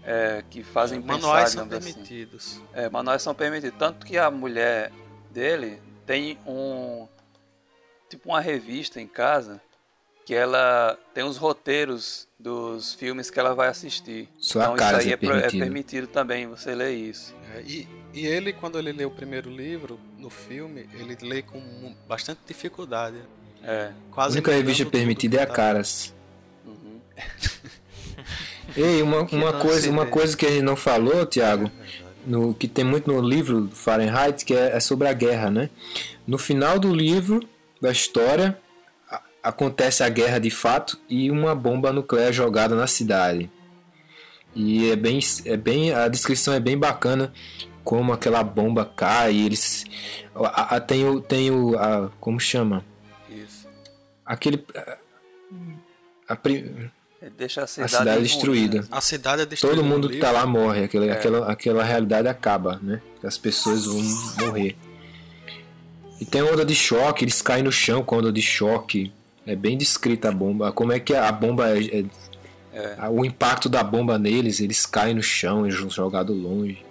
[0.08, 1.94] é, que fazem pensar, manuais são digamos assim.
[1.94, 2.62] permitidos.
[2.74, 3.78] É, manuais são permitidos.
[3.78, 4.92] Tanto que a mulher
[5.32, 7.08] dele tem um.
[8.10, 9.62] Tipo uma revista em casa
[10.26, 14.30] que ela tem os roteiros dos filmes que ela vai assistir.
[14.40, 15.60] Só a então casa isso aí é é, é permitido.
[15.60, 17.36] permitido também você ler isso.
[17.54, 21.96] É, e, e ele, quando ele lê o primeiro livro, no filme, ele lê com
[22.08, 23.18] bastante dificuldade.
[23.64, 23.92] É.
[24.12, 26.14] A Quase única revista permitida é a tá- Caras.
[26.66, 27.02] Uhum.
[28.76, 31.72] Ei, uma, uma coisa, uma coisa que a gente não falou, Tiago,
[32.26, 35.70] no que tem muito no livro do Fahrenheit, que é, é sobre a guerra, né?
[36.26, 37.40] No final do livro,
[37.82, 38.58] da história,
[39.10, 43.50] a- acontece a guerra de fato e uma bomba nuclear jogada na cidade.
[44.56, 47.32] E é bem, é bem, a descrição é bem bacana
[47.84, 49.86] como aquela bomba cai, e eles
[50.36, 52.84] a, a- tem o tem o a, como chama?
[53.30, 53.66] Isso.
[54.26, 54.98] Aquele a-
[56.28, 56.36] a
[57.38, 58.82] Deixa a a cidade, cidade ruim, destruída.
[58.82, 58.88] né?
[58.90, 59.78] A cidade é destruída.
[59.78, 61.12] Todo mundo que tá lá morre, aquela, É.
[61.12, 63.02] aquela, aquela realidade acaba, né?
[63.24, 64.02] As pessoas vão
[64.48, 64.76] morrer.
[66.20, 69.14] E tem onda de choque, eles caem no chão com onda de choque.
[69.46, 70.72] É bem descrita a bomba.
[70.72, 72.00] Como é que a bomba é.
[72.00, 72.06] é-
[72.74, 73.10] É.
[73.10, 76.86] O impacto da bomba neles, eles caem no chão e são jogados longe.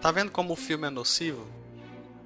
[0.00, 1.44] Tá vendo como o filme é nocivo?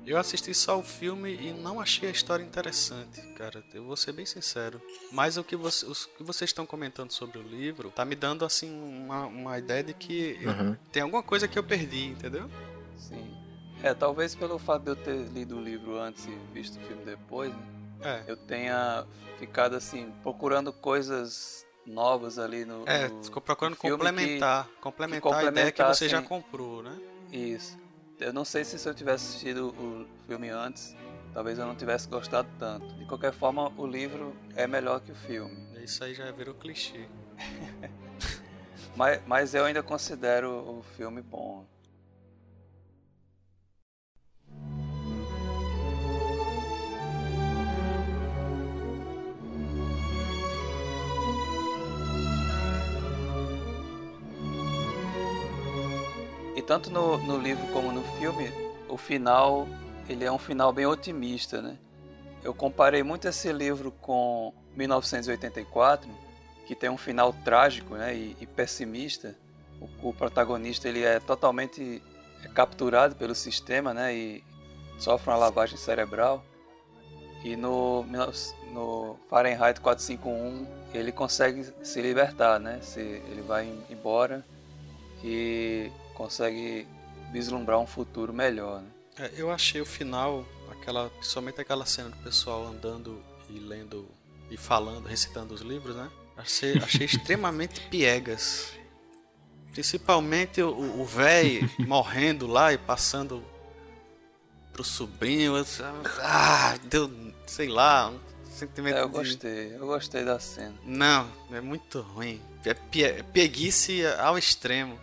[0.05, 3.63] Eu assisti só o filme e não achei a história interessante, cara.
[3.73, 4.81] Eu vou ser bem sincero.
[5.13, 8.45] Mas o que, você- os que vocês estão comentando sobre o livro tá me dando
[8.45, 10.77] assim uma, uma ideia de que Uhum.
[10.91, 12.51] tem alguma coisa que eu perdi, entendeu?
[12.97, 13.33] Sim.
[13.83, 17.05] É, talvez pelo fato de eu ter lido o livro antes e visto o filme
[17.05, 17.63] depois, né?
[18.05, 18.25] É.
[18.27, 19.07] eu tenha
[19.39, 22.83] ficado assim, procurando coisas novas ali no.
[22.89, 26.83] É, no- ficou procurando no filme complementar, que- complementar a ideia que você já comprou,
[26.83, 26.97] né?
[27.31, 27.77] Isso.
[28.23, 30.97] Eu não sei se se eu tivesse assistido o filme antes,
[31.35, 32.87] talvez eu não tivesse gostado tanto.
[32.95, 35.57] De qualquer forma, o livro é melhor que o filme.
[35.83, 37.07] Isso aí já virou clichê.
[38.95, 41.65] Mas, mas eu ainda considero o filme bom.
[56.63, 58.49] E tanto no, no livro como no filme,
[58.89, 59.67] o final
[60.09, 61.77] ele é um final bem otimista, né?
[62.41, 66.09] Eu comparei muito esse livro com 1984,
[66.65, 69.35] que tem um final trágico, né, e, e pessimista.
[69.81, 72.01] O, o protagonista ele é totalmente
[72.55, 74.45] capturado pelo sistema, né, e
[75.01, 76.45] sofre uma lavagem cerebral.
[77.43, 78.05] E no,
[78.73, 80.65] no Fahrenheit 451
[80.95, 82.79] ele consegue se libertar, né?
[82.83, 84.45] Se, ele vai embora
[85.25, 85.91] e
[86.23, 86.87] consegue
[87.33, 88.81] vislumbrar um futuro melhor.
[88.83, 88.89] Né?
[89.19, 93.21] É, eu achei o final, aquela, principalmente aquela cena do pessoal andando
[93.51, 94.09] e lendo
[94.51, 96.09] e falando, recitando os livros, né?
[96.37, 98.73] Achei, achei extremamente piegas.
[99.73, 103.43] Principalmente o velho morrendo lá e passando
[104.73, 105.57] pro sobrinho.
[105.57, 105.67] eu-
[106.21, 107.11] Ah, deu,
[107.47, 108.21] sei lá, um
[108.51, 110.75] sentimento É, eu de- gostei, eu gostei da cena.
[110.85, 112.41] Não, é muito ruim.
[112.65, 114.99] É pie- é pieguice ao extremo.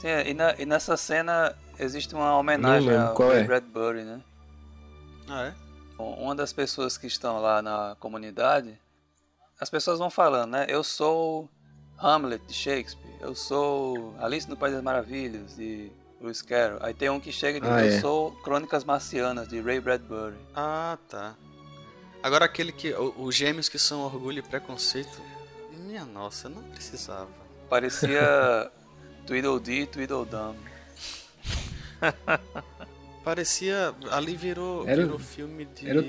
[0.00, 3.44] Sim, e, na- e nessa cena existe uma homenagem ao qual Ray é?
[3.44, 4.20] Bradbury, né?
[5.28, 5.54] Ah, é?
[5.98, 8.78] Uma das pessoas que estão lá na comunidade,
[9.60, 10.66] as pessoas vão falando, né?
[10.68, 11.48] Eu sou
[11.98, 16.78] Hamlet de Shakespeare, eu sou Alice no País das Maravilhas de Lewis Carroll.
[16.82, 18.00] Aí tem um que chega e diz, Ah, eu é.
[18.00, 20.36] sou Crônicas Marcianas de Ray Bradbury.
[20.56, 21.34] Ah, tá.
[22.22, 22.92] Agora aquele que.
[22.94, 25.20] Os gêmeos que são orgulho e preconceito.
[25.70, 27.28] Minha nossa, não precisava.
[27.68, 28.70] Parecia
[29.30, 30.56] Tweedledee e Tweedledum.
[33.22, 33.94] Parecia.
[34.10, 35.88] Ali virou, Era- virou filme de.
[35.88, 36.02] era-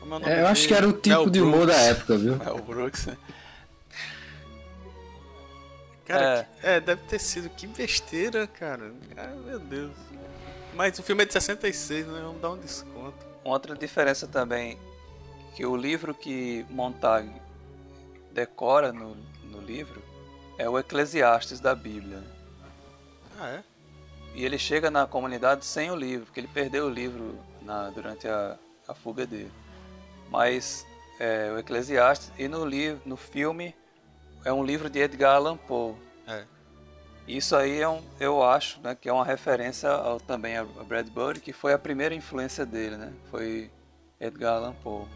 [0.00, 1.74] Como é o nome É, eu acho que era o tipo Mel de humor da
[1.76, 2.40] época, viu?
[2.42, 3.18] É o Brooks, né?
[6.06, 7.50] Cara, que- é, deve ter sido.
[7.50, 8.90] Que besteira, cara.
[9.16, 9.92] Ah, meu Deus.
[10.74, 12.20] Mas o filme é de 66, né?
[12.22, 13.26] Vamos dar um desconto.
[13.44, 14.78] Outra diferença também
[15.54, 17.30] que o livro que Montag
[18.32, 20.02] decora no, no livro
[20.58, 22.22] é o Eclesiastes da Bíblia.
[23.38, 23.64] Ah, é?
[24.34, 28.26] E ele chega na comunidade sem o livro, porque ele perdeu o livro na, durante
[28.26, 28.56] a,
[28.86, 29.52] a fuga dele.
[30.28, 30.84] Mas
[31.18, 33.74] é, o Eclesiastes, e no, livro, no filme,
[34.44, 35.94] é um livro de Edgar Allan Poe.
[36.26, 36.44] É.
[37.26, 41.40] Isso aí é um, eu acho né, que é uma referência ao, também a Bradbury,
[41.40, 43.12] que foi a primeira influência dele, né?
[43.30, 43.70] Foi
[44.20, 45.06] Edgar Allan Poe.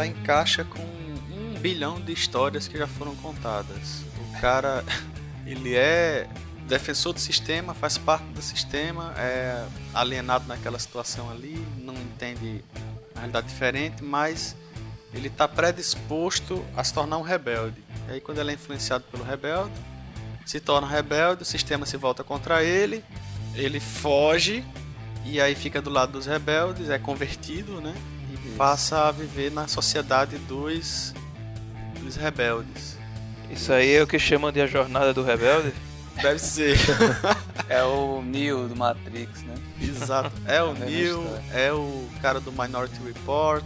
[0.00, 4.02] Ela encaixa com um bilhão de histórias que já foram contadas.
[4.18, 4.82] O cara,
[5.44, 6.26] ele é
[6.66, 12.64] defensor do sistema, faz parte do sistema, é alienado naquela situação ali, não entende
[13.14, 14.56] realidade diferente, mas
[15.12, 17.82] ele está predisposto a se tornar um rebelde.
[18.08, 19.74] E aí quando ele é influenciado pelo rebelde,
[20.46, 23.04] se torna rebelde, o sistema se volta contra ele,
[23.54, 24.64] ele foge
[25.26, 27.94] e aí fica do lado dos rebeldes, é convertido, né?
[28.60, 31.14] Passa a viver na sociedade dos,
[32.02, 32.98] dos rebeldes.
[33.50, 35.72] Isso aí é o que chamam de a jornada do rebelde?
[36.20, 36.76] Deve ser.
[37.70, 39.54] É o Neo do Matrix, né?
[39.80, 40.30] Exato.
[40.44, 41.42] É o Neil, história.
[41.54, 43.64] é o cara do Minority Report.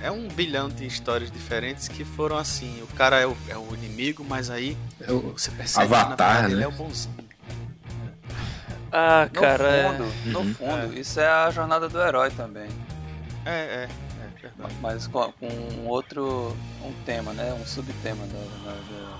[0.00, 2.80] É um bilhão de histórias diferentes que foram assim.
[2.82, 6.00] O cara é o, é o inimigo, mas aí É o você percebe que na
[6.02, 6.66] Avatar, verdade ele né?
[6.66, 7.14] é o bonzinho.
[8.92, 12.68] Ah, No cara, é- fundo, no fundo, isso é a jornada do herói também.
[13.46, 13.88] É, é,
[14.22, 14.74] é verdade.
[14.80, 17.52] Mas com, com um outro um tema, né?
[17.54, 19.14] Um subtema da do herói.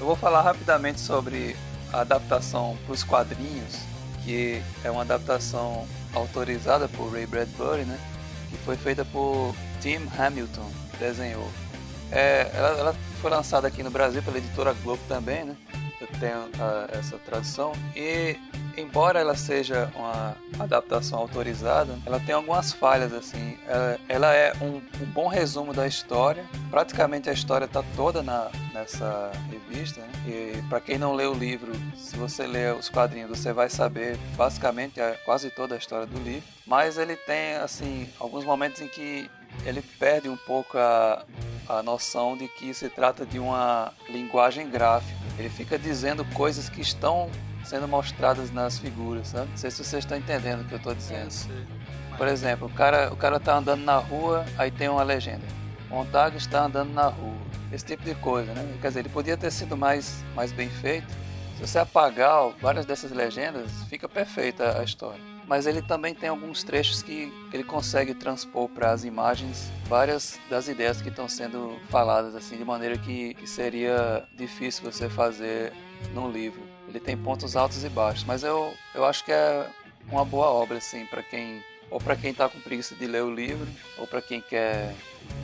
[0.00, 1.56] Eu vou falar rapidamente sobre
[1.92, 3.80] a adaptação para os quadrinhos,
[4.24, 7.98] que é uma adaptação autorizada por Ray Bradbury, né?
[8.48, 11.50] Que foi feita por Tim Hamilton, desenhou.
[12.10, 15.56] É, ela, ela foi lançada aqui no Brasil pela editora Globo também, né?
[16.00, 17.72] Eu tenho ah, essa tradução.
[17.96, 18.36] E,
[18.76, 23.58] embora ela seja uma adaptação autorizada, ela tem algumas falhas, assim.
[23.66, 26.44] Ela, ela é um, um bom resumo da história.
[26.70, 30.08] Praticamente a história está toda na, nessa revista, né?
[30.26, 34.16] E para quem não lê o livro, se você ler os quadrinhos, você vai saber
[34.36, 36.46] basicamente a- quase toda a história do livro.
[36.66, 39.28] Mas ele tem, assim, alguns momentos em que
[39.64, 41.24] ele perde um pouco a,
[41.68, 45.17] a noção de que se trata de uma linguagem gráfica.
[45.38, 47.30] Ele fica dizendo coisas que estão
[47.64, 49.48] sendo mostradas nas figuras, sabe?
[49.50, 51.32] Não sei se vocês estão entendendo o que eu estou dizendo.
[52.16, 55.44] Por exemplo, o cara, o cara tá andando na rua, aí tem uma legenda.
[55.88, 57.36] Montag está andando na rua.
[57.72, 58.78] Esse tipo de coisa, né?
[58.80, 61.06] Quer dizer, ele podia ter sido mais, mais bem feito.
[61.56, 65.37] Se você apagar várias dessas legendas, fica perfeita a história.
[65.48, 70.68] Mas ele também tem alguns trechos que ele consegue transpor para as imagens várias das
[70.68, 75.72] ideias que estão sendo faladas, assim, de maneira que, que seria difícil você fazer
[76.12, 76.60] num livro.
[76.86, 79.66] Ele tem pontos altos e baixos, mas eu, eu acho que é
[80.10, 83.34] uma boa obra, assim, para quem ou para quem está com preguiça de ler o
[83.34, 83.66] livro,
[83.96, 84.94] ou para quem quer,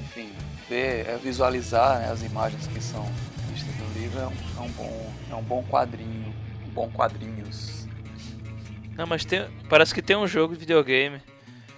[0.05, 0.31] enfim,
[0.69, 3.05] ver, é, visualizar né, as imagens que são
[3.51, 6.35] vistas no livro, é um, é um bom, é um bom quadrinho,
[6.67, 7.74] um bom quadrinhos.
[8.97, 11.21] Não, mas tem, parece que tem um jogo de videogame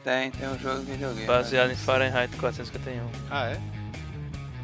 [0.05, 1.27] Tem, tem um jogo de videogame.
[1.27, 1.73] baseado né?
[1.75, 3.09] em Fahrenheit 451.
[3.31, 3.61] Ah, é?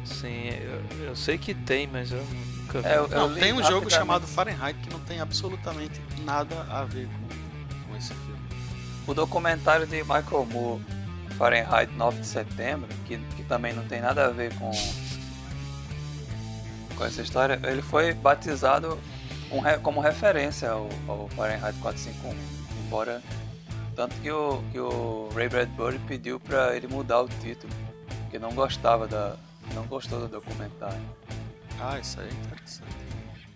[0.05, 2.23] Sim, eu, eu sei que tem, mas eu
[2.61, 2.87] nunca vi.
[2.87, 6.83] É, eu- Não, li tem um jogo chamado Fahrenheit que não tem absolutamente nada a
[6.83, 8.39] ver com, com esse filme.
[9.07, 10.81] O documentário de Michael Moore,
[11.37, 14.71] Fahrenheit 9 de setembro, que, que também não tem nada a ver com,
[16.95, 18.99] com essa história, ele foi batizado
[19.53, 22.35] um como referência ao, ao Fahrenheit 451,
[22.85, 23.21] embora
[23.95, 27.71] tanto que o, que o Ray Bradbury pediu para ele mudar o título,
[28.23, 29.35] porque não gostava da
[29.73, 30.99] não gostou do documentário.
[31.79, 32.95] Ah, isso aí é interessante.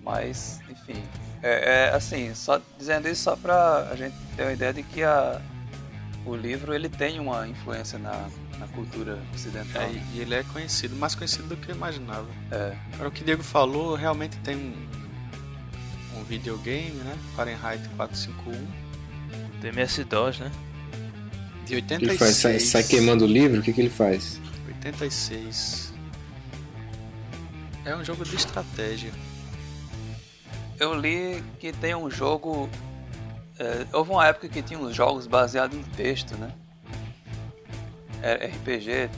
[0.01, 1.03] Mas, enfim,
[1.43, 5.03] é, é, assim, só dizendo isso só pra a gente ter uma ideia de que
[5.03, 5.41] a,
[6.25, 9.81] o livro ele tem uma influência na, na cultura ocidental.
[9.81, 12.27] É, e- e ele é conhecido, mais conhecido do que eu imaginava.
[12.51, 12.75] É.
[12.93, 14.87] Agora, o que o Diego falou, realmente tem um,
[16.17, 17.17] um videogame, né?
[17.35, 18.53] Fahrenheit 451,
[19.61, 20.51] Do MS-DOS, né?
[21.65, 22.01] de O que 86.
[22.09, 22.35] ele faz?
[22.35, 23.59] Sai, sai queimando o livro?
[23.59, 24.39] O que, que ele faz?
[24.67, 25.93] 86.
[27.83, 29.11] É um jogo de estratégia.
[30.79, 32.69] Eu li que tem um jogo
[33.59, 36.51] É, houve uma época que tinha uns jogos baseados em texto, né?
[38.21, 39.09] É, RPG,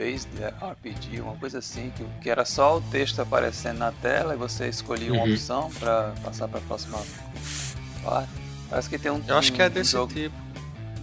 [0.00, 0.28] text-based
[0.62, 4.68] RPG, uma coisa assim, que, que era só o texto aparecendo na tela e você
[4.68, 5.32] escolhia uma Uhum.
[5.32, 6.98] opção pra passar pra próxima
[8.02, 8.28] parte.
[8.68, 9.22] Parece que tem um.
[9.26, 10.34] Eu acho que é um desse jogo, tipo.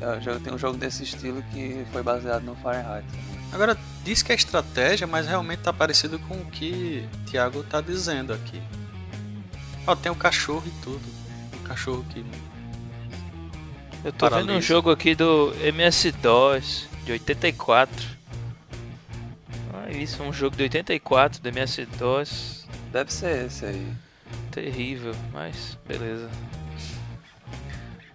[0.02, 3.06] é, já tem um jogo desse estilo que foi baseado no Fahrenheit.
[3.52, 7.80] Agora, diz que é estratégia, mas realmente tá parecido com o que o Thiago tá
[7.82, 8.61] dizendo aqui.
[9.86, 11.02] Ó, tem o cachorro e tudo.
[11.53, 12.26] O cachorro que.
[14.03, 14.61] Eu tô vendo um Paralisa.
[14.61, 18.16] jogo aqui do MS-DOS de 84.
[19.90, 22.66] Isso, um jogo de 84 do MS-DOS.
[22.92, 23.94] Deve ser esse aí.
[24.52, 26.30] Terrível, mas beleza.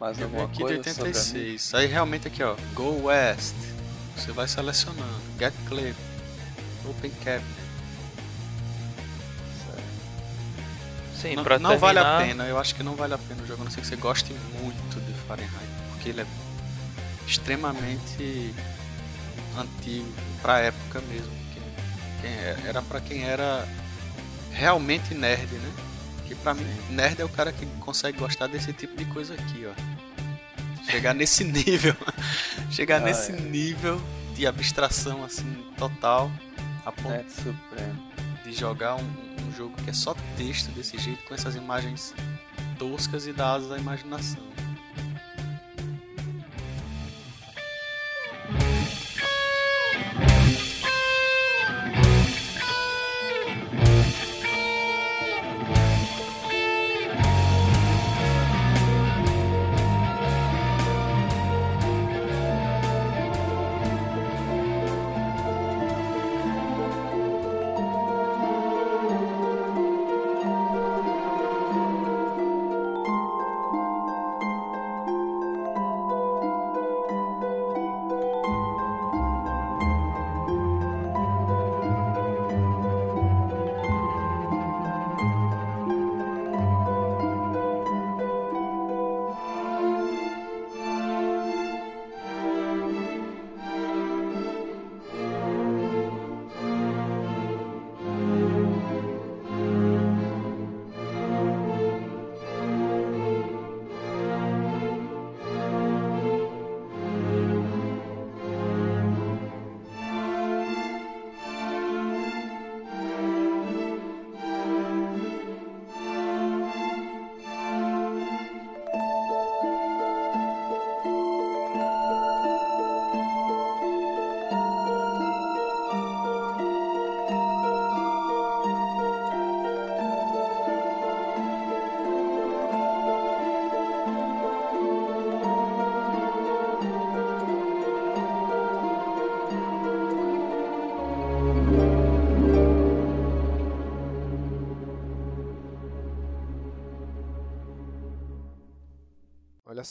[0.01, 1.75] Mais Eu alguma aqui de coisa sobre a 86.
[1.75, 2.57] Aí realmente aqui, ó.
[2.75, 3.55] Go West.
[4.17, 5.23] Você vai selecionando.
[5.39, 5.95] Get Clear.
[6.85, 7.45] Open Cap.
[11.23, 13.63] Sim, não não vale a pena, eu acho que não vale a pena o jogo,
[13.63, 16.27] a não ser que você goste muito de Fahrenheit, porque ele é
[17.25, 18.53] extremamente
[19.57, 20.13] antigo,
[20.43, 21.42] pra época mesmo.
[22.23, 23.69] Quem, é- era pra quem era
[24.53, 25.73] realmente nerd, né?
[26.27, 29.67] Que pra mim, nerd é o cara que consegue gostar desse tipo de coisa aqui,
[29.67, 30.91] ó.
[30.91, 31.95] Chegar nesse nível.
[32.71, 33.37] Chegar Ah, nesse é.
[33.41, 34.01] nível
[34.35, 36.31] de abstração assim total
[36.87, 38.03] a ponto Nerd Supremo.
[38.45, 39.05] de jogar um,
[39.47, 42.15] um jogo que é só texto desse jeito, com essas imagens
[42.79, 44.43] toscas e dá asas à imaginação.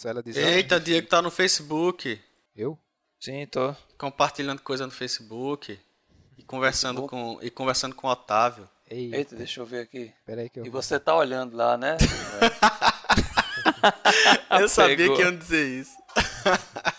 [0.02, 0.36] Olha só, ela diz.
[0.36, 2.20] Eita, "Ah, Diego tá no Facebook,
[2.56, 2.78] Eu?
[3.20, 3.76] Sim, tô.
[3.98, 5.80] compartilhando coisa no Facebook
[6.38, 8.68] e conversando com e conversando com o Otávio.
[8.90, 10.12] Ei, Eita, deixa eu ver aqui.
[10.26, 10.66] peraí que eu.
[10.66, 11.98] E você tá olhando lá, né?
[14.60, 15.96] Eu sabia que iam dizer isso.